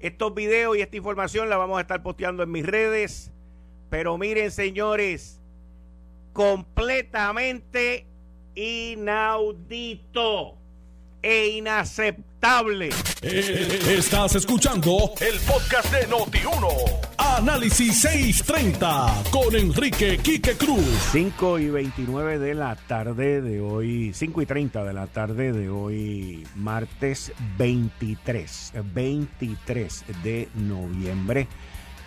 Estos 0.03 0.35
videos 0.35 0.77
y 0.77 0.81
esta 0.81 0.97
información 0.97 1.49
la 1.49 1.57
vamos 1.57 1.79
a 1.79 1.81
estar 1.81 2.03
posteando 2.03 2.43
en 2.43 2.51
mis 2.51 2.67
redes. 2.67 3.31
Pero 3.89 4.19
miren, 4.19 4.51
señores, 4.51 5.41
completamente 6.33 8.07
inaudito 8.55 10.59
e 11.23 11.49
inaceptable. 11.57 12.91
Eh, 13.23 13.79
estás 13.97 14.35
escuchando 14.35 15.13
el 15.21 15.39
podcast 15.41 15.93
de 15.93 16.09
Noti1. 16.09 17.13
Análisis 17.17 18.01
630 18.01 19.23
con 19.31 19.55
Enrique 19.55 20.19
Quique 20.19 20.57
Cruz. 20.57 20.85
5 21.13 21.61
y 21.61 21.71
29 21.71 22.39
de 22.39 22.55
la 22.55 22.75
tarde 22.75 23.41
de 23.41 23.61
hoy, 23.61 24.13
5 24.13 24.43
y 24.43 24.47
30 24.47 24.85
de 24.85 24.93
la 24.93 25.07
tarde 25.07 25.53
de 25.53 25.71
hoy, 25.71 26.47
martes 26.57 27.33
23, 27.57 28.73
23 28.93 30.05
de 30.25 30.49
noviembre. 30.55 31.47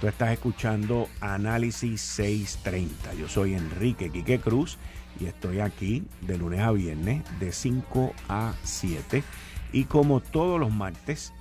Tú 0.02 0.08
estás 0.08 0.34
escuchando 0.34 1.08
Análisis 1.22 2.02
630. 2.02 3.14
Yo 3.14 3.30
soy 3.30 3.54
Enrique 3.54 4.10
Quique 4.12 4.40
Cruz 4.40 4.78
y 5.20 5.26
estoy 5.26 5.60
aquí 5.60 6.04
de 6.22 6.38
lunes 6.38 6.60
a 6.60 6.72
viernes 6.72 7.24
de 7.40 7.52
5 7.52 8.14
a 8.30 8.54
7 8.64 9.24
y 9.72 9.86
como 9.86 10.20
todos 10.20 10.60
los 10.60 10.72
martes 10.72 11.34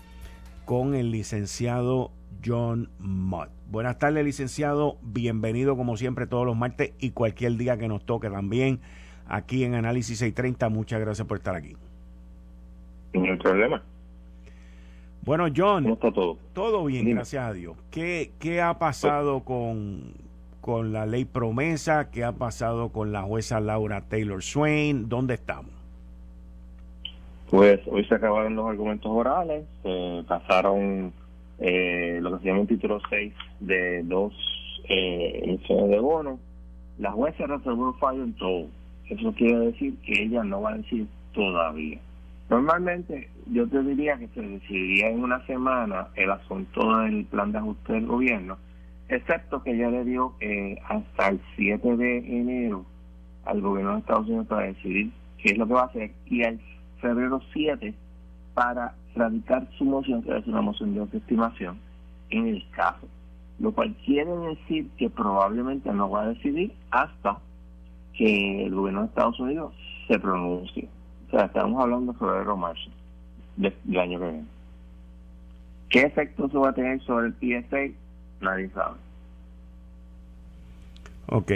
con 0.65 0.95
el 0.95 1.11
licenciado 1.11 2.11
John 2.45 2.91
Mott. 2.99 3.51
Buenas 3.71 3.99
tardes 3.99 4.25
licenciado, 4.25 4.99
bienvenido 5.03 5.77
como 5.77 5.97
siempre 5.97 6.27
todos 6.27 6.47
los 6.47 6.57
martes 6.57 6.93
y 6.99 7.11
cualquier 7.11 7.57
día 7.57 7.77
que 7.77 7.89
nos 7.89 8.05
toque 8.05 8.31
también 8.31 8.81
aquí 9.27 9.65
en 9.65 9.75
Análisis 9.75 10.19
630. 10.19 10.69
Muchas 10.69 11.01
gracias 11.01 11.27
por 11.27 11.39
estar 11.39 11.55
aquí. 11.55 11.77
No 13.15 13.25
hay 13.25 13.39
problema. 13.39 13.83
Bueno, 15.23 15.47
John, 15.55 15.85
¿cómo 15.85 15.95
está 15.95 16.13
todo? 16.13 16.39
Todo 16.53 16.85
bien, 16.85 17.09
gracias 17.09 17.43
a 17.45 17.53
Dios. 17.53 17.77
¿Qué, 17.91 18.33
qué 18.39 18.61
ha 18.61 18.79
pasado 18.79 19.43
con, 19.43 20.13
con 20.65 20.95
la 20.95 21.05
ley 21.05 21.27
promesa, 21.27 22.11
qué 22.11 22.25
ha 22.25 22.33
pasado 22.33 22.89
con 22.89 23.13
la 23.13 23.21
jueza 23.21 23.61
Laura 23.61 24.01
Taylor 24.09 24.43
Swain, 24.43 25.11
¿dónde 25.11 25.35
estamos? 25.35 25.71
Pues 27.51 27.81
hoy 27.87 28.03
se 28.07 28.15
acabaron 28.15 28.57
los 28.57 28.71
argumentos 28.71 29.13
orales, 29.13 29.67
se 29.83 30.25
pasaron 30.27 31.13
eh, 31.59 32.19
lo 32.23 32.33
que 32.33 32.39
se 32.39 32.49
llama 32.49 32.61
un 32.61 32.67
título 32.67 32.99
6 33.11 33.35
de 33.61 34.05
dos 34.05 34.33
eh, 34.89 35.43
emisiones 35.45 35.91
de 35.91 35.99
bono. 35.99 36.39
La 36.97 37.13
jueza 37.13 37.47
reservó 37.47 37.91
el 37.91 38.01
fallo 38.01 38.25
en 38.25 38.33
todo. 38.33 38.67
Eso 39.11 39.35
quiere 39.35 39.67
decir 39.67 39.99
que 39.99 40.23
ella 40.23 40.45
no 40.45 40.63
va 40.63 40.71
a 40.71 40.79
decir 40.79 41.07
todavía. 41.35 41.99
Normalmente 42.49 43.29
yo 43.53 43.69
te 43.69 43.83
diría 43.83 44.17
que 44.17 44.29
se 44.29 44.41
decidiría 44.41 45.11
en 45.11 45.23
una 45.23 45.45
semana 45.45 46.09
el 46.15 46.31
asunto 46.31 47.01
del 47.01 47.27
plan 47.27 47.53
de 47.53 47.59
ajuste 47.59 47.93
del 47.93 48.07
gobierno, 48.07 48.57
excepto 49.09 49.63
que 49.63 49.77
ya 49.77 49.91
le 49.91 50.05
dio 50.05 50.35
eh, 50.41 50.77
hasta 50.89 51.29
el 51.29 51.41
7 51.57 51.97
de 51.97 52.19
enero 52.19 52.85
al 53.45 53.61
gobierno 53.61 53.95
de 53.95 53.99
Estados 54.01 54.27
Unidos 54.27 54.47
para 54.47 54.67
decidir 54.67 55.13
qué 55.39 55.51
es 55.51 55.59
lo 55.59 55.67
que 55.67 55.75
va 55.75 55.83
a 55.83 55.87
hacer 55.87 56.11
y 56.27 56.43
al 56.43 56.61
febrero 57.01 57.41
7 57.53 57.95
para 58.55 58.95
radicar 59.15 59.69
su 59.77 59.85
moción, 59.85 60.23
que 60.23 60.37
es 60.37 60.47
una 60.47 60.63
moción 60.63 60.95
de 60.95 61.19
estimación, 61.19 61.79
en 62.31 62.47
el 62.49 62.65
caso. 62.71 63.07
Lo 63.59 63.73
cual 63.73 63.95
quiere 64.05 64.31
decir 64.31 64.89
que 64.97 65.11
probablemente 65.11 65.93
no 65.93 66.11
va 66.11 66.23
a 66.23 66.29
decidir 66.29 66.73
hasta 66.91 67.39
que 68.15 68.67
el 68.67 68.75
gobierno 68.75 69.03
de 69.03 69.07
Estados 69.09 69.39
Unidos 69.39 69.75
se 70.09 70.19
pronuncie. 70.19 70.89
O 71.29 71.31
sea, 71.31 71.47
estamos 71.47 71.83
hablando 71.83 72.13
de 72.13 72.19
febrero 72.19 72.55
o 72.55 72.57
marzo 72.57 72.91
del 73.57 73.99
año 73.99 74.19
que 74.19 74.25
viene. 74.25 74.45
¿Qué 75.89 76.03
efecto 76.03 76.47
eso 76.47 76.61
va 76.61 76.71
a 76.71 76.75
tener 76.75 77.01
sobre 77.03 77.29
el 77.29 77.35
PSA? 77.35 78.04
Nadie 78.41 78.69
sabe. 78.71 78.97
Ok. 81.27 81.53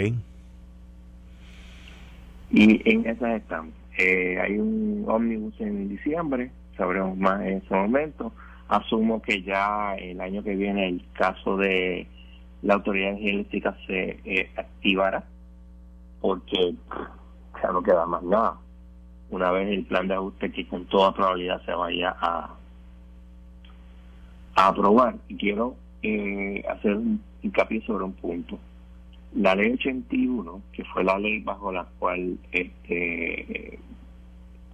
Y 2.51 2.89
en 2.89 3.05
esas 3.05 3.41
estamos. 3.41 3.73
Eh, 3.97 4.39
hay 4.39 4.57
un 4.57 5.05
ómnibus 5.07 5.59
en 5.59 5.89
diciembre, 5.89 6.51
sabremos 6.77 7.17
más 7.17 7.41
en 7.41 7.57
ese 7.57 7.73
momento. 7.73 8.31
Asumo 8.67 9.21
que 9.21 9.41
ya 9.41 9.95
el 9.95 10.21
año 10.21 10.43
que 10.43 10.55
viene 10.55 10.87
el 10.87 11.03
caso 11.13 11.57
de 11.57 12.07
la 12.61 12.75
autoridad 12.75 13.11
energética 13.11 13.75
se 13.85 14.19
eh, 14.23 14.51
activará, 14.55 15.23
porque 16.21 16.75
ya 17.61 17.71
no 17.71 17.83
queda 17.83 18.05
más 18.05 18.23
nada. 18.23 18.57
Una 19.31 19.51
vez 19.51 19.69
el 19.69 19.85
plan 19.85 20.07
de 20.07 20.15
ajuste 20.15 20.51
que 20.51 20.67
con 20.67 20.85
toda 20.85 21.13
probabilidad 21.13 21.63
se 21.65 21.73
vaya 21.73 22.15
a, 22.19 22.55
a 24.55 24.67
aprobar. 24.67 25.15
Y 25.27 25.35
quiero 25.35 25.75
eh, 26.01 26.63
hacer 26.69 26.97
hincapié 27.41 27.81
sobre 27.81 28.05
un 28.05 28.13
punto. 28.13 28.59
La 29.35 29.53
ley 29.55 29.71
81, 29.73 30.61
que 30.71 30.83
fue 30.85 31.03
la 31.03 31.19
ley 31.19 31.39
bajo 31.39 31.71
la 31.71 31.85
cual 31.99 32.37
este 32.51 33.79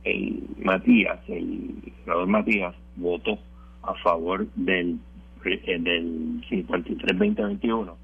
el 0.05 0.43
Matías, 0.63 1.19
el 1.27 1.91
senador 2.03 2.27
Matías, 2.27 2.75
votó 2.95 3.39
a 3.81 3.93
favor 3.95 4.47
del, 4.55 4.99
eh, 5.43 5.79
del 5.79 6.41
53-2021, 6.49 7.95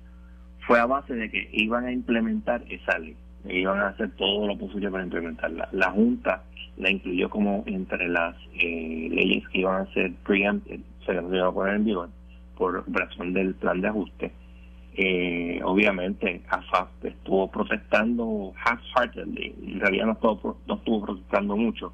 fue 0.68 0.80
a 0.80 0.86
base 0.86 1.14
de 1.14 1.30
que 1.30 1.48
iban 1.54 1.86
a 1.86 1.92
implementar 1.92 2.64
esa 2.70 2.98
ley, 2.98 3.16
iban 3.48 3.80
a 3.80 3.90
hacer 3.90 4.12
todo 4.16 4.48
lo 4.48 4.58
posible 4.58 4.90
para 4.90 5.04
implementarla. 5.04 5.70
La 5.72 5.92
Junta 5.92 6.44
la 6.78 6.90
incluyó 6.90 7.30
como 7.30 7.64
entre 7.68 8.10
las 8.10 8.36
eh, 8.56 9.08
leyes 9.12 9.48
que 9.50 9.60
iban 9.60 9.84
a 9.84 9.94
ser 9.94 10.12
preempted, 10.26 10.80
se 11.06 11.14
las 11.14 11.26
iba 11.26 11.48
a 11.48 11.52
poner 11.52 11.76
en 11.76 11.86
vigor 11.86 12.10
por 12.58 12.84
razón 12.92 13.34
del 13.34 13.56
plan 13.56 13.82
de 13.82 13.88
ajuste. 13.88 14.32
Eh, 14.94 15.62
obviamente, 15.64 16.42
AFAP 16.50 17.06
estuvo 17.06 17.50
protestando 17.50 18.54
half-heartedly, 18.66 19.56
en 19.66 19.80
realidad 19.80 20.06
no 20.08 20.12
estuvo, 20.14 20.58
no 20.68 20.76
estuvo 20.76 21.06
protestando 21.06 21.56
mucho, 21.56 21.94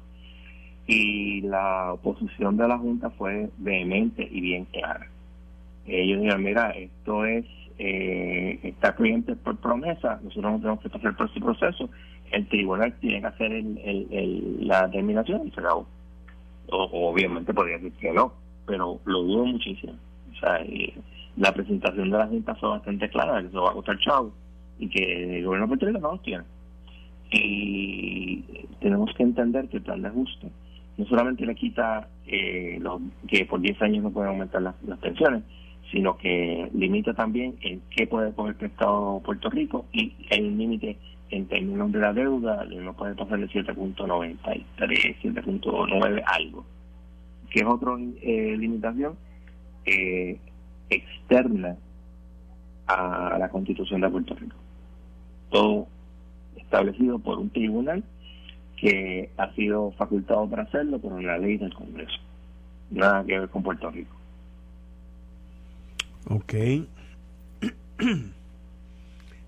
y 0.86 1.42
la 1.42 1.92
oposición 1.92 2.56
de 2.56 2.66
la 2.66 2.76
Junta 2.76 3.10
fue 3.10 3.50
vehemente 3.58 4.26
y 4.28 4.40
bien 4.40 4.64
clara. 4.64 5.06
Ellos 5.86 6.20
dijeron, 6.20 6.42
mira, 6.42 6.70
esto 6.70 7.24
es, 7.24 7.46
eh, 7.78 8.58
está 8.64 8.96
cliente 8.96 9.36
por 9.36 9.56
promesa, 9.58 10.18
nosotros 10.24 10.52
no 10.52 10.58
tenemos 10.58 10.80
que 10.80 10.88
hacer 10.88 11.16
todo 11.16 11.28
ese 11.28 11.40
proceso, 11.40 11.88
el 12.32 12.48
tribunal 12.48 12.92
tiene 13.00 13.20
que 13.20 13.26
hacer 13.26 13.52
el, 13.52 14.66
la 14.66 14.86
determinación 14.86 15.46
y 15.46 15.50
se 15.52 15.60
acabó. 15.60 15.86
O, 16.70 17.10
obviamente 17.10 17.54
podría 17.54 17.78
decir 17.78 17.92
que 17.92 18.12
no, 18.12 18.32
pero 18.66 18.98
lo 19.04 19.22
dudo 19.22 19.46
muchísimo. 19.46 19.94
O 20.38 20.40
sea, 20.40 20.64
la 21.36 21.52
presentación 21.52 22.10
de 22.10 22.18
la 22.18 22.26
Junta 22.26 22.54
fue 22.54 22.70
bastante 22.70 23.08
clara, 23.08 23.40
que 23.40 23.48
eso 23.48 23.62
va 23.62 23.70
a 23.70 23.74
costar 23.74 23.98
chavo 23.98 24.32
y 24.78 24.88
que 24.88 25.38
el 25.38 25.44
gobierno 25.44 25.68
Rico 25.68 25.98
no 26.00 26.12
los 26.12 26.22
tiene. 26.22 26.44
Y 27.30 28.42
tenemos 28.80 29.12
que 29.14 29.22
entender 29.22 29.68
que 29.68 29.78
el 29.78 29.82
plan 29.82 30.02
de 30.02 30.08
ajuste 30.08 30.48
no 30.96 31.06
solamente 31.06 31.46
le 31.46 31.54
quita 31.54 32.08
eh, 32.26 32.78
los, 32.80 33.00
que 33.28 33.44
por 33.46 33.60
10 33.60 33.80
años 33.82 34.02
no 34.02 34.10
pueden 34.10 34.30
aumentar 34.30 34.62
las, 34.62 34.74
pensiones, 34.98 35.42
sino 35.92 36.16
que 36.18 36.68
limita 36.74 37.14
también 37.14 37.56
en 37.60 37.80
qué 37.90 38.06
puede 38.06 38.32
coger 38.32 38.56
prestado 38.56 39.20
Puerto 39.24 39.48
Rico 39.48 39.86
y 39.92 40.12
hay 40.30 40.40
un 40.40 40.58
límite 40.58 40.98
en 41.30 41.46
términos 41.46 41.92
de 41.92 41.98
la 42.00 42.12
deuda, 42.12 42.64
no 42.64 42.94
puede 42.94 43.14
pasar 43.14 43.38
de 43.38 43.48
7.93, 43.48 44.64
7.9 45.22 46.22
algo. 46.26 46.64
que 47.50 47.60
es 47.60 47.66
otra 47.66 47.92
eh, 48.22 48.56
limitación? 48.58 49.16
Eh, 49.88 50.38
externa 50.90 51.76
a 52.86 53.36
la 53.38 53.48
constitución 53.48 54.00
de 54.00 54.08
Puerto 54.08 54.34
Rico. 54.34 54.56
Todo 55.50 55.86
establecido 56.56 57.18
por 57.18 57.38
un 57.38 57.50
tribunal 57.50 58.02
que 58.76 59.30
ha 59.36 59.52
sido 59.54 59.92
facultado 59.92 60.48
para 60.48 60.62
hacerlo 60.62 60.98
por 60.98 61.12
una 61.12 61.36
ley 61.38 61.56
del 61.56 61.74
Congreso. 61.74 62.18
Nada 62.90 63.24
que 63.24 63.38
ver 63.38 63.48
con 63.48 63.62
Puerto 63.62 63.90
Rico. 63.90 64.14
Ok. 66.30 66.54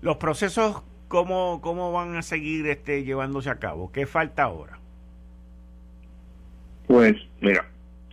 Los 0.01 0.17
procesos, 0.17 0.81
¿cómo, 1.07 1.59
cómo 1.61 1.91
van 1.91 2.15
a 2.15 2.21
seguir 2.23 2.67
este, 2.67 3.03
llevándose 3.03 3.49
a 3.49 3.59
cabo? 3.59 3.91
¿Qué 3.91 4.05
falta 4.05 4.43
ahora? 4.43 4.79
Pues, 6.87 7.15
mira, 7.39 7.65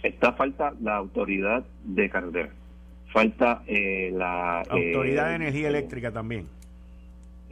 Está 0.03 0.33
falta 0.33 0.75
la 0.81 0.97
autoridad 0.97 1.65
de 1.85 2.09
carretera. 2.09 2.51
falta 3.13 3.63
eh, 3.67 4.11
la... 4.15 4.61
Autoridad 4.61 5.29
de 5.29 5.35
Energía 5.37 5.69
Eléctrica 5.69 6.13
también. 6.13 6.47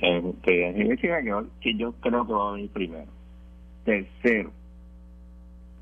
Autoridad 0.02 0.72
de 0.74 0.80
Energía 0.82 1.18
Eléctrica 1.18 1.48
que, 1.60 1.74
yo 1.74 1.92
creo 2.00 2.26
que 2.26 2.32
va 2.32 2.50
a 2.50 2.52
venir 2.52 2.70
primero. 2.70 3.06
Tercero, 3.84 4.50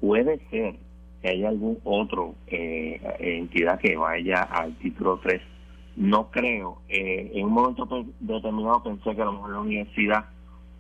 puede 0.00 0.38
ser 0.50 0.74
que 1.22 1.28
haya 1.28 1.48
algún 1.48 1.78
otro 1.84 2.34
entidad 2.46 3.78
que 3.80 3.96
vaya 3.96 4.42
al 4.42 4.74
título 4.76 5.18
3 5.22 5.40
no 5.96 6.30
creo. 6.30 6.78
Eh, 6.88 7.30
en 7.34 7.46
un 7.46 7.52
momento 7.52 8.06
determinado 8.20 8.82
pensé 8.82 9.14
que 9.14 9.22
a 9.22 9.26
lo 9.26 9.32
mejor 9.32 9.50
la 9.50 9.60
universidad, 9.60 10.24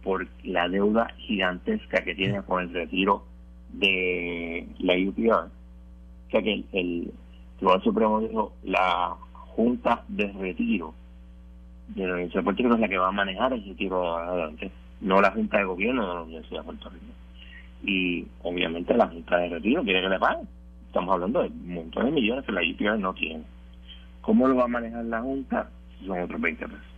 por 0.02 0.26
la 0.42 0.68
deuda 0.68 1.08
gigantesca 1.18 2.04
que 2.04 2.14
tiene 2.14 2.42
con 2.42 2.62
el 2.62 2.72
retiro 2.72 3.24
de 3.72 4.66
la 4.78 4.94
UPR, 4.94 5.50
que 6.42 6.64
el, 6.72 7.12
Tribunal 7.56 7.82
Supremo 7.82 8.20
dijo, 8.20 8.52
la 8.64 9.16
Junta 9.32 10.02
de 10.08 10.32
Retiro 10.32 10.94
de 11.88 12.06
la 12.06 12.14
Universidad 12.14 12.40
de 12.40 12.44
Puerto 12.44 12.62
Rico 12.62 12.74
es 12.74 12.80
la 12.80 12.88
que 12.88 12.98
va 12.98 13.08
a 13.08 13.12
manejar 13.12 13.52
el 13.52 13.64
retiro 13.64 14.16
adelante, 14.16 14.70
no 15.00 15.20
la 15.20 15.30
Junta 15.30 15.58
de 15.58 15.64
Gobierno 15.64 16.08
de 16.08 16.14
la 16.14 16.22
Universidad 16.22 16.60
de 16.60 16.64
Puerto 16.64 16.90
Rico. 16.90 17.04
Y 17.84 18.26
obviamente 18.42 18.94
la 18.94 19.06
Junta 19.06 19.36
de 19.36 19.48
Retiro 19.50 19.82
quiere 19.82 20.02
que 20.02 20.08
le 20.08 20.18
paguen. 20.18 20.48
Estamos 20.86 21.14
hablando 21.14 21.42
de 21.42 21.50
montón 21.50 22.06
de 22.06 22.10
millones 22.12 22.44
que 22.44 22.52
la 22.52 22.62
UPR 22.62 22.98
no 22.98 23.14
tiene. 23.14 23.44
¿Cómo 24.22 24.48
lo 24.48 24.56
va 24.56 24.64
a 24.64 24.68
manejar 24.68 25.04
la 25.04 25.20
Junta? 25.20 25.70
Son 26.06 26.20
otros 26.20 26.40
20 26.40 26.66
pesos. 26.66 26.94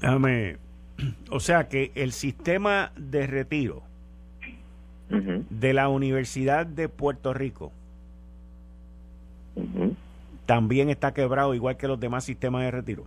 Déjame. 0.00 0.56
O 1.30 1.40
sea 1.40 1.68
que 1.68 1.92
el 1.94 2.12
sistema 2.12 2.92
de 2.96 3.26
retiro 3.26 3.82
de 5.50 5.72
la 5.74 5.88
Universidad 5.88 6.66
de 6.66 6.88
Puerto 6.88 7.34
Rico 7.34 7.72
también 10.46 10.90
está 10.90 11.14
quebrado, 11.14 11.54
igual 11.54 11.76
que 11.76 11.88
los 11.88 12.00
demás 12.00 12.24
sistemas 12.24 12.62
de 12.62 12.70
retiro. 12.70 13.04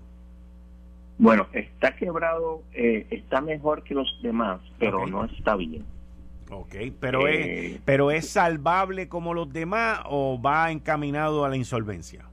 Bueno, 1.17 1.47
está 1.53 1.95
quebrado, 1.95 2.61
eh, 2.73 3.07
está 3.09 3.41
mejor 3.41 3.83
que 3.83 3.93
los 3.93 4.19
demás, 4.21 4.59
pero 4.79 5.07
no 5.07 5.25
está 5.25 5.55
bien. 5.55 5.83
Ok, 6.49 6.75
pero, 6.99 7.27
es, 7.27 7.47
eh, 7.47 7.81
pero 7.85 8.11
¿es 8.11 8.29
salvable 8.29 9.07
como 9.07 9.33
los 9.33 9.51
demás 9.51 10.01
o 10.05 10.39
va 10.39 10.71
encaminado 10.71 11.45
a 11.45 11.49
la 11.49 11.55
insolvencia? 11.55 12.25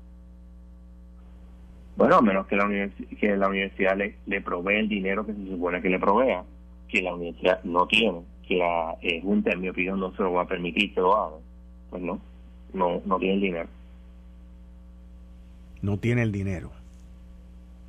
Bueno, 1.97 2.17
a 2.17 2.23
menos 2.23 2.47
que 2.47 2.57
la, 2.57 2.91
que 3.21 3.37
la 3.37 3.49
universidad 3.49 3.97
le, 3.97 4.17
le 4.27 4.41
provee 4.41 4.77
el 4.77 4.89
dinero 4.89 5.25
que 5.25 5.33
se 5.33 5.47
supone 5.47 5.81
que 5.81 5.89
le 5.89 5.99
provea, 5.99 6.43
que 6.89 7.03
la 7.03 7.15
universidad 7.15 7.63
no 7.65 7.87
tiene, 7.87 8.23
que 8.53 8.59
la 8.59 8.97
eh, 9.01 9.21
Junta, 9.23 9.53
en 9.53 9.61
mi 9.61 9.69
opinión, 9.69 10.01
no 10.01 10.15
se 10.15 10.23
lo 10.23 10.33
va 10.33 10.43
a 10.43 10.47
permitir 10.47 10.93
que 10.95 11.01
lo 11.01 11.17
haga. 11.17 11.37
Pues 11.91 12.03
no, 12.03 12.21
no, 12.73 13.03
no 13.05 13.19
tiene 13.19 13.35
el 13.35 13.41
dinero. 13.41 13.69
No 15.81 15.97
tiene 15.99 16.23
el 16.23 16.33
dinero. 16.33 16.71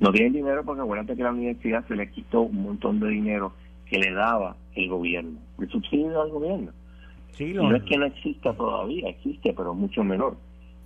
No 0.00 0.10
tiene 0.10 0.28
el 0.28 0.32
dinero 0.32 0.64
porque 0.64 0.82
acuérdate 0.82 1.16
que 1.16 1.22
la 1.22 1.32
universidad 1.32 1.86
se 1.86 1.96
le 1.96 2.10
quitó 2.10 2.42
un 2.42 2.62
montón 2.62 3.00
de 3.00 3.08
dinero 3.08 3.52
que 3.86 3.98
le 3.98 4.12
daba 4.12 4.56
el 4.74 4.88
gobierno, 4.88 5.38
el 5.60 5.68
subsidio 5.68 6.20
al 6.20 6.30
gobierno. 6.30 6.72
Sí, 7.32 7.52
No 7.52 7.74
es 7.74 7.82
que 7.82 7.96
no 7.96 8.06
exista 8.06 8.52
todavía, 8.54 9.08
existe, 9.08 9.52
pero 9.54 9.74
mucho 9.74 10.04
menor. 10.04 10.36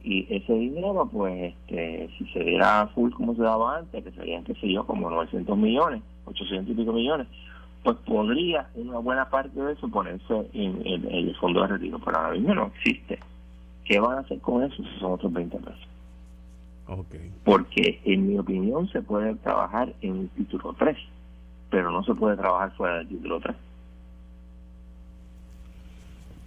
Y 0.03 0.27
ese 0.35 0.53
dinero, 0.55 1.09
pues, 1.12 1.53
este, 1.55 2.09
si 2.17 2.25
se 2.33 2.41
diera 2.41 2.87
full 2.95 3.11
como 3.12 3.35
se 3.35 3.43
daba 3.43 3.79
antes, 3.79 4.03
que 4.03 4.11
serían, 4.12 4.45
qué 4.45 4.55
sé 4.55 4.73
yo, 4.73 4.87
como 4.87 5.11
900 5.11 5.59
millones, 5.59 6.03
800 6.25 6.73
y 6.73 6.75
pico 6.75 6.93
millones, 6.93 7.27
pues 7.94 7.98
podría 8.07 8.68
una 8.74 8.98
buena 8.98 9.31
parte 9.31 9.61
de 9.61 9.72
eso 9.72 9.88
ponerse 9.88 10.48
en, 10.53 10.87
el 10.87 11.35
fondo 11.37 11.62
de 11.62 11.68
retiro, 11.68 11.98
pero 12.05 12.18
ahora 12.18 12.33
mismo 12.33 12.55
no 12.55 12.66
existe. 12.74 13.18
¿Qué 13.85 13.98
van 13.98 14.18
a 14.18 14.20
hacer 14.20 14.40
con 14.40 14.62
eso 14.62 14.77
si 14.77 15.01
son 15.01 15.12
otros 15.12 15.33
20 15.33 15.57
pesos? 15.57 15.88
Okay. 16.87 17.31
Porque 17.44 18.01
en 18.05 18.29
mi 18.29 18.38
opinión 18.38 18.88
se 18.88 19.01
puede 19.03 19.35
trabajar 19.37 19.92
en 20.03 20.20
el 20.20 20.29
título 20.31 20.74
3 20.79 20.96
pero 21.70 21.90
no 21.90 22.03
se 22.03 22.14
puede 22.14 22.37
trabajar 22.37 22.74
fuera 22.77 22.98
del 22.98 23.09
título 23.09 23.40
3. 23.40 23.57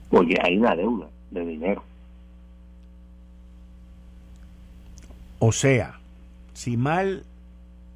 Porque 0.09 0.35
hay 0.43 0.57
una 0.57 0.75
deuda 0.75 1.07
de 1.29 1.45
dinero. 1.45 1.83
O 5.39 5.51
sea, 5.51 5.99
si 6.53 6.75
mal, 6.75 7.23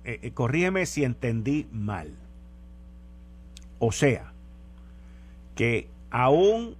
eh, 0.04 0.20
eh, 0.22 0.32
corrígeme 0.32 0.86
si 0.86 1.04
entendí 1.04 1.68
mal. 1.72 2.12
O 3.86 3.92
sea, 3.92 4.34
que 5.54 5.88
aún 6.10 6.74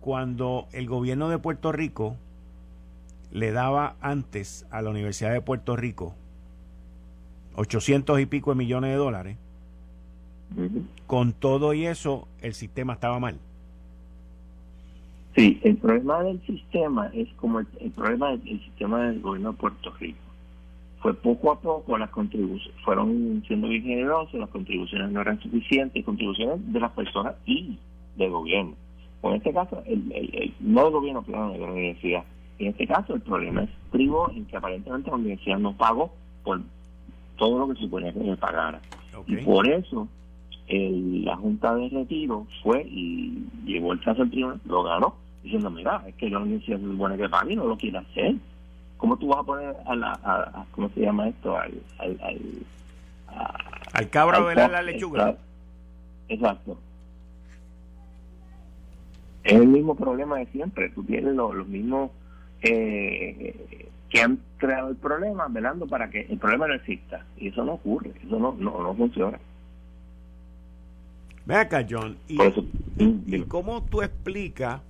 cuando 0.00 0.68
el 0.72 0.86
gobierno 0.86 1.28
de 1.28 1.38
Puerto 1.38 1.72
Rico 1.72 2.16
le 3.32 3.50
daba 3.50 3.96
antes 4.00 4.64
a 4.70 4.82
la 4.82 4.90
Universidad 4.90 5.32
de 5.32 5.40
Puerto 5.40 5.74
Rico 5.74 6.14
800 7.56 8.20
y 8.20 8.26
pico 8.26 8.50
de 8.52 8.56
millones 8.56 8.90
de 8.90 8.96
dólares, 8.96 9.36
con 11.08 11.32
todo 11.32 11.74
y 11.74 11.86
eso, 11.86 12.28
el 12.40 12.54
sistema 12.54 12.92
estaba 12.92 13.18
mal. 13.18 13.36
Sí, 15.34 15.58
el 15.64 15.76
problema 15.76 16.22
del 16.22 16.40
sistema 16.46 17.10
es 17.12 17.28
como 17.34 17.58
el, 17.58 17.66
problema 17.96 18.30
del 18.30 18.60
sistema 18.60 19.06
del 19.06 19.20
gobierno 19.20 19.52
de 19.52 19.58
Puerto 19.58 19.92
Rico. 19.98 20.21
Fue 21.02 21.14
poco 21.14 21.52
a 21.52 21.60
poco 21.60 21.98
las 21.98 22.10
contribuciones, 22.10 22.80
fueron 22.84 23.42
siendo 23.46 23.68
bien 23.68 23.82
generosos, 23.82 24.34
las 24.38 24.50
contribuciones 24.50 25.10
no 25.10 25.20
eran 25.20 25.40
suficientes, 25.40 26.04
contribuciones 26.04 26.72
de 26.72 26.80
las 26.80 26.92
personas 26.92 27.34
y 27.44 27.76
del 28.16 28.30
gobierno. 28.30 28.74
en 29.24 29.32
este 29.34 29.52
caso, 29.52 29.82
el, 29.84 30.54
no 30.60 30.84
del 30.84 30.92
gobierno, 30.92 31.22
pero 31.26 31.50
de 31.50 31.58
la 31.58 31.72
universidad. 31.72 32.24
En 32.58 32.68
este 32.68 32.86
caso, 32.86 33.14
el 33.14 33.20
problema 33.22 33.64
es 33.64 33.70
privó 33.90 34.30
en 34.30 34.46
que 34.46 34.56
aparentemente 34.56 35.10
la 35.10 35.16
universidad 35.16 35.58
no 35.58 35.76
pagó 35.76 36.12
por 36.44 36.60
todo 37.36 37.58
lo 37.58 37.68
que 37.68 37.74
se 37.74 37.80
suponía 37.80 38.12
que 38.12 38.20
le 38.20 38.36
pagara. 38.36 38.80
Y 39.26 39.36
por 39.38 39.68
eso 39.68 40.06
la 40.68 41.36
Junta 41.36 41.74
de 41.74 41.88
Retiro 41.88 42.46
fue 42.62 42.82
y 42.88 43.46
llevó 43.64 43.92
el 43.92 44.00
caso 44.00 44.22
al 44.22 44.30
tribunal, 44.30 44.60
lo 44.64 44.82
ganó, 44.82 45.16
diciendo, 45.42 45.70
mira, 45.70 46.02
es 46.06 46.14
que 46.14 46.30
la 46.30 46.38
universidad 46.38 46.78
se 46.78 46.84
supone 46.84 47.16
que 47.16 47.28
pague 47.28 47.52
y 47.52 47.56
no 47.56 47.66
lo 47.66 47.76
quiere 47.76 47.98
hacer. 47.98 48.36
¿Cómo 49.02 49.16
tú 49.16 49.26
vas 49.26 49.40
a 49.40 49.42
poner 49.42 49.74
a 49.84 49.96
la, 49.96 50.12
a, 50.22 50.64
¿cómo 50.70 50.88
se 50.90 51.00
llama 51.00 51.28
esto? 51.28 51.58
Al, 51.58 51.72
al, 51.98 52.20
al, 52.22 52.38
al 53.94 54.10
cabra 54.10 54.38
a 54.38 54.42
velar 54.42 54.70
la 54.70 54.80
lechuga. 54.80 55.34
Exacto. 56.28 56.78
Es 59.42 59.54
el 59.54 59.66
mismo 59.66 59.96
problema 59.96 60.38
de 60.38 60.46
siempre. 60.46 60.88
Tú 60.90 61.02
tienes 61.02 61.34
los, 61.34 61.52
los 61.52 61.66
mismos 61.66 62.12
eh, 62.60 63.88
que 64.08 64.20
han 64.20 64.38
creado 64.58 64.90
el 64.90 64.96
problema 64.96 65.48
velando 65.48 65.88
para 65.88 66.08
que 66.08 66.20
el 66.20 66.38
problema 66.38 66.68
no 66.68 66.74
exista. 66.74 67.26
Y 67.36 67.48
eso 67.48 67.64
no 67.64 67.72
ocurre, 67.72 68.12
eso 68.24 68.38
no, 68.38 68.54
no, 68.56 68.84
no 68.84 68.94
funciona. 68.94 69.40
Ve 71.44 71.56
acá, 71.56 71.84
John. 71.90 72.16
¿Y, 72.28 73.40
cómo 73.48 73.82
tú 73.82 74.00
explicas 74.00 74.80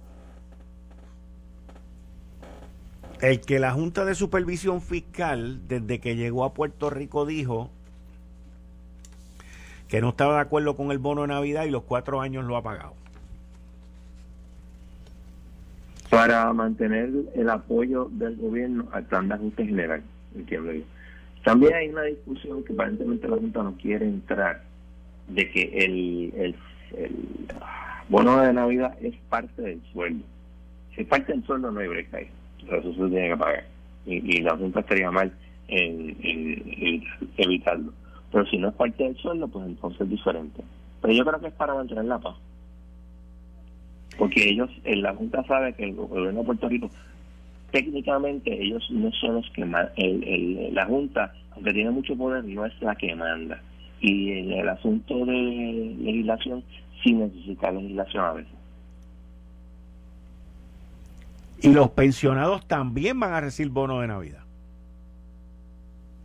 el 3.22 3.40
que 3.40 3.60
la 3.60 3.70
Junta 3.70 4.04
de 4.04 4.16
Supervisión 4.16 4.82
Fiscal, 4.82 5.60
desde 5.68 6.00
que 6.00 6.16
llegó 6.16 6.44
a 6.44 6.52
Puerto 6.52 6.90
Rico, 6.90 7.24
dijo 7.24 7.70
que 9.88 10.00
no 10.00 10.08
estaba 10.08 10.34
de 10.34 10.40
acuerdo 10.40 10.74
con 10.74 10.90
el 10.90 10.98
bono 10.98 11.22
de 11.22 11.28
Navidad 11.28 11.64
y 11.64 11.70
los 11.70 11.84
cuatro 11.84 12.20
años 12.20 12.44
lo 12.44 12.56
ha 12.56 12.62
pagado? 12.62 12.94
Para 16.10 16.52
mantener 16.52 17.10
el 17.36 17.48
apoyo 17.48 18.08
del 18.10 18.36
gobierno 18.36 18.88
al 18.90 19.04
plan 19.04 19.28
de 19.28 19.34
ajuste 19.34 19.66
general, 19.66 20.02
entiendo 20.34 20.72
yo. 20.72 20.82
También 21.44 21.74
hay 21.74 21.88
una 21.90 22.02
discusión 22.02 22.64
que 22.64 22.72
aparentemente 22.72 23.28
la 23.28 23.36
Junta 23.36 23.62
no 23.62 23.76
quiere 23.76 24.04
entrar 24.06 24.64
de 25.28 25.48
que 25.48 25.62
el, 25.78 26.56
bono 28.08 28.40
de 28.40 28.52
Navidad 28.52 28.96
es 29.00 29.14
parte 29.28 29.62
del 29.62 29.80
sueldo. 29.92 30.24
Si 30.94 31.02
es 31.02 31.06
parte 31.06 31.32
del 31.32 31.44
sueldo 31.44 31.70
no 31.70 31.78
hay 31.78 31.86
break 31.86 32.14
ahí. 32.14 32.28
Eso 32.70 32.92
se 32.92 33.10
tiene 33.10 33.28
que 33.28 33.36
pagar. 33.36 33.64
Y, 34.06 34.40
la 34.40 34.56
Junta 34.56 34.80
estaría 34.80 35.10
mal 35.10 35.32
en, 35.68 37.04
evitarlo. 37.36 37.92
Pero 38.30 38.46
si 38.46 38.58
no 38.58 38.68
es 38.68 38.74
parte 38.74 39.04
del 39.04 39.16
sueldo, 39.16 39.48
pues 39.48 39.66
entonces 39.66 40.00
es 40.00 40.10
diferente. 40.10 40.62
Pero 41.00 41.14
yo 41.14 41.24
creo 41.24 41.40
que 41.40 41.48
es 41.48 41.54
para 41.54 41.74
mantener 41.74 42.04
la 42.04 42.18
paz. 42.18 42.36
Porque 44.18 44.48
ellos, 44.48 44.70
en 44.84 45.02
la 45.02 45.14
Junta 45.14 45.44
sabe 45.44 45.72
que 45.74 45.84
el 45.84 45.94
gobierno 45.94 46.40
de 46.40 46.46
Puerto 46.46 46.68
Rico, 46.68 46.90
técnicamente 47.70 48.52
ellos 48.52 48.86
no 48.90 49.10
son 49.12 49.36
los 49.36 49.50
que 49.50 49.62
el, 49.62 50.74
la 50.74 50.86
Junta, 50.86 51.32
aunque 51.52 51.72
tiene 51.72 51.90
mucho 51.90 52.16
poder, 52.16 52.44
no 52.44 52.66
es 52.66 52.72
la 52.80 52.94
que 52.94 53.14
manda 53.14 53.60
y 54.02 54.32
en 54.32 54.52
el 54.52 54.68
asunto 54.68 55.24
de 55.24 55.94
legislación 56.00 56.62
sí 57.02 57.12
necesita 57.12 57.70
legislación 57.70 58.24
a 58.24 58.32
veces. 58.32 58.52
¿Y 61.62 61.72
los 61.72 61.90
pensionados 61.90 62.66
también 62.66 63.20
van 63.20 63.32
a 63.32 63.40
recibir 63.40 63.72
bono 63.72 64.00
de 64.00 64.08
Navidad? 64.08 64.42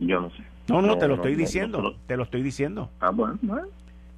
Yo 0.00 0.20
no 0.20 0.30
sé. 0.30 0.42
No, 0.68 0.82
no, 0.82 0.98
te 0.98 1.08
lo 1.08 1.14
estoy 1.14 1.34
diciendo, 1.34 1.96
te 2.06 2.16
lo 2.16 2.24
estoy 2.24 2.42
diciendo. 2.42 2.90
Ah, 3.00 3.10
bueno, 3.10 3.38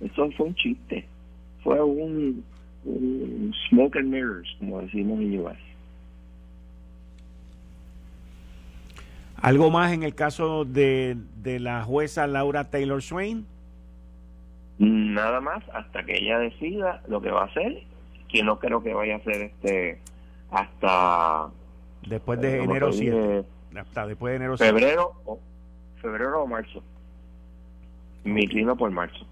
Eso 0.00 0.28
fue 0.32 0.46
un 0.46 0.54
chiste. 0.56 1.06
Fue 1.62 1.80
un, 1.80 2.44
smoke 3.68 3.96
and 3.96 4.08
mirrors, 4.08 4.48
como 4.58 4.80
decimos 4.80 5.20
en 5.20 5.38
US. 5.38 5.58
¿Algo 9.40 9.70
más 9.70 9.92
en 9.92 10.02
el 10.02 10.16
caso 10.16 10.64
de, 10.64 11.16
de 11.44 11.60
la 11.60 11.84
jueza 11.84 12.26
Laura 12.26 12.70
Taylor 12.70 13.00
Swain? 13.00 13.46
Nada 14.78 15.40
más 15.40 15.62
hasta 15.72 16.04
que 16.04 16.16
ella 16.16 16.40
decida 16.40 17.02
lo 17.06 17.20
que 17.20 17.30
va 17.30 17.42
a 17.42 17.46
hacer, 17.46 17.84
que 18.36 18.44
no 18.44 18.58
creo 18.58 18.82
que 18.82 18.92
vaya 18.92 19.16
a 19.16 19.20
ser 19.20 19.40
este 19.40 19.98
hasta 20.50 21.48
después 22.06 22.38
de 22.40 22.62
enero 22.62 22.92
7. 22.92 23.44
Hasta 23.78 24.06
después 24.06 24.32
de 24.32 24.36
enero 24.36 24.58
febrero 24.58 25.12
o 25.24 25.38
febrero 26.02 26.42
o 26.42 26.46
marzo. 26.46 26.82
Mi 28.24 28.42
inclino 28.42 28.76
por 28.76 28.90
marzo. 28.90 29.26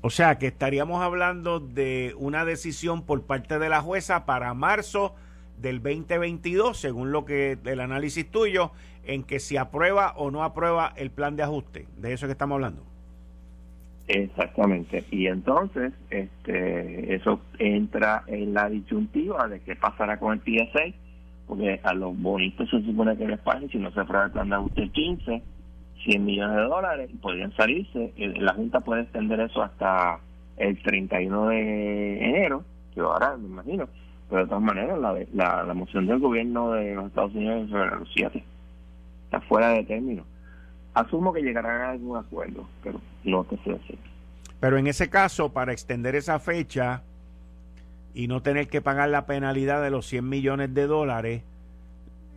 O 0.00 0.08
sea 0.10 0.38
que 0.38 0.46
estaríamos 0.46 1.02
hablando 1.02 1.60
de 1.60 2.14
una 2.16 2.44
decisión 2.46 3.02
por 3.02 3.22
parte 3.22 3.58
de 3.58 3.68
la 3.68 3.82
jueza 3.82 4.24
para 4.24 4.54
marzo 4.54 5.14
del 5.58 5.82
2022, 5.82 6.78
según 6.78 7.12
lo 7.12 7.26
que 7.26 7.58
el 7.64 7.80
análisis 7.80 8.30
tuyo, 8.30 8.72
en 9.04 9.22
que 9.22 9.38
si 9.38 9.58
aprueba 9.58 10.14
o 10.16 10.30
no 10.30 10.44
aprueba 10.44 10.92
el 10.96 11.10
plan 11.10 11.36
de 11.36 11.42
ajuste. 11.42 11.88
De 11.96 12.14
eso 12.14 12.26
que 12.26 12.32
estamos 12.32 12.56
hablando. 12.56 12.93
Exactamente. 14.06 15.04
Y 15.10 15.26
entonces, 15.26 15.92
este, 16.10 17.14
eso 17.14 17.40
entra 17.58 18.22
en 18.26 18.52
la 18.52 18.68
disyuntiva 18.68 19.48
de 19.48 19.60
qué 19.60 19.76
pasará 19.76 20.18
con 20.18 20.34
el 20.34 20.40
PSA, 20.40 20.94
porque 21.46 21.80
a 21.82 21.94
los 21.94 22.16
bonitos 22.20 22.68
se 22.70 22.82
supone 22.82 23.16
que 23.16 23.26
les 23.26 23.40
paguen 23.40 23.70
si 23.70 23.78
no 23.78 23.90
se 23.92 24.00
aprueba 24.00 24.26
el 24.26 24.32
plan 24.32 24.48
de 24.48 24.56
ajuste 24.56 24.88
15, 24.90 25.42
100 26.04 26.24
millones 26.24 26.56
de 26.56 26.62
dólares, 26.62 27.10
podrían 27.22 27.52
salirse. 27.56 28.12
La 28.16 28.54
Junta 28.54 28.80
puede 28.80 29.02
extender 29.02 29.40
eso 29.40 29.62
hasta 29.62 30.20
el 30.56 30.80
31 30.82 31.48
de 31.48 32.24
enero, 32.24 32.64
que 32.94 33.00
ahora 33.00 33.36
me 33.36 33.46
imagino. 33.46 33.88
Pero 34.28 34.42
de 34.42 34.48
todas 34.48 34.62
maneras, 34.62 34.98
la, 34.98 35.64
la, 35.64 35.74
moción 35.74 36.06
del 36.06 36.18
gobierno 36.18 36.72
de 36.72 36.94
los 36.94 37.06
Estados 37.06 37.34
Unidos 37.34 37.70
sobre 37.70 37.90
los 37.90 38.08
7 38.14 38.42
está 39.24 39.40
fuera 39.42 39.70
de 39.70 39.84
término. 39.84 40.24
Asumo 40.94 41.32
que 41.32 41.42
llegarán 41.42 41.80
a 41.82 41.90
algún 41.90 42.16
acuerdo, 42.16 42.68
pero 42.82 43.00
no 43.24 43.44
te 43.44 43.56
sé 43.58 43.70
decir. 43.70 43.98
Pero 44.60 44.78
en 44.78 44.86
ese 44.86 45.10
caso, 45.10 45.52
para 45.52 45.72
extender 45.72 46.14
esa 46.14 46.38
fecha 46.38 47.02
y 48.14 48.28
no 48.28 48.42
tener 48.42 48.68
que 48.68 48.80
pagar 48.80 49.08
la 49.08 49.26
penalidad 49.26 49.82
de 49.82 49.90
los 49.90 50.06
100 50.06 50.28
millones 50.28 50.72
de 50.72 50.86
dólares, 50.86 51.42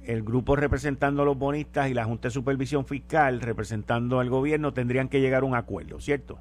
el 0.06 0.24
grupo 0.24 0.56
representando 0.56 1.22
a 1.22 1.26
los 1.26 1.38
bonistas 1.38 1.90
y 1.90 1.94
la 1.94 2.06
Junta 2.06 2.30
de 2.30 2.32
Supervisión 2.32 2.86
Fiscal 2.86 3.42
representando 3.42 4.20
al 4.20 4.30
gobierno 4.30 4.74
tendrían 4.74 5.10
que 5.10 5.22
llegar 5.22 5.44
a 5.44 5.46
un 5.46 5.56
acuerdo, 5.56 6.00
¿cierto? 6.00 6.40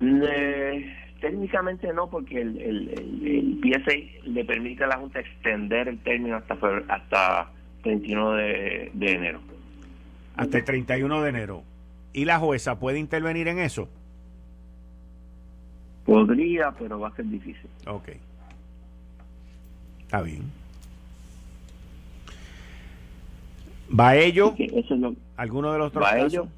Eh, 0.00 0.94
técnicamente 1.20 1.92
no, 1.92 2.08
porque 2.08 2.40
el, 2.40 2.56
el, 2.60 2.88
el, 3.24 3.60
PSA 3.62 4.28
le 4.28 4.44
permite 4.44 4.84
a 4.84 4.86
la 4.86 4.96
Junta 4.96 5.20
extender 5.20 5.88
el 5.88 5.98
término 5.98 6.36
hasta 6.36 6.56
hasta 6.88 7.50
31 7.82 8.32
de, 8.32 8.90
de 8.94 9.12
enero. 9.12 9.40
Hasta 10.36 10.58
el 10.58 10.64
31 10.64 11.22
de 11.22 11.28
enero. 11.28 11.62
¿Y 12.12 12.24
la 12.24 12.38
jueza 12.38 12.78
puede 12.78 12.98
intervenir 12.98 13.48
en 13.48 13.58
eso? 13.58 13.88
Podría, 16.04 16.72
pero 16.72 17.00
va 17.00 17.08
a 17.08 17.16
ser 17.16 17.26
difícil. 17.26 17.68
Ok. 17.86 18.10
Está 20.02 20.22
bien. 20.22 20.42
¿Va 23.98 24.16
ello? 24.16 24.54
¿Alguno 25.36 25.72
de 25.72 25.78
los 25.78 25.88
otros. 25.88 26.48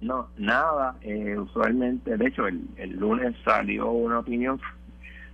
No, 0.00 0.28
nada. 0.36 0.96
Eh, 1.02 1.36
usualmente, 1.38 2.16
de 2.16 2.26
hecho, 2.26 2.46
el, 2.46 2.62
el 2.76 2.98
lunes 2.98 3.34
salió 3.44 3.90
una 3.90 4.18
opinión 4.18 4.60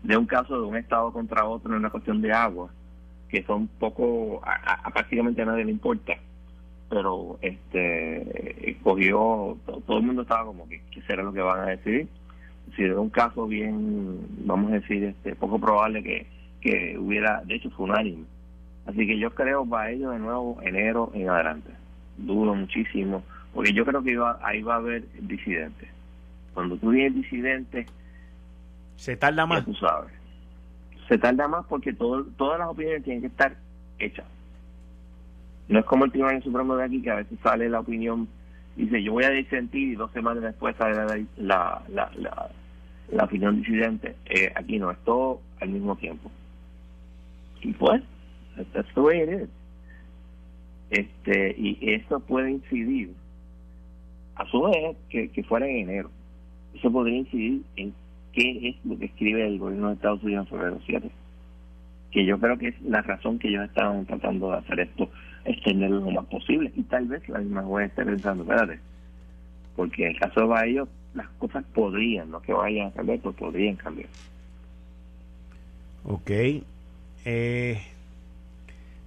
de 0.02 0.16
un 0.16 0.26
caso 0.26 0.60
de 0.60 0.66
un 0.66 0.76
estado 0.76 1.12
contra 1.12 1.44
otro 1.46 1.72
en 1.72 1.78
una 1.78 1.90
cuestión 1.90 2.20
de 2.20 2.32
agua, 2.32 2.68
que 3.28 3.42
son 3.44 3.66
poco, 3.66 4.40
a, 4.44 4.90
prácticamente 4.90 5.42
a 5.42 5.46
nadie 5.46 5.64
le 5.64 5.72
importa 5.72 6.14
pero 6.88 7.38
este 7.42 8.78
cogió 8.82 9.56
todo 9.86 9.98
el 9.98 10.04
mundo 10.04 10.22
estaba 10.22 10.46
como 10.46 10.68
que 10.68 10.80
qué 10.90 11.02
será 11.02 11.22
lo 11.22 11.32
que 11.32 11.40
van 11.40 11.60
a 11.60 11.66
decidir 11.66 12.08
si 12.76 12.82
era 12.82 13.00
un 13.00 13.10
caso 13.10 13.46
bien 13.46 14.18
vamos 14.44 14.70
a 14.70 14.74
decir 14.74 15.04
este 15.04 15.34
poco 15.34 15.58
probable 15.58 16.02
que, 16.02 16.26
que 16.60 16.98
hubiera 16.98 17.42
de 17.44 17.56
hecho 17.56 17.70
fue 17.70 17.86
unánime. 17.86 18.24
Así 18.86 19.06
que 19.06 19.18
yo 19.18 19.34
creo 19.34 19.68
va 19.68 19.82
a 19.82 19.90
ello 19.90 20.10
de 20.10 20.18
nuevo 20.18 20.58
enero 20.62 21.10
en 21.14 21.28
adelante. 21.28 21.70
Dudo 22.16 22.54
muchísimo 22.54 23.22
porque 23.54 23.72
yo 23.72 23.84
creo 23.84 24.02
que 24.02 24.12
iba, 24.12 24.38
ahí 24.42 24.62
va 24.62 24.74
a 24.74 24.78
haber 24.78 25.04
disidentes. 25.20 25.88
Cuando 26.54 26.76
tú 26.76 26.92
tienes 26.92 27.14
disidentes 27.14 27.86
se 28.96 29.16
tarda 29.16 29.46
más. 29.46 29.64
tú 29.64 29.74
sabes. 29.74 30.12
Se 31.08 31.16
tarda 31.18 31.48
más 31.48 31.64
porque 31.66 31.92
todo, 31.92 32.24
todas 32.36 32.58
las 32.58 32.68
opiniones 32.68 33.04
tienen 33.04 33.22
que 33.22 33.28
estar 33.28 33.56
hechas 33.98 34.26
no 35.68 35.78
es 35.78 35.84
como 35.84 36.04
el 36.04 36.10
Tribunal 36.10 36.42
Supremo 36.42 36.76
de 36.76 36.84
aquí, 36.84 37.02
que 37.02 37.10
a 37.10 37.16
veces 37.16 37.38
sale 37.42 37.68
la 37.68 37.80
opinión, 37.80 38.26
dice 38.76 39.02
yo 39.02 39.12
voy 39.12 39.24
a 39.24 39.30
disentir 39.30 39.88
y 39.88 39.94
dos 39.96 40.10
semanas 40.12 40.42
después 40.42 40.74
sale 40.76 41.26
la, 41.36 41.82
la, 41.88 42.10
la, 43.10 43.24
opinión 43.24 43.60
disidente. 43.60 44.16
Eh, 44.26 44.50
aquí 44.54 44.78
no, 44.78 44.90
es 44.90 44.98
todo 45.04 45.40
al 45.60 45.68
mismo 45.68 45.96
tiempo. 45.96 46.30
Y 47.60 47.72
pues, 47.72 48.02
that's 48.72 48.92
the 48.94 49.00
way 49.00 49.22
it 49.22 49.42
is. 49.42 49.48
Este, 50.90 51.54
y 51.58 51.78
eso 51.82 52.20
puede 52.20 52.50
incidir, 52.50 53.12
a 54.36 54.46
su 54.46 54.62
vez, 54.62 54.96
que, 55.10 55.28
que 55.28 55.42
fuera 55.42 55.66
en 55.66 55.88
enero. 55.88 56.10
Eso 56.74 56.90
podría 56.90 57.18
incidir 57.18 57.62
en 57.76 57.92
qué 58.32 58.70
es 58.70 58.76
lo 58.86 58.98
que 58.98 59.06
escribe 59.06 59.46
el 59.46 59.58
gobierno 59.58 59.88
de 59.88 59.94
Estados 59.94 60.22
Unidos 60.22 60.48
sobre 60.48 60.70
los 60.70 60.82
siete. 60.86 61.10
Que 62.10 62.24
yo 62.24 62.38
creo 62.38 62.56
que 62.56 62.68
es 62.68 62.80
la 62.82 63.02
razón 63.02 63.38
que 63.38 63.48
ellos 63.48 63.64
estaban 63.66 64.06
tratando 64.06 64.50
de 64.50 64.58
hacer 64.58 64.80
esto 64.80 65.10
extenderlo 65.48 66.00
lo 66.00 66.10
más 66.10 66.26
posible. 66.26 66.72
Y 66.76 66.82
tal 66.82 67.06
vez 67.06 67.28
la 67.28 67.38
misma 67.38 67.62
juez 67.62 67.88
esté 67.90 68.04
pensando, 68.04 68.42
espérate, 68.44 68.80
porque 69.76 70.04
en 70.04 70.10
el 70.12 70.18
caso 70.18 70.40
de 70.40 70.46
Bayo, 70.46 70.88
las 71.14 71.28
cosas 71.38 71.64
podrían, 71.74 72.30
no 72.30 72.40
que 72.40 72.52
vayan 72.52 72.88
a 72.88 72.92
cambiar, 72.92 73.18
pero 73.18 73.32
podrían 73.32 73.76
cambiar. 73.76 74.08
Ok. 76.04 76.30
Eh, 77.24 77.82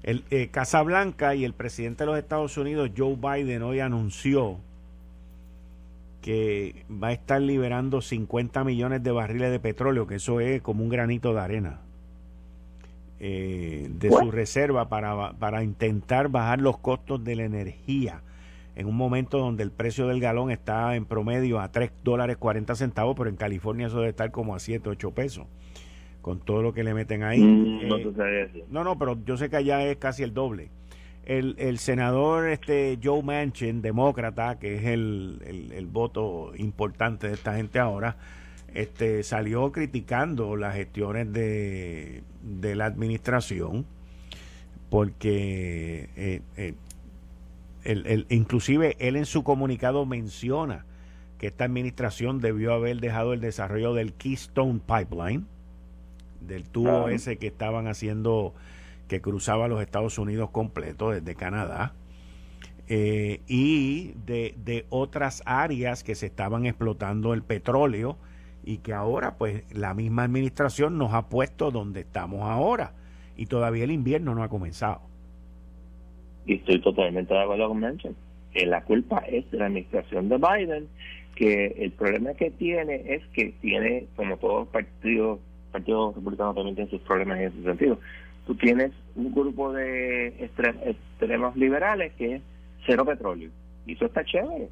el, 0.03 0.23
eh, 0.29 0.49
Casablanca 0.51 1.35
y 1.35 1.45
el 1.45 1.53
presidente 1.53 2.03
de 2.03 2.07
los 2.07 2.17
Estados 2.19 2.57
Unidos, 2.57 2.91
Joe 2.95 3.15
Biden, 3.15 3.63
hoy 3.63 3.79
anunció 3.79 4.57
que 6.21 6.85
va 6.91 7.07
a 7.07 7.13
estar 7.13 7.41
liberando 7.41 8.01
50 8.01 8.63
millones 8.63 9.01
de 9.01 9.11
barriles 9.11 9.51
de 9.51 9.59
petróleo, 9.59 10.05
que 10.05 10.15
eso 10.15 10.39
es 10.39 10.61
como 10.61 10.83
un 10.83 10.89
granito 10.89 11.33
de 11.33 11.39
arena 11.39 11.79
eh, 13.23 13.87
de 13.87 14.09
su 14.09 14.31
reserva 14.31 14.89
para, 14.89 15.33
para 15.33 15.63
intentar 15.63 16.29
bajar 16.29 16.59
los 16.59 16.79
costos 16.79 17.23
de 17.23 17.35
la 17.35 17.43
energía 17.43 18.23
en 18.75 18.87
un 18.87 18.95
momento 18.95 19.37
donde 19.37 19.61
el 19.61 19.69
precio 19.71 20.07
del 20.07 20.19
galón 20.19 20.49
está 20.49 20.95
en 20.95 21.05
promedio 21.05 21.59
a 21.59 21.71
3 21.71 21.91
dólares 22.03 22.37
40 22.37 22.73
centavos, 22.73 23.15
pero 23.15 23.29
en 23.29 23.35
California 23.35 23.87
eso 23.87 23.97
debe 23.97 24.09
estar 24.09 24.31
como 24.31 24.55
a 24.55 24.59
7, 24.59 24.89
8 24.89 25.11
pesos, 25.11 25.45
con 26.23 26.39
todo 26.39 26.63
lo 26.63 26.73
que 26.73 26.83
le 26.83 26.95
meten 26.95 27.21
ahí. 27.21 27.41
Mm, 27.41 27.91
eh, 27.91 28.65
no, 28.71 28.83
no, 28.83 28.97
pero 28.97 29.23
yo 29.23 29.37
sé 29.37 29.51
que 29.51 29.57
allá 29.57 29.83
es 29.85 29.97
casi 29.97 30.23
el 30.23 30.33
doble. 30.33 30.71
El, 31.23 31.55
el 31.59 31.77
senador 31.77 32.49
este 32.49 32.97
Joe 33.03 33.21
Manchin, 33.21 33.83
demócrata, 33.83 34.57
que 34.57 34.77
es 34.77 34.85
el, 34.85 35.43
el, 35.45 35.71
el 35.73 35.85
voto 35.85 36.53
importante 36.55 37.27
de 37.27 37.35
esta 37.35 37.53
gente 37.53 37.77
ahora, 37.77 38.17
este, 38.73 39.23
salió 39.23 39.71
criticando 39.71 40.55
las 40.55 40.75
gestiones 40.75 41.31
de, 41.33 42.23
de 42.41 42.75
la 42.75 42.85
administración 42.85 43.85
porque 44.91 46.09
eh, 46.17 46.41
eh, 46.57 46.73
el, 47.85 48.25
inclusive 48.29 48.97
él 48.99 49.15
en 49.15 49.25
su 49.25 49.43
comunicado 49.43 50.05
menciona 50.05 50.85
que 51.37 51.47
esta 51.47 51.63
administración 51.63 52.39
debió 52.39 52.73
haber 52.73 52.99
dejado 52.99 53.31
el 53.31 53.39
desarrollo 53.39 53.93
del 53.93 54.13
Keystone 54.13 54.81
Pipeline, 54.85 55.45
del 56.41 56.65
tubo 56.69 57.07
ese 57.07 57.37
que 57.37 57.47
estaban 57.47 57.87
haciendo, 57.87 58.53
que 59.07 59.21
cruzaba 59.21 59.69
los 59.69 59.81
Estados 59.81 60.17
Unidos 60.17 60.49
completo 60.51 61.09
desde 61.11 61.35
Canadá, 61.35 61.93
eh, 62.89 63.39
y 63.47 64.13
de, 64.25 64.55
de 64.63 64.85
otras 64.89 65.41
áreas 65.45 66.03
que 66.03 66.15
se 66.15 66.25
estaban 66.25 66.65
explotando 66.65 67.33
el 67.33 67.43
petróleo 67.43 68.17
y 68.63 68.77
que 68.77 68.93
ahora 68.93 69.35
pues 69.37 69.63
la 69.73 69.93
misma 69.93 70.23
administración 70.23 70.97
nos 70.97 71.13
ha 71.13 71.29
puesto 71.29 71.71
donde 71.71 72.01
estamos 72.01 72.41
ahora 72.43 72.93
y 73.35 73.47
todavía 73.47 73.83
el 73.83 73.91
invierno 73.91 74.35
no 74.35 74.43
ha 74.43 74.49
comenzado. 74.49 75.01
Y 76.45 76.55
estoy 76.55 76.81
totalmente 76.81 77.33
de 77.33 77.41
acuerdo 77.41 77.69
con 77.69 77.79
Manchin. 77.79 78.15
Que 78.53 78.65
la 78.65 78.83
culpa 78.83 79.19
es 79.19 79.49
de 79.51 79.59
la 79.59 79.67
administración 79.67 80.27
de 80.27 80.37
Biden, 80.37 80.87
que 81.35 81.67
el 81.79 81.91
problema 81.91 82.33
que 82.33 82.51
tiene 82.51 83.13
es 83.13 83.25
que 83.33 83.53
tiene, 83.61 84.07
como 84.15 84.37
todos 84.37 84.61
los 84.61 84.67
partidos, 84.67 85.39
partidos 85.71 86.15
republicanos 86.15 86.55
también 86.55 86.75
tienen 86.75 86.91
sus 86.91 87.01
problemas 87.01 87.39
en 87.39 87.47
ese 87.47 87.63
sentido, 87.63 87.99
tú 88.45 88.55
tienes 88.55 88.91
un 89.15 89.33
grupo 89.33 89.71
de 89.71 90.27
extremos 90.39 91.55
liberales 91.55 92.11
que 92.13 92.35
es 92.35 92.41
cero 92.85 93.05
petróleo. 93.05 93.49
Y 93.85 93.93
eso 93.93 94.05
está 94.05 94.23
chévere. 94.25 94.69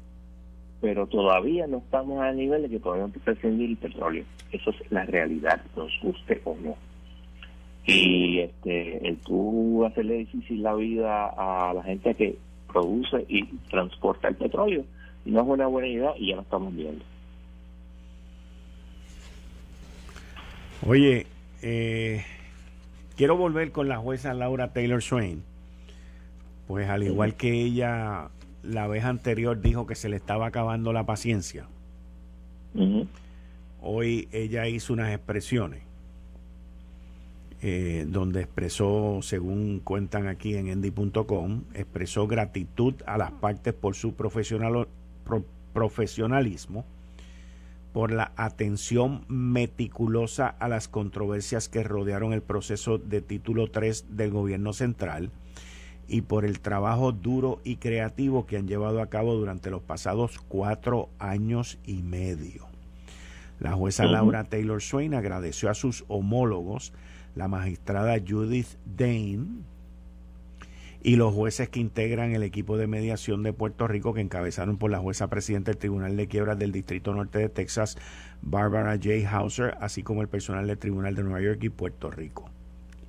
Pero 0.80 1.06
todavía 1.06 1.66
no 1.66 1.78
estamos 1.78 2.22
a 2.22 2.32
nivel 2.32 2.62
de 2.62 2.70
que 2.70 2.80
podemos 2.80 3.10
prescindir 3.24 3.70
el 3.70 3.76
petróleo. 3.76 4.24
Eso 4.52 4.70
es 4.70 4.90
la 4.90 5.04
realidad, 5.04 5.60
nos 5.76 5.92
guste 6.02 6.40
o 6.44 6.56
no. 6.62 6.76
Y 7.86 8.40
este, 8.40 9.06
el 9.06 9.16
tú 9.18 9.84
hacerle 9.84 10.18
difícil 10.18 10.62
la 10.62 10.74
vida 10.74 11.26
a 11.36 11.74
la 11.74 11.82
gente 11.82 12.14
que 12.14 12.36
produce 12.72 13.24
y 13.28 13.44
transporta 13.68 14.28
el 14.28 14.36
petróleo 14.36 14.84
no 15.24 15.40
es 15.40 15.46
una 15.46 15.66
buena 15.66 15.88
idea 15.88 16.12
y 16.16 16.28
ya 16.28 16.36
lo 16.36 16.42
estamos 16.42 16.74
viendo. 16.74 17.04
Oye, 20.86 21.26
eh, 21.62 22.24
quiero 23.16 23.36
volver 23.36 23.70
con 23.70 23.88
la 23.88 23.98
jueza 23.98 24.32
Laura 24.34 24.72
Taylor 24.72 25.02
Swain. 25.02 25.42
Pues 26.66 26.88
al 26.88 27.02
igual 27.02 27.34
que 27.34 27.50
ella 27.50 28.28
la 28.62 28.86
vez 28.86 29.04
anterior 29.04 29.60
dijo 29.60 29.86
que 29.86 29.94
se 29.94 30.08
le 30.08 30.16
estaba 30.16 30.46
acabando 30.46 30.92
la 30.92 31.04
paciencia, 31.06 31.66
hoy 33.80 34.28
ella 34.32 34.68
hizo 34.68 34.92
unas 34.92 35.12
expresiones 35.12 35.82
eh, 37.62 38.06
donde 38.08 38.40
expresó, 38.40 39.20
según 39.20 39.80
cuentan 39.80 40.28
aquí 40.28 40.54
en 40.54 40.68
endy.com, 40.68 41.64
expresó 41.74 42.26
gratitud 42.26 42.94
a 43.04 43.18
las 43.18 43.32
partes 43.32 43.74
por 43.74 43.94
su 43.94 44.14
profesional, 44.14 44.88
profesionalismo, 45.74 46.86
por 47.92 48.12
la 48.12 48.32
atención 48.36 49.26
meticulosa 49.28 50.48
a 50.48 50.68
las 50.68 50.88
controversias 50.88 51.68
que 51.68 51.82
rodearon 51.82 52.32
el 52.32 52.40
proceso 52.40 52.96
de 52.96 53.20
título 53.20 53.70
3 53.70 54.16
del 54.16 54.30
gobierno 54.30 54.72
central 54.72 55.30
y 56.10 56.22
por 56.22 56.44
el 56.44 56.58
trabajo 56.58 57.12
duro 57.12 57.60
y 57.62 57.76
creativo 57.76 58.44
que 58.44 58.56
han 58.56 58.66
llevado 58.66 59.00
a 59.00 59.06
cabo 59.06 59.36
durante 59.36 59.70
los 59.70 59.80
pasados 59.80 60.40
cuatro 60.48 61.08
años 61.20 61.78
y 61.86 62.02
medio. 62.02 62.66
La 63.60 63.72
jueza 63.74 64.06
Laura 64.06 64.44
Taylor 64.44 64.82
Swain 64.82 65.14
agradeció 65.14 65.70
a 65.70 65.74
sus 65.74 66.04
homólogos, 66.08 66.92
la 67.36 67.46
magistrada 67.46 68.16
Judith 68.26 68.66
Dane, 68.84 69.62
y 71.02 71.16
los 71.16 71.32
jueces 71.32 71.68
que 71.68 71.78
integran 71.78 72.32
el 72.32 72.42
equipo 72.42 72.76
de 72.76 72.88
mediación 72.88 73.44
de 73.44 73.52
Puerto 73.52 73.86
Rico 73.86 74.12
que 74.12 74.20
encabezaron 74.20 74.78
por 74.78 74.90
la 74.90 74.98
jueza 74.98 75.28
presidenta 75.28 75.70
del 75.70 75.78
Tribunal 75.78 76.16
de 76.16 76.26
Quiebras 76.26 76.58
del 76.58 76.72
Distrito 76.72 77.14
Norte 77.14 77.38
de 77.38 77.48
Texas, 77.48 77.96
Barbara 78.42 78.96
J. 78.96 79.30
Hauser, 79.30 79.76
así 79.80 80.02
como 80.02 80.22
el 80.22 80.28
personal 80.28 80.66
del 80.66 80.76
Tribunal 80.76 81.14
de 81.14 81.22
Nueva 81.22 81.40
York 81.40 81.62
y 81.62 81.68
Puerto 81.68 82.10
Rico. 82.10 82.50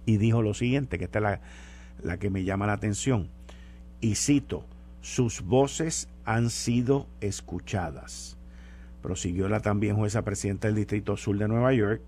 Y 0.05 0.17
dijo 0.17 0.41
lo 0.41 0.53
siguiente, 0.53 0.99
que 0.99 1.05
esta 1.05 1.19
es 1.19 1.23
la, 1.23 1.41
la 2.03 2.17
que 2.17 2.29
me 2.29 2.43
llama 2.43 2.67
la 2.67 2.73
atención, 2.73 3.29
y 3.99 4.15
cito, 4.15 4.65
sus 5.01 5.41
voces 5.41 6.09
han 6.25 6.49
sido 6.49 7.07
escuchadas. 7.21 8.37
Prosiguió 9.01 9.49
la 9.49 9.61
también 9.61 9.95
jueza 9.95 10.23
presidenta 10.23 10.67
del 10.67 10.75
Distrito 10.75 11.17
Sur 11.17 11.37
de 11.37 11.47
Nueva 11.47 11.73
York 11.73 12.01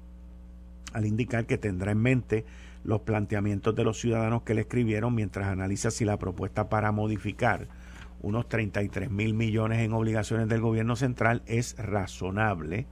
al 0.94 1.06
indicar 1.06 1.46
que 1.46 1.58
tendrá 1.58 1.92
en 1.92 2.00
mente 2.00 2.46
los 2.84 3.02
planteamientos 3.02 3.76
de 3.76 3.84
los 3.84 4.00
ciudadanos 4.00 4.44
que 4.44 4.54
le 4.54 4.62
escribieron 4.62 5.16
mientras 5.16 5.48
analiza 5.48 5.90
si 5.90 6.06
la 6.06 6.18
propuesta 6.18 6.70
para 6.70 6.92
modificar 6.92 7.68
unos 8.22 8.48
33 8.48 9.10
mil 9.10 9.34
millones 9.34 9.80
en 9.80 9.94
obligaciones 9.94 10.48
del 10.48 10.62
gobierno 10.62 10.96
central 10.96 11.42
es 11.46 11.76
razonable, 11.78 12.86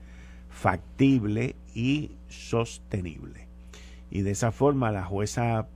factible 0.50 1.56
y 1.74 2.12
sostenible. 2.28 3.48
Y 4.10 4.22
de 4.22 4.32
esa 4.32 4.52
forma 4.52 4.90
la 4.90 5.04
jueza 5.04 5.68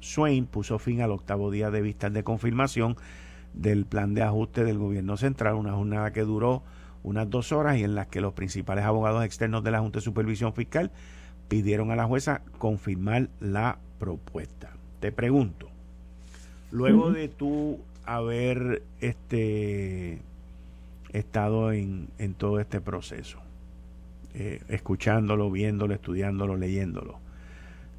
Swain 0.00 0.46
puso 0.46 0.78
fin 0.78 1.00
al 1.02 1.12
octavo 1.12 1.50
día 1.50 1.70
de 1.70 1.82
vistas 1.82 2.12
de 2.12 2.24
confirmación 2.24 2.96
del 3.54 3.84
plan 3.84 4.14
de 4.14 4.22
ajuste 4.22 4.64
del 4.64 4.78
gobierno 4.78 5.16
central, 5.16 5.54
una 5.54 5.72
jornada 5.72 6.12
que 6.12 6.22
duró 6.22 6.62
unas 7.02 7.28
dos 7.30 7.52
horas 7.52 7.78
y 7.78 7.84
en 7.84 7.94
las 7.94 8.08
que 8.08 8.20
los 8.20 8.34
principales 8.34 8.84
abogados 8.84 9.24
externos 9.24 9.64
de 9.64 9.70
la 9.70 9.80
Junta 9.80 9.98
de 9.98 10.04
Supervisión 10.04 10.52
Fiscal 10.52 10.90
pidieron 11.48 11.90
a 11.90 11.96
la 11.96 12.06
jueza 12.06 12.42
confirmar 12.58 13.28
la 13.40 13.78
propuesta. 13.98 14.70
Te 15.00 15.12
pregunto, 15.12 15.68
luego 16.70 17.10
de 17.10 17.28
tú 17.28 17.80
haber 18.04 18.82
este 19.00 20.20
estado 21.12 21.72
en, 21.72 22.08
en 22.18 22.34
todo 22.34 22.60
este 22.60 22.80
proceso, 22.80 23.38
eh, 24.34 24.62
escuchándolo, 24.68 25.50
viéndolo, 25.50 25.94
estudiándolo, 25.94 26.56
leyéndolo, 26.56 27.18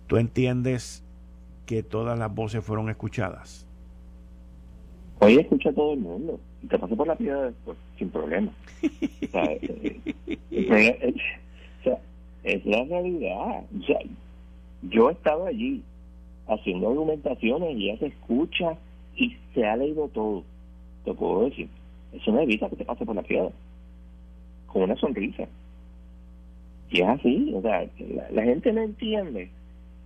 ¿tú 0.08 0.18
entiendes 0.18 1.04
que 1.66 1.84
todas 1.84 2.18
las 2.18 2.34
voces 2.34 2.64
fueron 2.64 2.90
escuchadas? 2.90 3.68
Hoy 5.20 5.38
escucha 5.38 5.70
a 5.70 5.74
todo 5.74 5.94
el 5.94 6.00
mundo. 6.00 6.40
Te 6.68 6.80
pasó 6.80 6.96
por 6.96 7.08
la 7.08 7.16
piedra 7.16 7.44
después, 7.44 7.78
sin 7.98 8.10
problema. 8.10 8.52
es 12.44 12.66
la 12.66 12.84
realidad. 12.84 13.64
O 13.80 13.84
sea, 13.86 14.00
yo 14.84 15.10
he 15.10 15.14
estado 15.14 15.46
allí 15.46 15.84
haciendo 16.48 16.90
argumentaciones 16.90 17.78
y 17.78 17.88
ya 17.88 17.98
se 17.98 18.08
escucha 18.08 18.78
y 19.16 19.38
se 19.54 19.66
ha 19.66 19.76
leído 19.76 20.08
todo. 20.08 20.44
Te 21.06 21.14
puedo 21.14 21.46
decir. 21.46 21.70
Eso 22.14 22.32
no 22.32 22.42
evita 22.42 22.70
que 22.70 22.76
te 22.76 22.86
pase 22.86 23.06
por 23.06 23.16
la 23.16 23.24
piedra. 23.24 23.52
Con 24.68 24.84
una 24.84 24.96
sonrisa. 24.96 25.48
Y 26.90 27.02
es 27.02 27.08
así. 27.08 27.54
O 27.56 27.62
sea, 27.62 27.88
la, 28.32 28.44
gente 28.44 28.74
no 28.74 28.82
entiende 28.82 29.50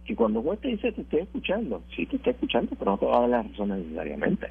que 0.06 0.16
cuando 0.16 0.41
vos 0.41 0.60
te 0.60 0.70
dice 0.70 0.91
te 0.91 1.01
estoy 1.01 1.22
escuchando, 1.22 1.82
sí 1.95 2.06
te 2.06 2.18
estoy 2.18 2.34
escuchando, 2.34 2.76
pero 2.78 2.91
no 2.91 2.97
te 2.97 3.06
va 3.06 3.18
a 3.18 3.22
dar 3.22 3.30
la 3.30 3.43
razón 3.43 3.70
necesariamente. 3.70 4.47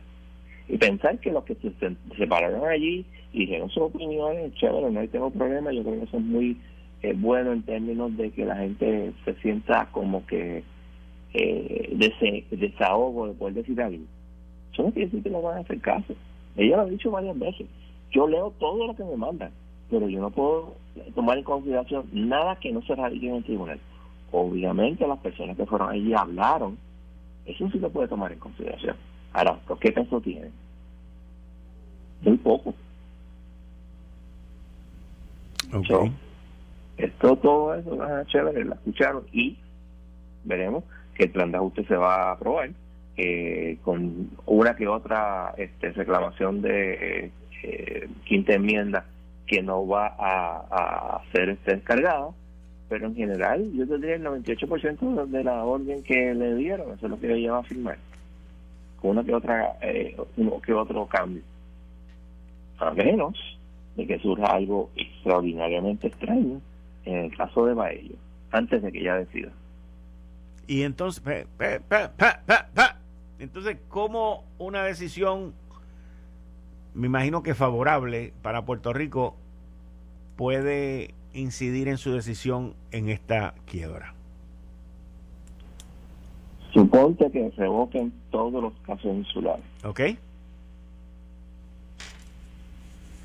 Y 0.68 0.78
pensar 0.78 1.18
que 1.18 1.30
los 1.30 1.44
que 1.44 1.54
se, 1.56 1.70
se 2.16 2.26
pararon 2.26 2.66
allí 2.66 3.04
y 3.32 3.40
dijeron 3.40 3.68
sus 3.70 3.84
opiniones, 3.84 4.54
chévere, 4.54 4.90
no 4.90 5.00
hay 5.00 5.08
tengo 5.08 5.30
problema, 5.30 5.72
yo 5.72 5.82
creo 5.82 5.98
que 5.98 6.04
eso 6.04 6.16
es 6.16 6.24
muy 6.24 6.56
es 7.02 7.20
bueno 7.20 7.52
en 7.52 7.62
términos 7.62 8.16
de 8.16 8.30
que 8.30 8.44
la 8.44 8.56
gente 8.56 9.12
se 9.24 9.34
sienta 9.36 9.88
como 9.92 10.24
que 10.26 10.64
eh, 11.34 12.46
desahogo 12.50 13.28
de 13.28 13.34
poder 13.34 13.54
decir 13.54 13.80
algo. 13.80 14.04
Eso 14.72 14.82
no 14.82 14.90
quiere 14.90 15.06
decir 15.06 15.22
que 15.22 15.30
no 15.30 15.42
van 15.42 15.58
a 15.58 15.60
hacer 15.60 15.80
caso. 15.80 16.14
Ella 16.56 16.76
lo 16.76 16.82
ha 16.82 16.86
dicho 16.86 17.10
varias 17.10 17.38
veces. 17.38 17.66
Yo 18.10 18.26
leo 18.26 18.52
todo 18.58 18.86
lo 18.86 18.94
que 18.94 19.04
me 19.04 19.16
mandan, 19.16 19.50
pero 19.90 20.08
yo 20.08 20.20
no 20.20 20.30
puedo 20.30 20.74
tomar 21.14 21.36
en 21.36 21.44
consideración 21.44 22.06
nada 22.12 22.56
que 22.56 22.72
no 22.72 22.80
se 22.82 22.94
radique 22.94 23.28
en 23.28 23.36
el 23.36 23.44
tribunal. 23.44 23.80
Obviamente 24.36 25.06
las 25.06 25.20
personas 25.20 25.56
que 25.56 25.64
fueron 25.64 25.90
allí 25.90 26.12
hablaron, 26.12 26.76
eso 27.46 27.70
sí 27.70 27.78
se 27.78 27.88
puede 27.88 28.08
tomar 28.08 28.32
en 28.32 28.40
consideración. 28.40 28.96
Ahora, 29.32 29.60
qué 29.80 29.92
peso 29.92 30.20
tiene? 30.20 30.50
Muy 32.22 32.36
poco. 32.38 32.74
Okay. 35.72 36.12
Esto, 36.96 37.36
todo 37.36 37.74
eso, 37.76 38.02
ah, 38.02 38.24
chévere, 38.26 38.64
la 38.64 38.74
escucharon 38.74 39.24
y 39.32 39.56
veremos 40.42 40.82
que 41.14 41.24
el 41.24 41.30
plan 41.30 41.52
de 41.52 41.58
ajuste 41.58 41.84
se 41.84 41.94
va 41.94 42.30
a 42.30 42.32
aprobar 42.32 42.70
eh, 43.16 43.78
con 43.82 44.30
una 44.46 44.74
que 44.74 44.88
otra 44.88 45.54
este, 45.56 45.92
reclamación 45.92 46.60
de 46.60 47.30
eh, 47.62 48.08
quinta 48.24 48.54
enmienda 48.54 49.04
que 49.46 49.62
no 49.62 49.86
va 49.86 50.16
a, 50.18 51.22
ser 51.32 51.50
este, 51.50 51.76
descargada, 51.76 52.30
pero 52.88 53.06
en 53.06 53.14
general 53.14 53.72
yo 53.72 53.86
tendría 53.86 54.16
el 54.16 54.24
98% 54.24 55.26
de 55.26 55.44
la 55.44 55.64
orden 55.64 56.02
que 56.02 56.34
le 56.34 56.54
dieron, 56.54 56.92
eso 56.92 57.06
es 57.06 57.10
lo 57.10 57.18
que 57.18 57.32
ella 57.32 57.52
va 57.52 57.58
a 57.58 57.64
firmar, 57.64 57.98
con 59.00 59.12
una 59.12 59.24
que 59.24 59.34
otra, 59.34 59.76
eh, 59.80 60.16
uno 60.36 60.60
que 60.60 60.72
otro 60.72 61.06
cambio. 61.06 61.42
A 62.78 62.90
menos 62.90 63.38
de 63.96 64.06
que 64.06 64.18
surja 64.18 64.46
algo 64.46 64.90
extraordinariamente 64.96 66.08
extraño 66.08 66.60
en 67.04 67.16
el 67.16 67.36
caso 67.36 67.66
de 67.66 67.74
Baello, 67.74 68.16
antes 68.50 68.82
de 68.82 68.92
que 68.92 69.00
ella 69.00 69.16
decida. 69.16 69.50
Y 70.66 70.82
entonces, 70.82 71.46
entonces, 73.38 73.76
¿cómo 73.88 74.44
una 74.58 74.82
decisión, 74.82 75.52
me 76.94 77.06
imagino 77.06 77.42
que 77.42 77.54
favorable 77.54 78.32
para 78.42 78.64
Puerto 78.64 78.92
Rico, 78.92 79.36
puede 80.36 81.14
incidir 81.34 81.88
en 81.88 81.98
su 81.98 82.12
decisión 82.12 82.74
en 82.92 83.10
esta 83.10 83.54
quiebra? 83.66 84.14
Suponte 86.72 87.30
que 87.30 87.50
revoquen 87.56 88.12
todos 88.30 88.62
los 88.62 88.72
casos 88.80 89.06
insulares. 89.06 89.64
¿Ok? 89.84 90.00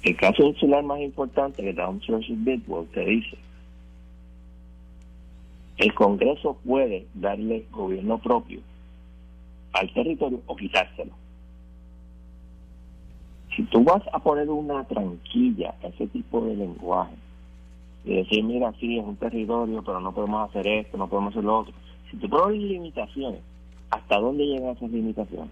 El 0.03 0.16
caso 0.16 0.43
insular 0.43 0.84
más 0.84 0.99
importante 0.99 1.62
que 1.62 1.74
Downs 1.74 2.05
versus 2.07 2.43
Bidwell 2.43 2.88
te 2.88 3.03
dice 3.03 3.38
El 5.78 5.93
Congreso 5.93 6.57
puede 6.66 7.05
darle 7.14 7.66
gobierno 7.72 8.18
propio 8.18 8.62
al 9.74 9.91
territorio 9.93 10.41
o 10.45 10.55
quitárselo. 10.55 11.12
Si 13.55 13.64
tú 13.64 13.84
vas 13.84 14.01
a 14.14 14.20
poner 14.20 14.49
una 14.49 14.84
tranquilla 14.86 15.76
a 15.84 15.88
ese 15.88 16.07
tipo 16.07 16.45
de 16.45 16.55
lenguaje 16.55 17.16
y 18.06 18.16
decir, 18.16 18.43
mira, 18.43 18.74
sí, 18.80 18.97
es 18.97 19.06
un 19.06 19.18
territorio, 19.18 19.84
pero 19.84 20.00
no 20.00 20.14
podemos 20.14 20.50
hacer 20.50 20.66
esto, 20.68 20.97
no 20.97 21.08
podemos 21.08 21.34
hacer 21.34 21.43
lo 21.43 21.60
otro. 21.60 21.74
Si 22.10 22.18
tú 22.18 22.30
pones 22.30 22.62
limitaciones, 22.62 23.41
¿hasta 23.89 24.20
dónde 24.20 24.45
llegan 24.45 24.76
esas 24.76 24.89
limitaciones? 24.89 25.52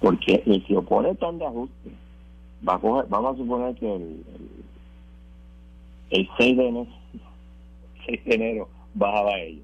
Porque 0.00 0.42
el 0.46 0.64
que 0.64 0.76
opone 0.76 1.14
tan 1.16 1.38
de 1.38 1.46
ajuste, 1.46 1.90
va 2.66 2.74
a 2.74 3.04
vamos 3.08 3.34
a 3.34 3.38
suponer 3.38 3.74
que 3.76 3.94
el, 3.94 4.24
el, 6.10 6.28
6, 6.38 6.56
de 6.56 6.68
enero, 6.68 6.86
6 8.06 8.24
de 8.24 8.34
enero 8.34 8.68
bajaba 8.94 9.38
ello. 9.38 9.62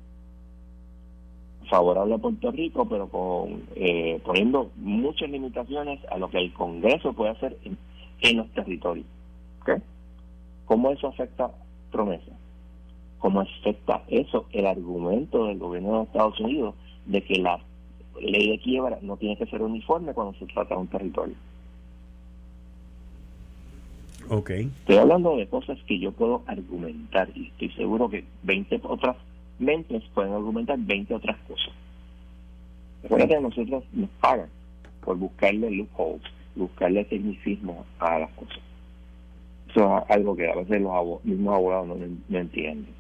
Favorable 1.69 2.15
a 2.15 2.19
Puerto 2.19 2.51
Rico, 2.51 2.89
pero 2.89 3.09
con 3.09 3.63
eh, 3.77 4.21
poniendo 4.25 4.73
muchas 4.77 5.31
limitaciones 5.31 6.01
a 6.11 6.19
lo 6.19 6.29
que 6.29 6.39
el 6.39 6.53
Congreso 6.53 7.13
puede 7.13 7.31
hacer 7.31 7.57
en 8.23 8.37
los 8.37 8.49
territorios. 8.51 9.07
¿Okay? 9.61 9.77
¿Cómo 10.67 10.91
eso 10.91 11.09
afecta 11.09 11.51
promesa? 11.91 12.33
¿Cómo 13.19 13.41
afecta 13.41 14.03
eso 14.09 14.47
el 14.53 14.67
argumento 14.67 15.47
del 15.47 15.59
gobierno 15.59 15.99
de 15.99 16.05
Estados 16.05 16.41
Unidos 16.41 16.75
de 17.07 17.23
que 17.23 17.39
la 17.39 17.61
ley 18.21 18.51
de 18.51 18.59
quiebra 18.59 18.99
no 19.03 19.17
tiene 19.17 19.37
que 19.37 19.47
ser 19.47 19.63
uniforme 19.63 20.15
cuando 20.15 20.39
se 20.39 20.47
trata 20.47 20.75
de 20.75 20.81
un 20.81 20.87
territorio? 20.87 21.35
Ok. 24.29 24.51
Estoy 24.51 24.97
hablando 24.97 25.37
de 25.37 25.49
cosas 25.49 25.79
que 25.87 25.99
yo 25.99 26.13
puedo 26.13 26.43
argumentar 26.47 27.29
y 27.35 27.49
estoy 27.49 27.71
seguro 27.73 28.09
que 28.09 28.25
20 28.45 28.81
otras 28.85 29.17
mentes 29.59 30.03
pueden 30.15 30.33
argumentar 30.33 30.79
20 30.79 31.15
otras 31.15 31.37
cosas. 31.49 31.75
Recuerda 33.03 33.29
que 33.29 33.41
nosotros 33.41 33.85
nos 33.93 34.11
pagan 34.21 34.49
por 35.03 35.17
buscarle 35.17 35.71
loopholes, 35.71 36.23
buscarle 36.55 37.05
tecnicismo 37.05 37.85
a 37.99 38.19
las 38.21 38.31
cosas. 38.33 38.61
Eso 39.71 39.99
es 39.99 40.11
algo 40.11 40.35
que 40.35 40.51
a 40.51 40.55
veces 40.57 40.81
los 40.81 41.25
mismos 41.25 41.55
abogados 41.55 41.89
no, 42.29 42.39
entienden. 42.39 42.93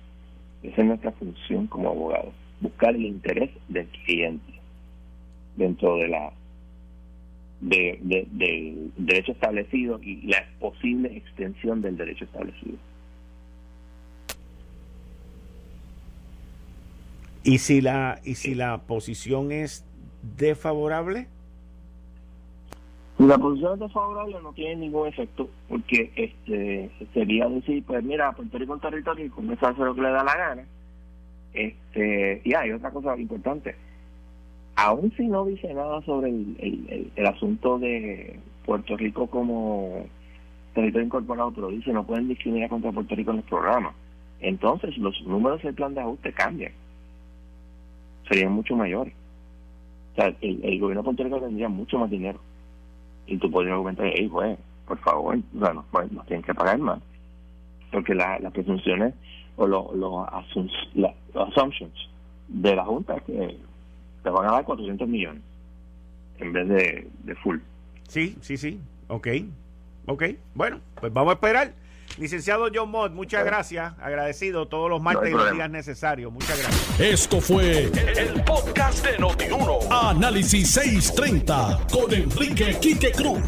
Esa 0.62 0.82
es 0.82 0.86
nuestra 0.86 1.10
función 1.12 1.66
como 1.66 1.88
abogados, 1.88 2.32
buscar 2.60 2.94
el 2.94 3.06
interés 3.06 3.50
del 3.68 3.86
cliente 4.04 4.52
dentro 5.56 5.96
de 5.96 6.08
la 6.08 6.32
de, 7.60 7.98
del 8.02 8.92
derecho 8.96 9.32
establecido 9.32 10.00
y 10.02 10.26
la 10.28 10.46
posible 10.60 11.16
extensión 11.16 11.82
del 11.82 11.96
derecho 11.96 12.24
establecido. 12.24 12.76
¿Y 17.42 17.58
si 17.58 17.80
la 17.80 18.20
y 18.24 18.34
si 18.34 18.54
la 18.54 18.78
posición 18.78 19.50
es 19.50 19.84
desfavorable? 20.36 21.26
La 23.20 23.36
posición 23.36 23.78
desfavorable 23.78 24.38
no 24.42 24.50
tiene 24.54 24.76
ningún 24.76 25.06
efecto 25.06 25.50
porque 25.68 26.10
este 26.16 26.90
sería 27.12 27.46
decir, 27.50 27.84
pues 27.84 28.02
mira, 28.02 28.32
Puerto 28.32 28.56
Rico 28.56 28.72
es 28.72 28.76
un 28.82 28.90
territorio 28.90 29.26
y 29.26 29.28
comienza 29.28 29.66
a 29.66 29.70
hacer 29.72 29.84
lo 29.84 29.94
que 29.94 30.00
le 30.00 30.10
da 30.10 30.24
la 30.24 30.34
gana. 30.34 30.64
Este, 31.52 32.40
y 32.42 32.54
hay 32.54 32.72
otra 32.72 32.90
cosa 32.90 33.14
importante. 33.18 33.76
Aún 34.74 35.12
si 35.18 35.26
no 35.26 35.44
dice 35.44 35.74
nada 35.74 36.00
sobre 36.00 36.30
el, 36.30 37.12
el, 37.14 37.26
asunto 37.26 37.78
de 37.78 38.40
Puerto 38.64 38.96
Rico 38.96 39.26
como 39.26 40.06
territorio 40.72 41.04
incorporado, 41.04 41.50
pero 41.50 41.68
dice 41.68 41.92
no 41.92 42.06
pueden 42.06 42.26
discriminar 42.26 42.70
contra 42.70 42.90
Puerto 42.90 43.14
Rico 43.14 43.32
en 43.32 43.36
los 43.38 43.46
programas. 43.46 43.94
Entonces 44.40 44.96
los 44.96 45.20
números 45.26 45.62
del 45.62 45.74
plan 45.74 45.92
de 45.92 46.00
ajuste 46.00 46.32
cambian. 46.32 46.72
Serían 48.30 48.52
mucho 48.52 48.76
mayores. 48.76 49.12
O 50.12 50.14
sea, 50.14 50.34
el, 50.40 50.64
el 50.64 50.80
gobierno 50.80 51.02
de 51.02 51.04
Puerto 51.04 51.24
Rico 51.24 51.40
tendría 51.40 51.68
mucho 51.68 51.98
más 51.98 52.08
dinero 52.08 52.40
y 53.30 53.38
tú 53.38 53.50
podrías 53.50 53.72
argumentar, 53.72 54.06
hey, 54.14 54.28
pues, 54.30 54.58
por 54.86 54.98
favor, 54.98 55.38
bueno, 55.52 55.84
pues, 55.90 56.10
nos 56.12 56.26
tienen 56.26 56.42
que 56.42 56.54
pagar 56.54 56.78
más. 56.78 57.00
Porque 57.92 58.14
las 58.14 58.52
presunciones 58.52 59.14
o 59.56 59.66
los 59.66 59.94
los 59.94 60.28
assumptions 61.34 62.08
de 62.48 62.76
la 62.76 62.84
Junta 62.84 63.16
es 63.16 63.22
que 63.24 63.56
te 64.22 64.30
van 64.30 64.48
a 64.48 64.52
dar 64.52 64.64
400 64.64 65.08
millones 65.08 65.42
en 66.38 66.52
vez 66.52 66.68
de, 66.68 67.08
de 67.24 67.34
full. 67.36 67.58
Sí, 68.08 68.36
sí, 68.40 68.56
sí. 68.56 68.80
Ok. 69.08 69.28
Ok. 70.06 70.24
Bueno, 70.54 70.80
pues 71.00 71.12
vamos 71.12 71.32
a 71.32 71.34
esperar. 71.34 71.72
Licenciado 72.18 72.68
John 72.74 72.90
Mott, 72.90 73.12
muchas 73.12 73.44
gracias. 73.44 73.94
Agradecido 74.00 74.68
todos 74.68 74.90
los 74.90 75.00
martes 75.00 75.30
y 75.30 75.32
los 75.32 75.52
días 75.52 75.70
necesarios. 75.70 76.32
Muchas 76.32 76.58
gracias. 76.58 77.00
Esto 77.00 77.40
fue 77.40 77.84
el, 77.84 78.42
podcast 78.44 79.04
de 79.04 79.18
Notiuno. 79.18 79.78
Análisis 79.90 80.70
630 80.72 81.86
con 81.92 82.12
Enrique 82.12 82.76
Quique 82.80 83.12
Cruz. 83.12 83.40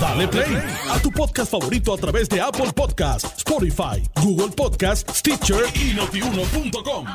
Dale 0.00 0.28
play 0.28 0.62
a 0.90 0.98
tu 1.00 1.10
podcast 1.10 1.50
favorito 1.50 1.92
a 1.92 1.98
través 1.98 2.28
de 2.28 2.40
Apple 2.40 2.72
Podcasts, 2.74 3.38
Spotify, 3.38 4.02
Google 4.22 4.54
Podcasts, 4.56 5.18
Stitcher 5.18 5.64
y 5.74 5.94
notiuno.com. 5.94 7.06